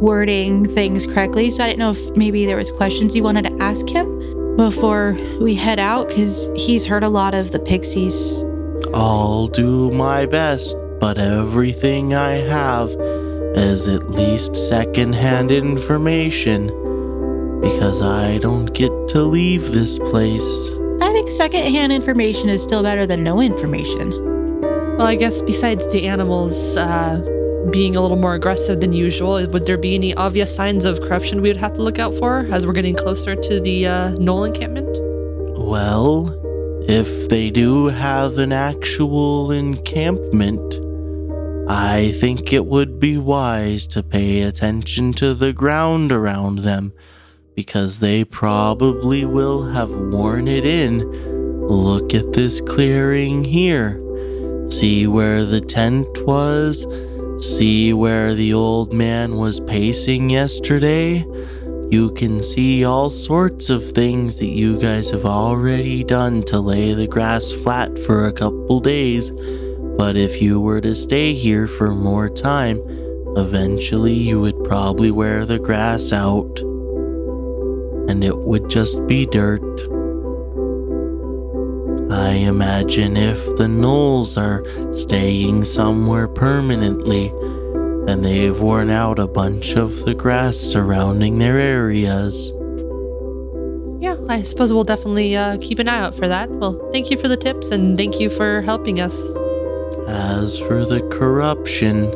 wording 0.01 0.66
things 0.74 1.07
correctly, 1.07 1.51
so 1.51 1.64
I 1.64 1.66
didn't 1.68 1.78
know 1.78 1.90
if 1.90 2.16
maybe 2.16 2.47
there 2.47 2.57
was 2.57 2.70
questions 2.70 3.16
you 3.16 3.22
wanted 3.22 3.44
to 3.47 3.62
ask 3.62 3.88
him 3.88 4.57
before 4.57 5.16
we 5.40 5.55
head 5.55 5.78
out 5.78 6.09
because 6.09 6.51
he's 6.55 6.86
heard 6.86 7.05
a 7.05 7.09
lot 7.09 7.34
of 7.34 7.53
the 7.53 7.59
pixies. 7.59 8.42
I'll 8.94 9.49
do 9.49 9.90
my 9.90 10.26
best, 10.26 10.76
but 11.01 11.18
everything 11.18 12.14
I 12.14 12.32
have 12.32 12.90
is 13.57 13.88
at 13.88 14.11
least 14.11 14.57
secondhand 14.57 15.51
information 15.51 16.66
because 17.61 18.03
I 18.03 18.38
don't 18.38 18.66
get 18.66 18.90
to 19.09 19.22
leave 19.22 19.72
this 19.72 19.99
place. 19.99 20.72
I 21.01 21.12
think 21.12 21.30
secondhand 21.30 21.92
information 21.92 22.49
is 22.49 22.62
still 22.62 22.82
better 22.82 23.07
than 23.07 23.22
no 23.22 23.40
information. 23.40 24.11
Well, 24.97 25.07
I 25.07 25.14
guess 25.14 25.42
besides 25.42 25.86
the 25.88 26.07
animals 26.07 26.76
uh, 26.76 27.20
being 27.71 27.97
a 27.97 28.01
little 28.01 28.17
more 28.17 28.35
aggressive 28.35 28.81
than 28.81 28.93
usual, 28.93 29.47
would 29.49 29.67
there 29.67 29.79
be 29.79 29.95
any 29.95 30.14
obvious 30.14 30.55
signs 30.55 30.85
of 30.85 31.01
corruption 31.01 31.41
we 31.43 31.49
would 31.49 31.57
have 31.57 31.75
to 31.75 31.83
look 31.83 31.99
out 31.99 32.14
for 32.14 32.47
as 32.53 32.67
we're 32.67 32.73
getting 32.73 32.95
closer 32.95 33.35
to 33.35 33.61
the 33.61 33.87
uh, 33.87 34.11
gnoll 34.12 34.47
encampment? 34.47 34.89
Well, 35.59 36.29
if 36.89 37.29
they 37.29 37.51
do 37.51 37.87
have 37.87 38.39
an 38.39 38.53
actual 38.53 39.51
encampment, 39.51 40.81
I 41.69 42.12
think 42.21 42.53
it 42.53 42.67
would 42.67 43.01
be 43.01 43.19
wise 43.19 43.87
to 43.89 44.03
pay 44.03 44.43
attention 44.43 45.12
to 45.14 45.35
the 45.35 45.53
ground 45.53 46.12
around 46.12 46.61
them 46.61 46.93
because 47.57 47.99
they 47.99 48.23
probably 48.23 49.25
will 49.25 49.64
have 49.64 49.91
worn 49.91 50.47
it 50.47 50.64
in. 50.64 51.01
Look 51.67 52.14
at 52.14 52.35
this 52.35 52.61
clearing 52.61 53.43
here. 53.43 54.01
See 54.71 55.07
where 55.07 55.45
the 55.45 55.61
tent 55.61 56.25
was? 56.25 56.87
See 57.39 57.93
where 57.93 58.34
the 58.34 58.55
old 58.55 58.95
man 58.95 59.37
was 59.37 59.61
pacing 59.61 60.30
yesterday? 60.30 61.18
You 61.91 62.12
can 62.16 62.43
see 62.43 62.87
all 62.87 63.11
sorts 63.11 63.68
of 63.68 63.93
things 63.93 64.39
that 64.39 64.47
you 64.47 64.78
guys 64.80 65.11
have 65.11 65.26
already 65.26 66.03
done 66.03 66.45
to 66.45 66.59
lay 66.59 66.95
the 66.95 67.07
grass 67.07 67.53
flat 67.53 67.99
for 67.99 68.26
a 68.26 68.32
couple 68.32 68.80
days. 68.80 69.32
But 69.99 70.16
if 70.16 70.41
you 70.41 70.61
were 70.61 70.80
to 70.80 70.95
stay 70.95 71.34
here 71.34 71.66
for 71.66 71.91
more 71.91 72.30
time, 72.30 72.80
eventually 73.37 74.14
you 74.14 74.41
would 74.41 74.64
probably 74.64 75.11
wear 75.11 75.45
the 75.45 75.59
grass 75.59 76.12
out. 76.12 76.59
And 78.09 78.24
it 78.24 78.39
would 78.39 78.70
just 78.70 79.07
be 79.07 79.26
dirt. 79.26 79.95
I 82.27 82.31
imagine 82.31 83.16
if 83.16 83.39
the 83.57 83.68
gnolls 83.68 84.37
are 84.37 84.64
staying 84.93 85.64
somewhere 85.64 86.27
permanently, 86.27 87.29
then 88.05 88.22
they've 88.22 88.61
worn 88.61 88.91
out 88.91 89.20
a 89.20 89.29
bunch 89.29 89.77
of 89.77 90.05
the 90.05 90.12
grass 90.12 90.57
surrounding 90.57 91.39
their 91.39 91.57
areas. 91.57 92.53
Yeah, 94.01 94.16
I 94.29 94.43
suppose 94.43 94.72
we'll 94.72 94.83
definitely 94.83 95.37
uh, 95.37 95.59
keep 95.61 95.79
an 95.79 95.87
eye 95.87 96.01
out 96.01 96.16
for 96.16 96.27
that. 96.27 96.51
Well, 96.51 96.91
thank 96.91 97.12
you 97.12 97.16
for 97.16 97.29
the 97.29 97.37
tips 97.37 97.68
and 97.68 97.97
thank 97.97 98.18
you 98.18 98.29
for 98.29 98.61
helping 98.62 98.99
us. 98.99 99.16
As 100.09 100.59
for 100.59 100.85
the 100.85 101.09
corruption, 101.12 102.07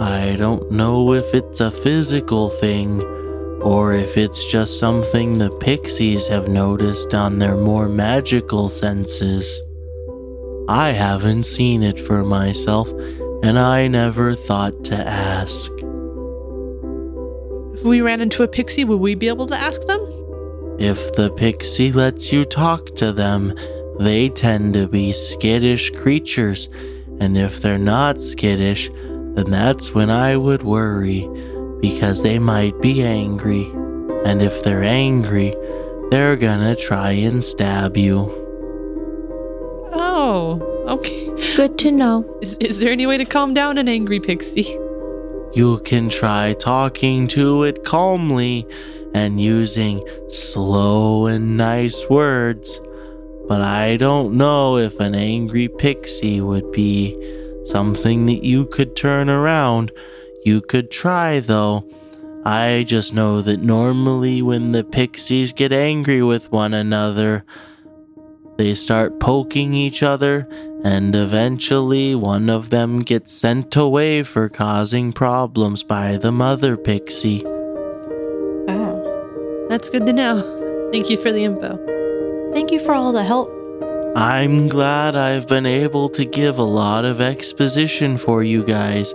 I 0.00 0.34
don't 0.34 0.72
know 0.72 1.12
if 1.12 1.32
it's 1.34 1.60
a 1.60 1.70
physical 1.70 2.50
thing 2.50 3.00
or 3.62 3.92
if 3.92 4.16
it's 4.16 4.50
just 4.50 4.78
something 4.78 5.38
the 5.38 5.50
pixies 5.58 6.28
have 6.28 6.48
noticed 6.48 7.14
on 7.14 7.38
their 7.38 7.56
more 7.56 7.88
magical 7.88 8.68
senses. 8.68 9.60
I 10.68 10.92
haven't 10.92 11.44
seen 11.44 11.82
it 11.82 11.98
for 11.98 12.24
myself, 12.24 12.90
and 13.42 13.58
I 13.58 13.88
never 13.88 14.34
thought 14.34 14.84
to 14.84 14.96
ask. 14.96 15.70
If 17.74 17.84
we 17.84 18.00
ran 18.00 18.20
into 18.20 18.42
a 18.42 18.48
pixie, 18.48 18.84
would 18.84 19.00
we 19.00 19.14
be 19.14 19.28
able 19.28 19.46
to 19.46 19.56
ask 19.56 19.82
them? 19.82 20.00
If 20.78 21.12
the 21.14 21.30
pixie 21.30 21.92
lets 21.92 22.32
you 22.32 22.44
talk 22.44 22.96
to 22.96 23.12
them, 23.12 23.54
they 23.98 24.28
tend 24.28 24.74
to 24.74 24.88
be 24.88 25.12
skittish 25.12 25.90
creatures, 25.90 26.68
and 27.20 27.36
if 27.36 27.60
they're 27.60 27.78
not 27.78 28.20
skittish, 28.20 28.88
then 29.34 29.50
that's 29.50 29.92
when 29.92 30.10
I 30.10 30.36
would 30.36 30.62
worry, 30.62 31.28
because 31.82 32.22
they 32.22 32.38
might 32.38 32.80
be 32.80 33.02
angry. 33.02 33.64
And 34.24 34.40
if 34.40 34.62
they're 34.62 34.84
angry, 34.84 35.54
they're 36.10 36.36
gonna 36.36 36.76
try 36.76 37.10
and 37.10 37.44
stab 37.44 37.96
you. 37.98 38.30
Oh, 39.92 40.84
okay. 40.88 41.26
Good 41.56 41.78
to 41.80 41.90
know. 41.90 42.38
Is, 42.40 42.56
is 42.60 42.78
there 42.78 42.92
any 42.92 43.04
way 43.04 43.18
to 43.18 43.26
calm 43.26 43.52
down 43.52 43.76
an 43.76 43.88
angry 43.88 44.20
pixie? 44.20 44.78
You 45.54 45.80
can 45.84 46.08
try 46.08 46.54
talking 46.54 47.28
to 47.28 47.64
it 47.64 47.84
calmly 47.84 48.66
and 49.12 49.38
using 49.40 50.06
slow 50.28 51.26
and 51.26 51.58
nice 51.58 52.08
words, 52.08 52.80
but 53.48 53.60
I 53.60 53.98
don't 53.98 54.38
know 54.38 54.78
if 54.78 54.98
an 55.00 55.14
angry 55.14 55.68
pixie 55.68 56.40
would 56.40 56.72
be 56.72 57.18
something 57.66 58.26
that 58.26 58.44
you 58.44 58.66
could 58.66 58.96
turn 58.96 59.28
around. 59.28 59.92
You 60.44 60.60
could 60.60 60.90
try 60.90 61.40
though. 61.40 61.88
I 62.44 62.84
just 62.86 63.14
know 63.14 63.40
that 63.42 63.60
normally 63.60 64.42
when 64.42 64.72
the 64.72 64.82
pixies 64.82 65.52
get 65.52 65.72
angry 65.72 66.22
with 66.22 66.50
one 66.50 66.74
another, 66.74 67.44
they 68.58 68.74
start 68.74 69.20
poking 69.20 69.74
each 69.74 70.02
other, 70.02 70.48
and 70.84 71.14
eventually 71.14 72.14
one 72.16 72.50
of 72.50 72.70
them 72.70 73.02
gets 73.02 73.32
sent 73.32 73.76
away 73.76 74.24
for 74.24 74.48
causing 74.48 75.12
problems 75.12 75.84
by 75.84 76.16
the 76.16 76.32
mother 76.32 76.76
pixie. 76.76 77.44
Oh. 78.66 78.92
That's 79.68 79.88
good 79.88 80.04
to 80.06 80.12
know. 80.12 80.90
Thank 80.92 81.08
you 81.08 81.16
for 81.16 81.32
the 81.32 81.44
info. 81.44 81.78
Thank 82.52 82.70
you 82.70 82.78
for 82.78 82.92
all 82.92 83.12
the 83.12 83.24
help. 83.24 83.50
I'm 84.14 84.68
glad 84.68 85.16
I've 85.16 85.48
been 85.48 85.64
able 85.64 86.10
to 86.10 86.26
give 86.26 86.58
a 86.58 86.62
lot 86.62 87.06
of 87.06 87.22
exposition 87.22 88.18
for 88.18 88.42
you 88.42 88.62
guys. 88.62 89.14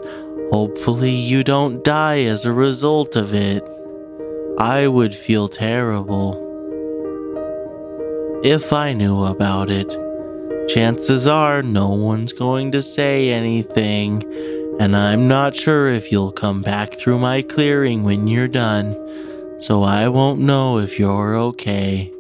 Hopefully, 0.52 1.12
you 1.12 1.43
don't 1.43 1.84
die 1.84 2.22
as 2.24 2.45
a 2.45 2.54
result 2.54 3.16
of 3.16 3.34
it. 3.34 3.64
I 4.58 4.88
would 4.88 5.14
feel 5.14 5.48
terrible. 5.50 6.43
If 8.43 8.72
I 8.72 8.93
knew 8.93 9.26
about 9.26 9.70
it, 9.70 9.89
chances 10.70 11.28
are 11.28 11.62
no 11.62 11.89
one's 11.89 12.34
going 12.34 12.72
to 12.72 12.82
say 12.82 13.30
anything, 13.30 14.24
and 14.80 14.95
I'm 14.95 15.28
not 15.28 15.56
sure 15.56 15.89
if 15.89 16.12
you'll 16.12 16.32
come 16.32 16.62
back 16.62 16.95
through 16.95 17.20
my 17.20 17.41
clearing 17.41 18.04
when 18.04 18.28
you're 18.28 18.48
done, 18.48 18.95
so 19.60 19.84
I 19.84 20.08
won't 20.08 20.39
know 20.39 20.78
if 20.78 20.98
you're 20.98 21.36
okay. 21.36 22.14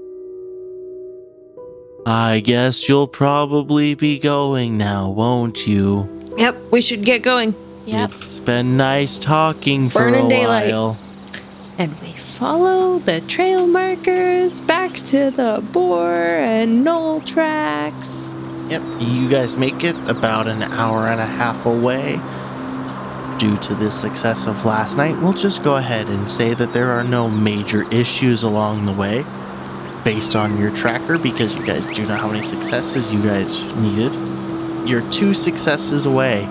I 2.05 2.39
guess 2.39 2.87
you'll 2.89 3.07
probably 3.07 3.95
be 3.95 4.17
going 4.19 4.77
now, 4.77 5.09
won't 5.09 5.67
you? 5.67 6.07
Yep, 6.37 6.55
we 6.71 6.81
should 6.81 7.03
get 7.03 7.21
going. 7.21 7.53
Yep. 7.87 8.11
It's 8.11 8.39
been 8.41 8.75
nice 8.75 9.17
talking 9.17 9.89
for 9.89 9.99
Burning 9.99 10.25
a 10.25 10.29
daylight. 10.29 10.71
while. 10.71 10.97
And 11.79 11.89
we 12.01 12.09
follow 12.11 12.99
the 12.99 13.21
trail 13.21 13.65
markers 13.65 14.59
back 14.59 14.91
to 14.95 15.31
the 15.31 15.63
boar 15.71 16.11
and 16.11 16.85
gnoll 16.85 17.25
tracks. 17.25 18.33
Yep, 18.67 18.81
you 18.99 19.29
guys 19.29 19.55
make 19.55 19.85
it 19.85 19.95
about 20.09 20.47
an 20.49 20.63
hour 20.63 21.07
and 21.07 21.21
a 21.21 21.25
half 21.25 21.65
away. 21.65 22.19
Due 23.39 23.55
to 23.59 23.73
the 23.73 23.89
success 23.89 24.47
of 24.47 24.65
last 24.65 24.97
night, 24.97 25.15
we'll 25.21 25.31
just 25.31 25.63
go 25.63 25.77
ahead 25.77 26.07
and 26.09 26.29
say 26.29 26.53
that 26.55 26.73
there 26.73 26.89
are 26.89 27.05
no 27.05 27.29
major 27.29 27.83
issues 27.93 28.43
along 28.43 28.85
the 28.85 28.91
way 28.91 29.23
based 30.03 30.35
on 30.35 30.57
your 30.59 30.75
tracker 30.75 31.17
because 31.17 31.57
you 31.57 31.65
guys 31.65 31.85
do 31.85 32.05
know 32.05 32.15
how 32.15 32.27
many 32.29 32.45
successes 32.45 33.13
you 33.13 33.21
guys 33.23 33.63
needed. 33.77 34.11
You're 34.85 35.09
two 35.09 35.33
successes 35.33 36.05
away. 36.05 36.45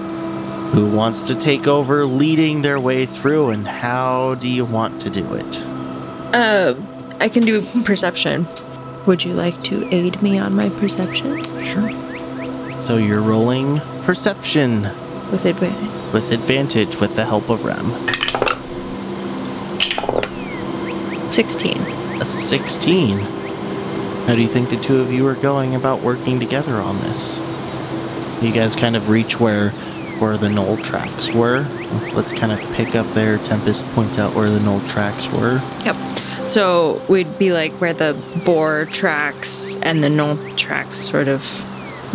Who 0.73 0.91
wants 0.95 1.23
to 1.29 1.35
take 1.35 1.67
over 1.67 2.05
leading 2.05 2.61
their 2.63 2.79
way 2.79 3.07
through 3.07 3.51
and 3.51 3.67
how 3.67 4.35
do 4.35 4.49
you 4.49 4.65
want 4.65 5.01
to 5.03 5.11
do 5.11 5.35
it? 5.35 5.63
Uh, 6.35 6.75
I 7.19 7.29
can 7.29 7.45
do 7.45 7.63
perception. 7.85 8.47
Would 9.07 9.25
you 9.25 9.33
like 9.33 9.63
to 9.65 9.89
aid 9.95 10.21
me 10.23 10.39
on 10.39 10.55
my 10.55 10.69
perception 10.69 11.43
Sure. 11.63 11.91
So 12.81 12.97
you're 12.99 13.23
rolling 13.23 13.81
perception 14.05 14.83
with 15.31 15.45
advantage? 15.47 16.13
with 16.13 16.31
advantage 16.33 16.97
with 17.01 17.17
the 17.17 17.25
help 17.25 17.49
of 17.49 17.65
Rem. 17.65 17.87
16. 21.33 21.77
A 22.21 22.25
16. 22.27 23.19
How 24.27 24.35
do 24.35 24.43
you 24.43 24.49
think 24.49 24.71
the 24.71 24.77
two 24.77 25.01
of 25.01 25.13
you 25.13 25.27
are 25.27 25.35
going 25.35 25.75
about 25.75 26.01
working 26.01 26.39
together 26.41 26.75
on 26.75 26.97
this? 27.01 27.39
You 28.43 28.53
guys 28.53 28.75
kind 28.77 28.97
of 28.97 29.09
reach 29.09 29.39
where 29.41 29.71
where 30.21 30.37
the 30.37 30.49
gnoll 30.49 30.83
tracks 30.85 31.33
were. 31.33 31.67
Let's 32.15 32.33
kind 32.33 32.53
of 32.53 32.61
pick 32.75 32.95
up 32.95 33.07
there. 33.15 33.39
Tempest 33.39 33.85
points 33.95 34.19
out 34.19 34.35
where 34.35 34.51
the 34.51 34.59
gnoll 34.59 34.87
tracks 34.91 35.31
were. 35.33 35.61
Yep. 35.85 35.97
So 36.47 37.03
we'd 37.09 37.39
be 37.39 37.53
like 37.53 37.73
where 37.81 37.93
the 37.93 38.15
boar 38.45 38.87
tracks 38.87 39.77
and 39.83 40.03
the 40.03 40.09
gnoll 40.09 40.57
tracks 40.57 40.99
sort 40.99 41.29
of 41.29 41.43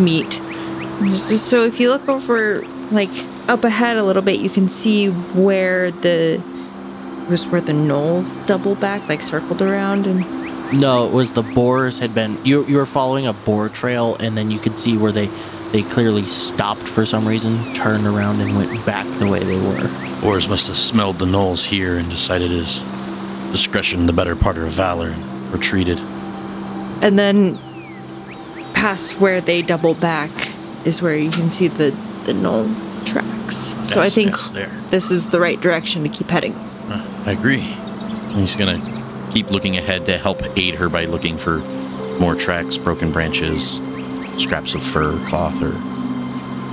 meet. 0.00 0.32
So 1.08 1.64
if 1.64 1.80
you 1.80 1.90
look 1.90 2.08
over, 2.08 2.62
like 2.90 3.10
up 3.48 3.64
ahead 3.64 3.96
a 3.96 4.04
little 4.04 4.22
bit, 4.22 4.40
you 4.40 4.48
can 4.50 4.68
see 4.68 5.08
where 5.08 5.90
the 5.90 6.40
was 7.28 7.46
where 7.46 7.60
the 7.60 7.72
gnolls 7.72 8.34
double 8.46 8.74
back, 8.74 9.08
like 9.08 9.22
circled 9.22 9.62
around, 9.62 10.06
and 10.06 10.20
No, 10.80 11.06
it 11.06 11.12
was 11.12 11.32
the 11.32 11.42
boars 11.42 11.98
had 11.98 12.14
been. 12.14 12.36
You 12.44 12.64
you 12.66 12.76
were 12.76 12.86
following 12.86 13.26
a 13.26 13.32
boar 13.32 13.68
trail, 13.68 14.16
and 14.16 14.36
then 14.36 14.50
you 14.50 14.58
could 14.58 14.78
see 14.78 14.96
where 14.96 15.12
they 15.12 15.28
they 15.72 15.82
clearly 15.82 16.22
stopped 16.22 16.80
for 16.82 17.04
some 17.06 17.26
reason, 17.26 17.56
turned 17.74 18.06
around, 18.06 18.40
and 18.40 18.54
went 18.56 18.84
back 18.86 19.06
the 19.18 19.26
way 19.28 19.40
they 19.40 19.56
were. 19.56 20.20
Boars 20.20 20.48
must 20.48 20.68
have 20.68 20.76
smelled 20.76 21.16
the 21.16 21.24
gnolls 21.26 21.64
here 21.64 21.96
and 21.96 22.08
decided 22.08 22.50
his 22.50 22.78
discretion 23.50 24.06
the 24.06 24.12
better 24.12 24.36
part 24.36 24.56
of 24.56 24.64
valor 24.68 25.08
and 25.08 25.22
retreated. 25.52 25.98
and 27.02 27.18
then 27.18 27.58
past 28.74 29.20
where 29.20 29.40
they 29.40 29.62
double 29.62 29.94
back 29.94 30.30
is 30.84 31.00
where 31.02 31.16
you 31.16 31.30
can 31.30 31.50
see 31.50 31.68
the 31.68 31.90
the 32.26 32.32
gnoll 32.32 32.66
tracks. 33.06 33.56
So 33.88 34.00
I 34.00 34.08
think 34.08 34.30
yes, 34.30 34.50
there. 34.50 34.68
this 34.90 35.10
is 35.10 35.28
the 35.28 35.40
right 35.40 35.60
direction 35.60 36.02
to 36.04 36.08
keep 36.08 36.30
heading. 36.30 36.52
Uh, 36.54 37.24
I 37.26 37.32
agree. 37.32 37.58
He's 38.34 38.54
gonna 38.56 38.80
keep 39.32 39.50
looking 39.50 39.76
ahead 39.76 40.06
to 40.06 40.18
help 40.18 40.40
aid 40.56 40.76
her 40.76 40.88
by 40.88 41.06
looking 41.06 41.36
for 41.36 41.58
more 42.20 42.34
tracks, 42.34 42.78
broken 42.78 43.10
branches, 43.12 43.80
scraps 44.40 44.74
of 44.74 44.82
fur, 44.82 45.18
cloth, 45.26 45.60
or 45.62 45.72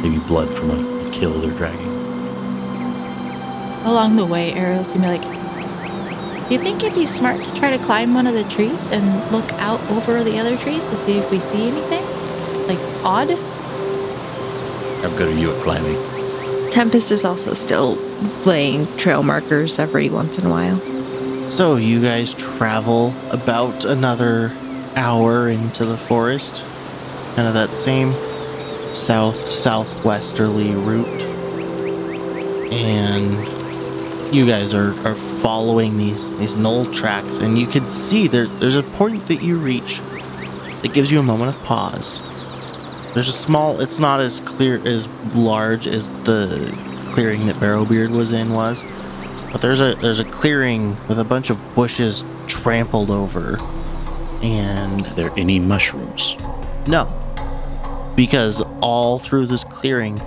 maybe 0.01 0.20
blood 0.28 0.49
from 0.49 0.72
a, 0.72 1.07
a 1.07 1.12
kill 1.12 1.32
they're 1.32 1.57
dragging. 1.57 1.88
Along 3.86 4.16
the 4.16 4.26
way, 4.26 4.53
Ariel's 4.53 4.91
gonna 4.91 5.01
be 5.01 5.18
like, 5.20 6.47
Do 6.47 6.53
you 6.53 6.60
think 6.60 6.84
it'd 6.84 6.95
be 6.95 7.05
smart 7.05 7.43
to 7.43 7.55
try 7.55 7.76
to 7.76 7.84
climb 7.84 8.14
one 8.14 8.28
of 8.28 8.34
the 8.34 8.43
trees 8.45 8.91
and 8.91 9.32
look 9.32 9.51
out 9.53 9.80
over 9.91 10.24
the 10.24 10.38
other 10.38 10.57
trees 10.57 10.86
to 10.88 10.95
see 10.95 11.18
if 11.18 11.32
we 11.32 11.39
see 11.39 11.68
anything? 11.68 12.03
Like 12.68 12.80
odd? 13.05 13.30
How 15.01 15.18
good 15.18 15.34
are 15.34 15.39
you 15.39 15.51
at 15.51 15.64
climbing? 15.64 15.97
Tempest 16.72 17.10
is 17.12 17.24
also 17.26 17.53
still 17.53 17.95
laying 18.45 18.86
trail 18.97 19.24
markers 19.24 19.80
every 19.80 20.10
once 20.10 20.38
in 20.38 20.45
a 20.45 20.49
while. 20.49 20.78
So 21.49 21.78
you 21.78 22.01
guys 22.01 22.34
travel 22.34 23.14
about 23.32 23.86
another 23.86 24.51
hour 24.95 25.49
into 25.49 25.86
the 25.86 25.97
forest, 25.97 26.64
kind 27.40 27.48
of 27.48 27.54
that 27.54 27.70
same 27.70 28.12
south 28.94 29.50
southwesterly 29.50 30.72
route, 30.72 31.08
and 32.70 34.36
you 34.36 34.46
guys 34.46 34.74
are, 34.74 34.90
are 35.08 35.16
following 35.16 35.98
these 35.98 36.38
these 36.38 36.56
gnoll 36.56 36.94
tracks, 36.94 37.38
and 37.38 37.58
you 37.58 37.66
can 37.66 37.86
see 37.86 38.28
there 38.28 38.46
there's 38.46 38.76
a 38.76 38.84
point 38.84 39.26
that 39.30 39.42
you 39.42 39.56
reach 39.56 40.02
that 40.82 40.92
gives 40.94 41.10
you 41.10 41.18
a 41.18 41.24
moment 41.24 41.56
of 41.56 41.64
pause. 41.64 42.20
There's 43.14 43.30
a 43.30 43.34
small. 43.34 43.80
It's 43.80 44.00
not 44.00 44.20
as 44.20 44.42
clear 44.42 44.86
as 44.86 45.08
large 45.34 45.88
as 45.88 46.10
the 46.26 46.78
clearing 47.14 47.48
that 47.48 47.56
Barrowbeard 47.56 48.10
was 48.10 48.34
in 48.34 48.52
was. 48.52 48.84
But 49.54 49.62
there's 49.62 49.80
a 49.80 49.96
there's 49.96 50.20
a 50.20 50.26
clearing 50.26 50.98
with 51.08 51.20
a 51.20 51.24
bunch 51.24 51.50
of 51.50 51.58
bushes 51.74 52.26
trampled 52.48 53.10
over, 53.10 53.60
and 54.44 55.08
Are 55.08 55.14
there 55.14 55.32
any 55.38 55.58
mushrooms? 55.58 56.36
no, 56.90 57.08
because 58.20 58.61
all 58.82 59.17
through 59.17 59.45
this 59.45 59.63
clearing, 59.63 60.22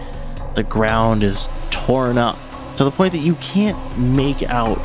the 0.55 0.63
ground 0.63 1.23
is 1.23 1.47
torn 1.71 2.17
up 2.17 2.39
to 2.75 2.85
the 2.85 2.91
point 2.91 3.13
that 3.13 3.19
you 3.19 3.35
can't 3.35 3.99
make 3.99 4.43
out 4.45 4.81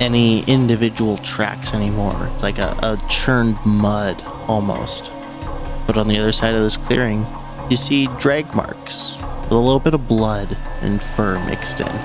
any 0.00 0.42
individual 0.46 1.18
tracks 1.18 1.72
anymore. 1.72 2.28
It's 2.32 2.42
like 2.42 2.58
a, 2.58 2.76
a 2.82 2.98
churned 3.08 3.64
mud 3.64 4.20
almost. 4.48 5.12
But 5.86 5.96
on 5.96 6.08
the 6.08 6.18
other 6.18 6.32
side 6.32 6.52
of 6.52 6.62
this 6.62 6.76
clearing, 6.76 7.24
you 7.70 7.76
see 7.76 8.08
drag 8.18 8.56
marks 8.56 9.16
with 9.42 9.52
a 9.52 9.54
little 9.54 9.78
bit 9.78 9.94
of 9.94 10.08
blood 10.08 10.58
and 10.80 11.00
fur 11.00 11.38
mixed 11.46 11.78
in 11.78 11.96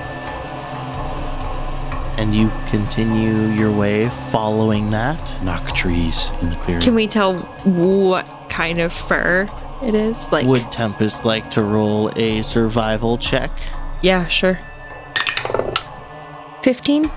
and 2.18 2.34
you 2.34 2.50
continue 2.68 3.48
your 3.48 3.70
way 3.70 4.08
following 4.30 4.88
that. 4.90 5.42
Knock 5.42 5.74
trees 5.74 6.30
in 6.40 6.48
the 6.48 6.56
clearing. 6.56 6.82
Can 6.82 6.94
we 6.94 7.06
tell 7.06 7.40
what 7.64 8.24
kind 8.48 8.78
of 8.78 8.90
fur 8.90 9.50
it 9.82 9.94
is? 9.94 10.30
Like, 10.32 10.46
Would 10.46 10.70
Tempest 10.72 11.24
like 11.24 11.50
to 11.52 11.62
roll 11.62 12.10
a 12.16 12.42
survival 12.42 13.18
check? 13.18 13.50
yeah, 14.02 14.26
sure. 14.28 14.58
15? 16.62 17.10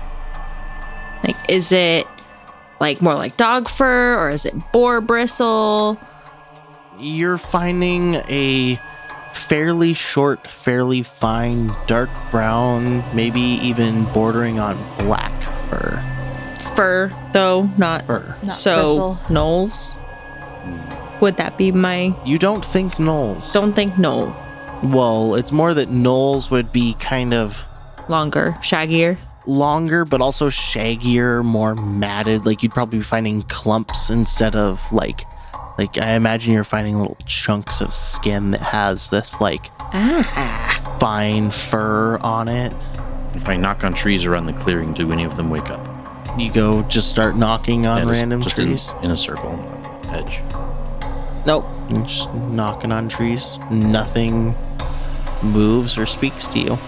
Like, 1.24 1.36
is 1.48 1.72
it 1.72 2.06
like 2.80 3.02
more 3.02 3.14
like 3.14 3.36
dog 3.36 3.68
fur 3.68 4.16
or 4.16 4.30
is 4.30 4.44
it 4.44 4.54
boar 4.72 5.00
bristle? 5.00 5.98
You're 6.98 7.38
finding 7.38 8.14
a 8.28 8.80
fairly 9.32 9.92
short, 9.94 10.46
fairly 10.46 11.02
fine, 11.02 11.74
dark 11.86 12.10
brown, 12.30 13.04
maybe 13.14 13.40
even 13.40 14.04
bordering 14.12 14.58
on 14.58 14.76
black 14.98 15.32
fur. 15.68 16.02
Fur, 16.76 17.12
though, 17.32 17.68
not. 17.76 18.06
Fur. 18.06 18.36
Not 18.42 18.54
so, 18.54 18.76
bristle. 18.76 19.18
Gnolls? 19.28 19.92
Hmm. 19.92 20.99
Would 21.20 21.36
that 21.36 21.56
be 21.58 21.70
my. 21.72 22.14
You 22.24 22.38
don't 22.38 22.64
think 22.64 22.94
Gnolls. 22.94 23.52
Don't 23.52 23.72
think 23.72 23.94
gnoll. 23.94 24.34
Well, 24.82 25.34
it's 25.34 25.52
more 25.52 25.74
that 25.74 25.88
gnolls 25.90 26.50
would 26.50 26.72
be 26.72 26.94
kind 26.94 27.34
of 27.34 27.62
Longer, 28.08 28.56
shaggier. 28.62 29.18
longer, 29.46 30.04
but 30.06 30.20
also 30.22 30.48
shaggier, 30.48 31.44
more 31.44 31.74
matted. 31.74 32.46
Like 32.46 32.62
you'd 32.62 32.72
probably 32.72 32.98
be 33.00 33.04
finding 33.04 33.42
clumps 33.42 34.08
instead 34.10 34.56
of 34.56 34.80
like, 34.92 35.22
like 35.78 35.98
I 35.98 36.12
imagine 36.14 36.54
you're 36.54 36.64
finding 36.64 36.98
little 36.98 37.18
chunks 37.26 37.80
of 37.82 37.92
skin 37.92 38.52
that 38.52 38.60
has 38.62 39.10
this 39.10 39.40
like 39.40 39.70
Ah. 39.92 40.96
fine 40.98 41.50
fur 41.50 42.16
on 42.22 42.48
it. 42.48 42.72
If 43.34 43.48
I 43.48 43.56
knock 43.56 43.84
on 43.84 43.92
trees 43.92 44.24
around 44.24 44.46
the 44.46 44.52
clearing, 44.54 44.92
do 44.94 45.12
any 45.12 45.24
of 45.24 45.36
them 45.36 45.50
wake 45.50 45.68
up? 45.70 45.86
You 46.38 46.50
go 46.50 46.82
just 46.82 47.10
start 47.10 47.36
knocking 47.36 47.86
on 47.86 47.98
Yeah, 47.98 48.04
just- 48.06 48.20
random 48.22 48.42
just 48.42 48.56
trees. 48.56 48.90
In, 49.00 49.04
in 49.06 49.10
a 49.10 49.16
circle, 49.16 49.52
edge. 50.08 50.40
Nope, 51.46 51.66
you're 51.88 52.02
just 52.02 52.32
knocking 52.34 52.92
on 52.92 53.08
trees. 53.08 53.58
Nothing 53.70 54.54
moves 55.42 55.96
or 55.96 56.06
speaks 56.06 56.46
to 56.48 56.58
you. 56.58 56.78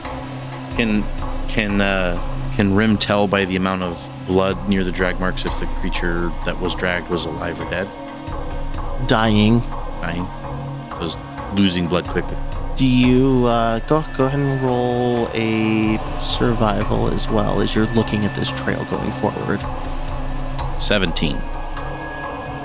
Can 0.77 1.05
can 1.49 1.81
uh, 1.81 2.53
can 2.55 2.75
Rem 2.75 2.99
tell 2.99 3.27
by 3.27 3.45
the 3.45 3.57
amount 3.57 3.83
of 3.83 4.11
blood 4.27 4.69
near 4.69 4.85
the 4.85 4.93
drag 4.93 5.19
marks 5.19 5.45
if 5.45 5.59
the 5.59 5.67
creature 5.81 6.31
that 6.45 6.61
was 6.61 6.75
dragged 6.75 7.09
was 7.09 7.25
alive 7.25 7.61
or 7.61 7.69
dead? 7.71 7.89
Dying. 9.09 9.61
Dying, 10.01 10.27
was 11.01 11.17
losing 11.55 11.89
blood 11.89 12.05
quickly. 12.05 12.37
Do 12.77 12.87
you 12.87 13.47
uh, 13.47 13.79
go 13.81 14.05
go 14.17 14.27
ahead 14.27 14.41
and 14.41 14.63
roll 14.63 15.29
a 15.33 15.99
survival 16.21 17.09
as 17.09 17.29
well 17.29 17.61
as 17.61 17.75
you're 17.75 17.87
looking 17.95 18.25
at 18.25 18.35
this 18.37 18.51
trail 18.53 18.85
going 18.87 19.13
forward? 19.13 19.61
Seventeen. 20.81 21.37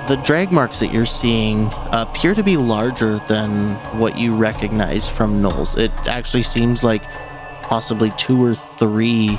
The 0.08 0.16
drag 0.24 0.53
marks 0.53 0.80
that 0.80 0.93
you're 0.93 1.05
seeing 1.05 1.70
appear 1.91 2.34
to 2.34 2.41
be 2.41 2.55
larger 2.55 3.20
than 3.28 3.76
what 3.99 4.18
you 4.18 4.34
recognize 4.34 5.10
from 5.10 5.41
gnolls. 5.41 5.78
It 5.78 5.91
actually 6.08 6.43
seems 6.43 6.82
like 6.82 7.03
possibly 7.64 8.14
two 8.16 8.41
or 8.41 8.55
three 8.55 9.38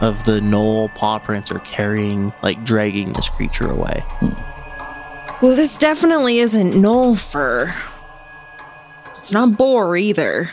of 0.00 0.24
the 0.24 0.40
gnoll 0.40 0.94
paw 0.94 1.18
prints 1.18 1.50
are 1.50 1.58
carrying, 1.60 2.32
like 2.42 2.64
dragging 2.64 3.12
this 3.12 3.28
creature 3.28 3.70
away. 3.70 4.02
Hmm. 4.06 5.44
Well, 5.44 5.54
this 5.54 5.76
definitely 5.76 6.38
isn't 6.38 6.72
gnoll 6.72 7.18
fur. 7.18 7.74
It's 9.18 9.32
not 9.32 9.58
boar 9.58 9.98
either. 9.98 10.44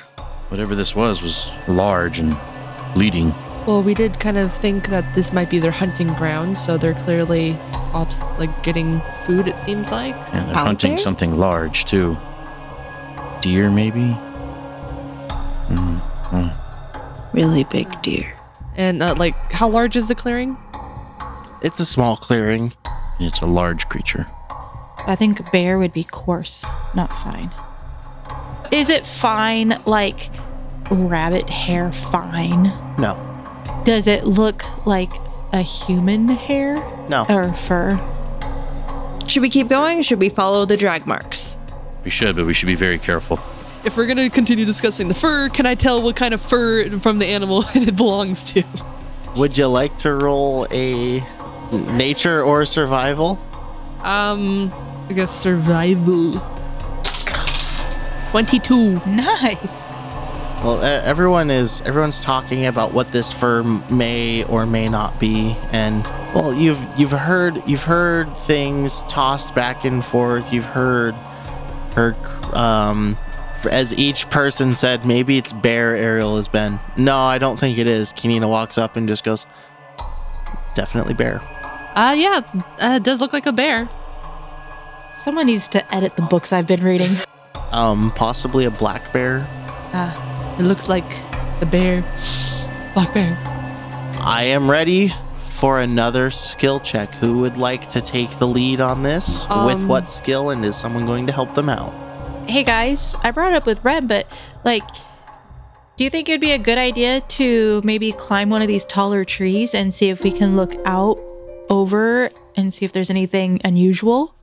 Whatever 0.49 0.75
this 0.75 0.93
was 0.93 1.21
was 1.21 1.49
large 1.69 2.19
and 2.19 2.35
bleeding. 2.93 3.33
Well, 3.65 3.81
we 3.81 3.93
did 3.93 4.19
kind 4.19 4.37
of 4.37 4.53
think 4.53 4.89
that 4.89 5.15
this 5.15 5.31
might 5.31 5.49
be 5.49 5.57
their 5.57 5.71
hunting 5.71 6.13
ground, 6.15 6.57
so 6.57 6.77
they're 6.77 6.93
clearly 6.93 7.53
ops 7.93 8.21
like 8.37 8.63
getting 8.63 8.99
food. 9.25 9.47
It 9.47 9.57
seems 9.57 9.89
like. 9.89 10.15
And 10.33 10.49
they're 10.49 10.55
Out 10.57 10.67
hunting 10.67 10.91
there? 10.91 10.97
something 10.97 11.37
large 11.37 11.85
too. 11.85 12.17
Deer, 13.41 13.69
maybe. 13.71 14.17
Mm, 15.69 16.01
mm. 16.31 17.33
Really 17.33 17.63
big 17.63 18.01
deer. 18.01 18.33
And 18.75 19.01
uh, 19.01 19.15
like, 19.17 19.35
how 19.51 19.69
large 19.69 19.95
is 19.95 20.07
the 20.09 20.15
clearing? 20.15 20.57
It's 21.61 21.79
a 21.79 21.85
small 21.85 22.17
clearing. 22.17 22.73
It's 23.19 23.39
a 23.41 23.45
large 23.45 23.87
creature. 23.87 24.27
I 25.05 25.15
think 25.17 25.51
bear 25.51 25.77
would 25.79 25.93
be 25.93 26.03
coarse, 26.03 26.65
not 26.93 27.15
fine. 27.15 27.51
Is 28.71 28.89
it 28.89 29.05
fine 29.05 29.81
like 29.85 30.29
rabbit 30.91 31.49
hair 31.49 31.93
fine? 31.93 32.63
No, 32.97 33.15
Does 33.83 34.07
it 34.07 34.25
look 34.25 34.63
like 34.85 35.11
a 35.51 35.61
human 35.61 36.29
hair 36.29 36.75
no. 37.09 37.25
or 37.27 37.53
fur? 37.53 37.99
Should 39.27 39.41
we 39.41 39.49
keep 39.49 39.67
going? 39.67 40.01
Should 40.01 40.19
we 40.19 40.29
follow 40.29 40.65
the 40.65 40.77
drag 40.77 41.05
marks? 41.05 41.59
We 42.05 42.09
should, 42.09 42.35
but 42.37 42.45
we 42.45 42.53
should 42.53 42.67
be 42.67 42.75
very 42.75 42.97
careful. 42.97 43.39
If 43.83 43.97
we're 43.97 44.05
gonna 44.05 44.29
continue 44.29 44.63
discussing 44.63 45.09
the 45.09 45.13
fur, 45.13 45.49
can 45.49 45.65
I 45.65 45.75
tell 45.75 46.01
what 46.01 46.15
kind 46.15 46.33
of 46.33 46.41
fur 46.41 46.97
from 46.99 47.19
the 47.19 47.25
animal 47.25 47.65
it 47.75 47.95
belongs 47.95 48.43
to? 48.53 48.63
Would 49.35 49.57
you 49.57 49.67
like 49.67 49.97
to 49.99 50.13
roll 50.13 50.65
a 50.71 51.21
nature 51.71 52.41
or 52.41 52.65
survival? 52.65 53.37
Um, 54.01 54.71
I 55.09 55.13
guess 55.13 55.31
survival. 55.37 56.39
Twenty-two. 58.31 59.01
Nice. 59.05 59.87
Well, 60.63 60.79
e- 60.81 61.03
everyone 61.05 61.51
is 61.51 61.81
everyone's 61.81 62.21
talking 62.21 62.65
about 62.65 62.93
what 62.93 63.11
this 63.11 63.33
fur 63.33 63.63
may 63.63 64.43
or 64.45 64.65
may 64.65 64.87
not 64.87 65.19
be, 65.19 65.57
and 65.71 66.03
well, 66.33 66.53
you've 66.53 66.79
you've 66.97 67.11
heard 67.11 67.61
you've 67.67 67.83
heard 67.83 68.35
things 68.37 69.01
tossed 69.03 69.53
back 69.53 69.83
and 69.83 70.03
forth. 70.03 70.53
You've 70.53 70.63
heard 70.63 71.15
heard 71.95 72.15
um, 72.53 73.17
as 73.69 73.93
each 73.97 74.29
person 74.29 74.75
said, 74.75 75.05
maybe 75.05 75.37
it's 75.37 75.51
bear. 75.51 75.95
Ariel 75.95 76.37
has 76.37 76.47
been. 76.47 76.79
No, 76.97 77.17
I 77.17 77.37
don't 77.37 77.59
think 77.59 77.77
it 77.77 77.87
is. 77.87 78.13
Kanina 78.13 78.49
walks 78.49 78.77
up 78.77 78.95
and 78.95 79.07
just 79.07 79.23
goes, 79.23 79.45
definitely 80.75 81.13
bear. 81.13 81.41
Uh, 81.95 82.15
yeah, 82.17 82.41
uh, 82.81 82.95
it 82.95 83.03
does 83.03 83.21
look 83.21 83.33
like 83.33 83.45
a 83.45 83.51
bear. 83.51 83.89
Someone 85.17 85.45
needs 85.45 85.67
to 85.69 85.95
edit 85.95 86.15
the 86.15 86.23
books 86.23 86.51
I've 86.51 86.67
been 86.67 86.83
reading. 86.83 87.15
Um, 87.71 88.11
possibly 88.11 88.65
a 88.65 88.71
black 88.71 89.13
bear. 89.13 89.45
Ah, 89.93 90.32
It 90.59 90.63
looks 90.63 90.87
like 90.87 91.09
the 91.59 91.65
bear, 91.65 92.01
black 92.93 93.13
bear. 93.13 93.37
I 94.21 94.43
am 94.45 94.69
ready 94.69 95.11
for 95.39 95.79
another 95.81 96.29
skill 96.29 96.79
check. 96.79 97.13
Who 97.15 97.39
would 97.39 97.57
like 97.57 97.89
to 97.91 98.01
take 98.01 98.37
the 98.37 98.47
lead 98.47 98.79
on 98.81 99.03
this? 99.03 99.43
With 99.49 99.77
Um, 99.77 99.87
what 99.87 100.11
skill, 100.11 100.49
and 100.51 100.63
is 100.63 100.75
someone 100.75 101.05
going 101.05 101.25
to 101.27 101.33
help 101.33 101.53
them 101.55 101.69
out? 101.69 101.93
hey 102.45 102.61
guys, 102.63 103.15
I 103.23 103.31
brought 103.31 103.53
up 103.53 103.65
with 103.65 103.81
Red, 103.85 104.05
but 104.05 104.27
like, 104.65 104.83
do 105.95 106.03
you 106.03 106.09
think 106.09 106.27
it'd 106.27 106.41
be 106.41 106.51
a 106.51 106.57
good 106.57 106.77
idea 106.77 107.21
to 107.21 107.81
maybe 107.85 108.11
climb 108.11 108.49
one 108.49 108.61
of 108.61 108.67
these 108.67 108.85
taller 108.85 109.23
trees 109.23 109.73
and 109.73 109.93
see 109.93 110.09
if 110.09 110.23
we 110.23 110.31
can 110.31 110.57
look 110.57 110.75
out 110.83 111.17
over 111.69 112.29
and 112.57 112.73
see 112.73 112.83
if 112.83 112.91
there's 112.91 113.09
anything 113.09 113.61
unusual? 113.63 114.35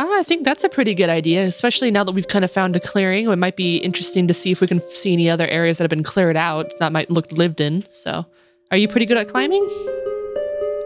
Ah, 0.00 0.20
I 0.20 0.22
think 0.22 0.44
that's 0.44 0.62
a 0.62 0.68
pretty 0.68 0.94
good 0.94 1.08
idea, 1.10 1.42
especially 1.44 1.90
now 1.90 2.04
that 2.04 2.12
we've 2.12 2.28
kind 2.28 2.44
of 2.44 2.52
found 2.52 2.76
a 2.76 2.80
clearing. 2.80 3.28
It 3.28 3.36
might 3.36 3.56
be 3.56 3.78
interesting 3.78 4.28
to 4.28 4.34
see 4.34 4.52
if 4.52 4.60
we 4.60 4.68
can 4.68 4.80
see 4.90 5.12
any 5.12 5.28
other 5.28 5.46
areas 5.48 5.78
that 5.78 5.84
have 5.84 5.90
been 5.90 6.04
cleared 6.04 6.36
out 6.36 6.72
that 6.78 6.92
might 6.92 7.10
look 7.10 7.32
lived 7.32 7.60
in. 7.60 7.84
So, 7.90 8.24
are 8.70 8.76
you 8.76 8.86
pretty 8.86 9.06
good 9.06 9.16
at 9.16 9.26
climbing? 9.26 9.68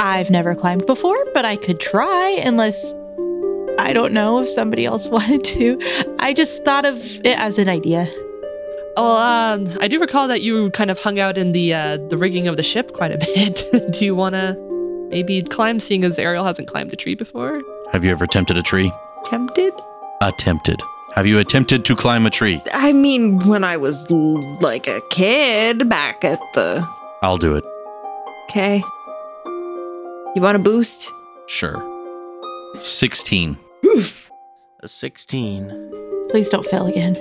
I've 0.01 0.31
never 0.31 0.55
climbed 0.55 0.87
before, 0.87 1.27
but 1.35 1.45
I 1.45 1.57
could 1.57 1.79
try 1.79 2.41
unless 2.43 2.95
I 3.79 3.93
don't 3.93 4.15
know 4.15 4.39
if 4.39 4.49
somebody 4.49 4.87
else 4.87 5.09
wanted 5.17 5.45
to. 5.45 6.15
I 6.19 6.33
just 6.33 6.65
thought 6.65 6.87
of 6.87 6.97
it 6.97 7.39
as 7.39 7.59
an 7.59 7.69
idea. 7.69 8.09
Well, 8.97 9.17
um, 9.17 9.69
I 9.81 9.89
do 9.89 9.99
recall 10.01 10.29
that 10.29 10.41
you 10.43 10.71
kind 10.71 10.91
of 10.91 10.99
hung 10.99 11.21
out 11.21 11.37
in 11.37 11.53
the 11.53 11.75
uh, 11.75 11.97
the 12.09 12.17
rigging 12.17 12.49
of 12.49 12.57
the 12.57 12.63
ship 12.63 12.93
quite 12.95 13.13
a 13.13 13.19
bit. 13.35 13.93
do 13.93 14.05
you 14.07 14.15
want 14.15 14.37
to 14.37 14.57
maybe 15.11 15.43
climb, 15.43 15.81
seeing 15.81 16.03
as 16.05 16.19
Ariel 16.19 16.45
hasn't 16.45 16.69
climbed 16.69 16.95
a 16.95 16.97
tree 16.97 17.15
before? 17.15 17.63
Have 17.93 18.05
you 18.05 18.11
ever 18.11 18.25
attempted 18.25 18.57
a 18.57 18.63
tree? 18.63 18.91
Tempted? 19.25 19.73
Attempted. 20.23 20.81
Have 21.15 21.27
you 21.27 21.39
attempted 21.39 21.85
to 21.85 21.95
climb 21.95 22.25
a 22.25 22.31
tree? 22.31 22.63
I 22.73 22.93
mean, 22.95 23.39
when 23.47 23.65
I 23.65 23.77
was 23.77 24.11
l- 24.11 24.41
like 24.61 24.87
a 24.87 25.03
kid 25.11 25.89
back 25.89 26.25
at 26.25 26.41
the. 26.55 26.89
I'll 27.23 27.37
do 27.37 27.55
it. 27.55 27.65
Okay. 28.45 28.83
You 30.35 30.41
want 30.41 30.57
a 30.57 30.59
boost? 30.59 31.13
Sure. 31.47 31.77
16. 32.81 33.59
A 34.81 34.89
16. 34.89 36.27
Please 36.31 36.49
don't 36.49 36.65
fail 36.67 36.87
again. 36.87 37.17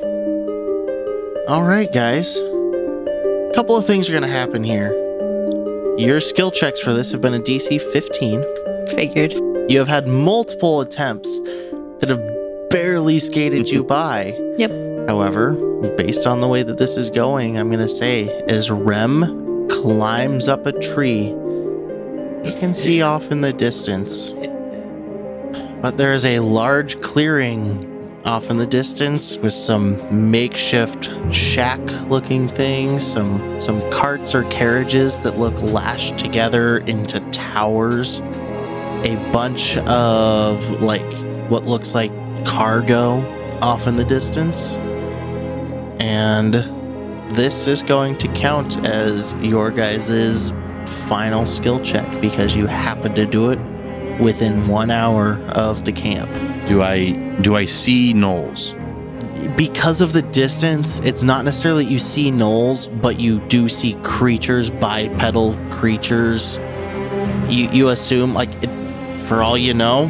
All 1.49 1.63
right, 1.63 1.91
guys. 1.93 2.37
A 2.37 3.51
couple 3.53 3.75
of 3.75 3.85
things 3.85 4.07
are 4.07 4.13
going 4.13 4.23
to 4.23 4.29
happen 4.29 4.63
here. 4.63 4.93
Your 5.97 6.21
skill 6.21 6.49
checks 6.49 6.79
for 6.79 6.93
this 6.93 7.11
have 7.11 7.19
been 7.19 7.33
a 7.33 7.39
DC 7.41 7.81
15. 7.91 8.45
Figured. 8.95 9.50
You 9.71 9.79
have 9.79 9.87
had 9.87 10.05
multiple 10.05 10.81
attempts 10.81 11.39
that 11.39 12.09
have 12.09 12.69
barely 12.71 13.19
skated 13.19 13.69
you 13.69 13.85
by. 13.85 14.37
Yep. 14.57 15.07
However, 15.07 15.53
based 15.95 16.27
on 16.27 16.41
the 16.41 16.47
way 16.49 16.61
that 16.61 16.77
this 16.77 16.97
is 16.97 17.09
going, 17.09 17.57
I'm 17.57 17.69
going 17.69 17.79
to 17.79 17.87
say 17.87 18.27
as 18.49 18.69
Rem 18.69 19.69
climbs 19.69 20.49
up 20.49 20.65
a 20.65 20.73
tree, 20.73 21.27
you 21.29 22.53
can 22.59 22.73
see 22.73 23.01
off 23.01 23.31
in 23.31 23.39
the 23.39 23.53
distance. 23.53 24.31
But 25.81 25.95
there 25.95 26.11
is 26.11 26.25
a 26.25 26.41
large 26.41 26.99
clearing 26.99 27.87
off 28.25 28.49
in 28.49 28.57
the 28.57 28.67
distance 28.67 29.37
with 29.37 29.53
some 29.53 30.29
makeshift 30.31 31.13
shack 31.33 31.79
looking 32.09 32.49
things, 32.49 33.09
some 33.09 33.59
some 33.61 33.81
carts 33.89 34.35
or 34.35 34.43
carriages 34.49 35.19
that 35.21 35.39
look 35.39 35.59
lashed 35.61 36.17
together 36.17 36.79
into 36.79 37.21
towers, 37.31 38.19
a 39.03 39.15
bunch 39.31 39.77
of 39.77 40.69
like 40.81 41.13
what 41.49 41.65
looks 41.65 41.95
like 41.95 42.11
cargo 42.45 43.21
off 43.61 43.87
in 43.87 43.95
the 43.95 44.03
distance. 44.03 44.77
And 45.99 46.53
this 47.35 47.67
is 47.67 47.83
going 47.83 48.17
to 48.17 48.27
count 48.29 48.85
as 48.85 49.33
your 49.35 49.71
guys' 49.71 50.51
final 51.07 51.45
skill 51.45 51.79
check 51.81 52.21
because 52.21 52.55
you 52.55 52.67
happen 52.67 53.13
to 53.15 53.25
do 53.25 53.51
it 53.51 53.59
within 54.19 54.67
one 54.67 54.91
hour 54.91 55.39
of 55.49 55.85
the 55.85 55.91
camp. 55.91 56.29
Do 56.67 56.81
I 56.81 57.11
do 57.41 57.55
I 57.55 57.65
see 57.65 58.13
gnolls? 58.13 58.77
Because 59.55 60.01
of 60.01 60.13
the 60.13 60.21
distance, 60.21 60.99
it's 60.99 61.23
not 61.23 61.45
necessarily 61.45 61.85
you 61.85 61.99
see 61.99 62.31
gnolls, 62.31 62.87
but 63.01 63.19
you 63.19 63.39
do 63.47 63.67
see 63.67 63.95
creatures, 64.03 64.69
bipedal 64.69 65.57
creatures. 65.71 66.57
You 67.49 67.69
you 67.71 67.89
assume 67.89 68.33
like 68.33 68.51
it, 68.63 68.70
for 69.31 69.41
all 69.41 69.57
you 69.57 69.73
know, 69.73 70.07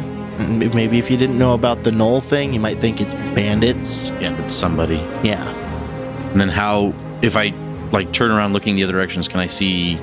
maybe 0.74 0.98
if 0.98 1.08
you 1.08 1.16
didn't 1.16 1.38
know 1.38 1.54
about 1.54 1.84
the 1.84 1.92
gnoll 1.92 2.20
thing, 2.20 2.52
you 2.52 2.58
might 2.58 2.80
think 2.80 3.00
it's 3.00 3.14
bandits. 3.36 4.08
Yeah, 4.20 4.36
it's 4.44 4.52
somebody. 4.52 4.96
Yeah. 5.22 5.48
And 6.32 6.40
then 6.40 6.48
how 6.48 6.92
if 7.22 7.36
I 7.36 7.50
like 7.92 8.12
turn 8.12 8.32
around 8.32 8.52
looking 8.52 8.74
the 8.74 8.82
other 8.82 8.94
directions, 8.94 9.28
can 9.28 9.38
I 9.38 9.46
see 9.46 9.94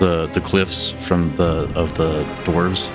the 0.00 0.28
the 0.34 0.42
cliffs 0.42 0.92
from 1.00 1.34
the 1.36 1.72
of 1.74 1.96
the 1.96 2.24
dwarves? 2.44 2.90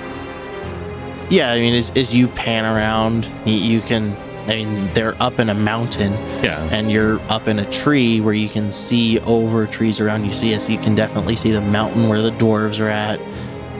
Yeah, 1.28 1.50
I 1.50 1.58
mean, 1.58 1.74
as, 1.74 1.90
as 1.96 2.14
you 2.14 2.28
pan 2.28 2.64
around, 2.64 3.28
you, 3.44 3.54
you 3.56 3.80
can. 3.80 4.16
I 4.44 4.62
mean, 4.62 4.94
they're 4.94 5.20
up 5.20 5.40
in 5.40 5.48
a 5.48 5.54
mountain, 5.54 6.12
Yeah. 6.44 6.62
and 6.70 6.92
you're 6.92 7.18
up 7.32 7.48
in 7.48 7.58
a 7.58 7.68
tree 7.72 8.20
where 8.20 8.34
you 8.34 8.48
can 8.48 8.70
see 8.70 9.18
over 9.20 9.66
trees 9.66 9.98
around 10.00 10.24
you. 10.24 10.32
See, 10.34 10.50
yes, 10.50 10.68
you 10.68 10.78
can 10.78 10.94
definitely 10.94 11.34
see 11.34 11.50
the 11.50 11.62
mountain 11.62 12.08
where 12.08 12.22
the 12.22 12.30
dwarves 12.30 12.78
are 12.78 12.90
at. 12.90 13.18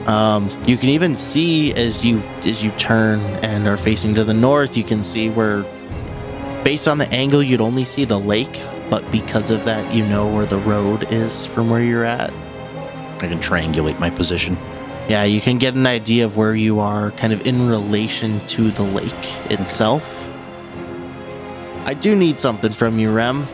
Um, 0.07 0.49
you 0.67 0.77
can 0.77 0.89
even 0.89 1.17
see 1.17 1.73
as 1.73 2.05
you 2.05 2.19
as 2.43 2.63
you 2.63 2.71
turn 2.71 3.19
and 3.43 3.67
are 3.67 3.77
facing 3.77 4.13
to 4.15 4.23
the 4.23 4.33
north. 4.33 4.77
You 4.77 4.83
can 4.83 5.03
see 5.03 5.29
where, 5.29 5.63
based 6.63 6.87
on 6.87 6.99
the 6.99 7.11
angle, 7.11 7.41
you'd 7.41 7.61
only 7.61 7.85
see 7.85 8.05
the 8.05 8.19
lake, 8.19 8.61
but 8.89 9.09
because 9.11 9.49
of 9.49 9.65
that, 9.65 9.93
you 9.93 10.05
know 10.05 10.27
where 10.27 10.45
the 10.45 10.59
road 10.59 11.11
is 11.11 11.45
from 11.45 11.69
where 11.69 11.81
you're 11.81 12.05
at. 12.05 12.31
I 12.31 13.27
can 13.27 13.39
triangulate 13.39 13.99
my 13.99 14.11
position. 14.11 14.57
Yeah, 15.09 15.23
you 15.23 15.41
can 15.41 15.57
get 15.57 15.75
an 15.75 15.87
idea 15.87 16.25
of 16.25 16.37
where 16.37 16.55
you 16.55 16.79
are 16.79 17.11
kind 17.11 17.33
of 17.33 17.45
in 17.47 17.67
relation 17.67 18.45
to 18.47 18.71
the 18.71 18.83
lake 18.83 19.51
itself. 19.51 20.27
I 21.85 21.93
do 21.93 22.15
need 22.15 22.39
something 22.39 22.71
from 22.71 22.99
you, 22.99 23.11
Rem. 23.11 23.47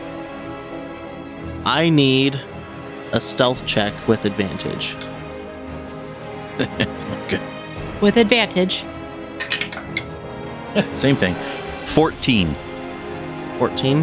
I 1.64 1.90
need 1.90 2.40
a 3.12 3.20
stealth 3.20 3.66
check 3.66 3.92
with 4.08 4.24
advantage. 4.24 4.96
okay. 7.26 7.40
With 8.00 8.16
advantage. 8.16 8.84
Same 10.94 11.16
thing. 11.16 11.34
14. 11.84 12.54
14. 13.58 14.02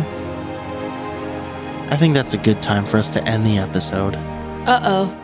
I 1.91 1.97
think 1.97 2.14
that's 2.14 2.34
a 2.34 2.38
good 2.38 2.62
time 2.62 2.86
for 2.86 2.97
us 2.97 3.10
to 3.12 3.24
end 3.24 3.45
the 3.45 3.57
episode. 3.57 4.16
Uh 4.68 4.80
oh. 4.84 5.16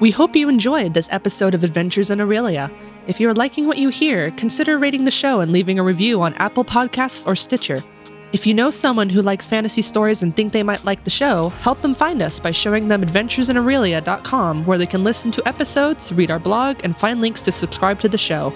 We 0.00 0.10
hope 0.10 0.34
you 0.34 0.48
enjoyed 0.48 0.94
this 0.94 1.08
episode 1.12 1.54
of 1.54 1.62
Adventures 1.62 2.10
in 2.10 2.20
Aurelia. 2.20 2.70
If 3.06 3.20
you 3.20 3.28
are 3.28 3.34
liking 3.34 3.66
what 3.66 3.78
you 3.78 3.88
hear, 3.88 4.30
consider 4.32 4.78
rating 4.78 5.04
the 5.04 5.10
show 5.10 5.40
and 5.40 5.52
leaving 5.52 5.78
a 5.78 5.82
review 5.82 6.22
on 6.22 6.34
Apple 6.34 6.64
Podcasts 6.64 7.26
or 7.26 7.36
Stitcher. 7.36 7.84
If 8.32 8.46
you 8.46 8.54
know 8.54 8.70
someone 8.70 9.10
who 9.10 9.20
likes 9.20 9.46
fantasy 9.46 9.82
stories 9.82 10.22
and 10.22 10.34
think 10.34 10.54
they 10.54 10.62
might 10.62 10.86
like 10.86 11.04
the 11.04 11.10
show, 11.10 11.50
help 11.60 11.82
them 11.82 11.94
find 11.94 12.22
us 12.22 12.40
by 12.40 12.50
showing 12.50 12.88
them 12.88 13.02
adventuresinaurelia.com 13.02 14.64
where 14.64 14.78
they 14.78 14.86
can 14.86 15.04
listen 15.04 15.30
to 15.32 15.46
episodes, 15.46 16.14
read 16.14 16.30
our 16.30 16.38
blog, 16.38 16.80
and 16.82 16.96
find 16.96 17.20
links 17.20 17.42
to 17.42 17.52
subscribe 17.52 18.00
to 18.00 18.08
the 18.08 18.16
show. 18.16 18.50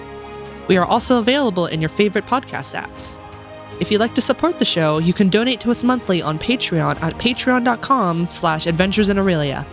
We 0.67 0.77
are 0.77 0.85
also 0.85 1.19
available 1.19 1.67
in 1.67 1.79
your 1.79 1.89
favorite 1.89 2.25
podcast 2.25 2.73
apps. 2.75 3.19
If 3.79 3.91
you'd 3.91 3.99
like 3.99 4.15
to 4.15 4.21
support 4.21 4.57
the 4.57 4.65
show, 4.65 4.97
you 4.97 5.13
can 5.13 5.29
donate 5.29 5.61
to 5.61 5.69
us 5.69 5.83
monthly 5.83 6.23
on 6.23 6.39
Patreon 6.39 6.99
at 7.03 7.13
patreon.com 7.19 8.31
slash 8.31 8.65
adventuresinaurelia. 8.65 9.63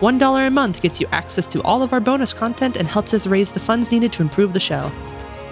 $1 0.00 0.46
a 0.46 0.50
month 0.50 0.82
gets 0.82 1.00
you 1.00 1.06
access 1.10 1.46
to 1.46 1.62
all 1.62 1.82
of 1.82 1.94
our 1.94 2.00
bonus 2.00 2.34
content 2.34 2.76
and 2.76 2.86
helps 2.86 3.14
us 3.14 3.26
raise 3.26 3.50
the 3.50 3.60
funds 3.60 3.90
needed 3.90 4.12
to 4.12 4.20
improve 4.20 4.52
the 4.52 4.60
show. 4.60 4.92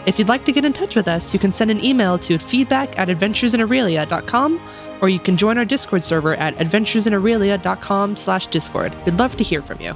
If 0.07 0.19
you'd 0.19 0.29
like 0.29 0.45
to 0.47 0.53
get 0.53 0.65
in 0.65 0.73
touch 0.73 0.97
with 0.97 1.09
us, 1.09 1.33
you 1.33 1.39
can 1.39 1.53
send 1.53 1.71
an 1.71 1.85
email 1.85 2.19
to 2.19 2.39
feedback 2.39 2.99
at 2.99 3.09
adventuresinaurelia.com 3.09 4.61
or 5.01 5.09
you 5.09 5.19
can 5.19 5.37
join 5.37 5.59
our 5.59 5.65
Discord 5.65 6.05
server 6.05 6.35
at 6.37 6.57
adventuresinaurelia.com 6.57 8.17
slash 8.17 8.47
discord. 8.47 8.95
We'd 9.05 9.19
love 9.19 9.37
to 9.37 9.45
hear 9.45 9.61
from 9.61 9.81
you. 9.81 9.95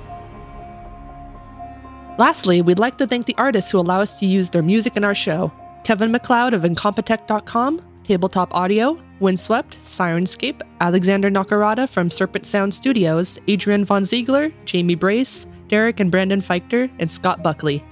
Lastly, 2.19 2.63
we'd 2.63 2.79
like 2.79 2.99
to 2.99 3.07
thank 3.07 3.27
the 3.27 3.35
artists 3.39 3.71
who 3.71 3.79
allow 3.79 4.01
us 4.01 4.19
to 4.21 4.27
use 4.27 4.51
their 4.51 4.63
music 4.63 4.97
in 4.97 5.05
our 5.05 5.15
show. 5.15 5.53
Kevin 5.85 6.11
MacLeod 6.11 6.55
of 6.55 6.63
Incompetech.com, 6.63 7.83
Tabletop 8.05 8.55
Audio, 8.55 8.99
Windswept, 9.21 9.79
Syrinscape, 9.85 10.61
Alexander 10.81 11.31
Nakarada 11.31 11.89
from 11.89 12.11
Serpent 12.11 12.47
Sound 12.47 12.75
Studios, 12.75 13.39
Adrian 13.49 13.85
Von 13.85 14.05
Ziegler, 14.05 14.51
Jamie 14.65 14.95
Brace, 14.95 15.47
Derek 15.69 16.01
and 16.01 16.11
Brandon 16.11 16.41
Fiechter, 16.41 16.91
and 16.99 17.11
Scott 17.11 17.43
Buckley. 17.43 17.85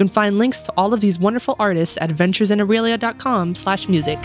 You 0.00 0.06
can 0.06 0.14
find 0.14 0.38
links 0.38 0.62
to 0.62 0.72
all 0.78 0.94
of 0.94 1.02
these 1.02 1.18
wonderful 1.18 1.56
artists 1.58 1.98
at 2.00 2.08
adventuresinaurelia.com 2.08 3.54
slash 3.54 3.86
music. 3.86 4.18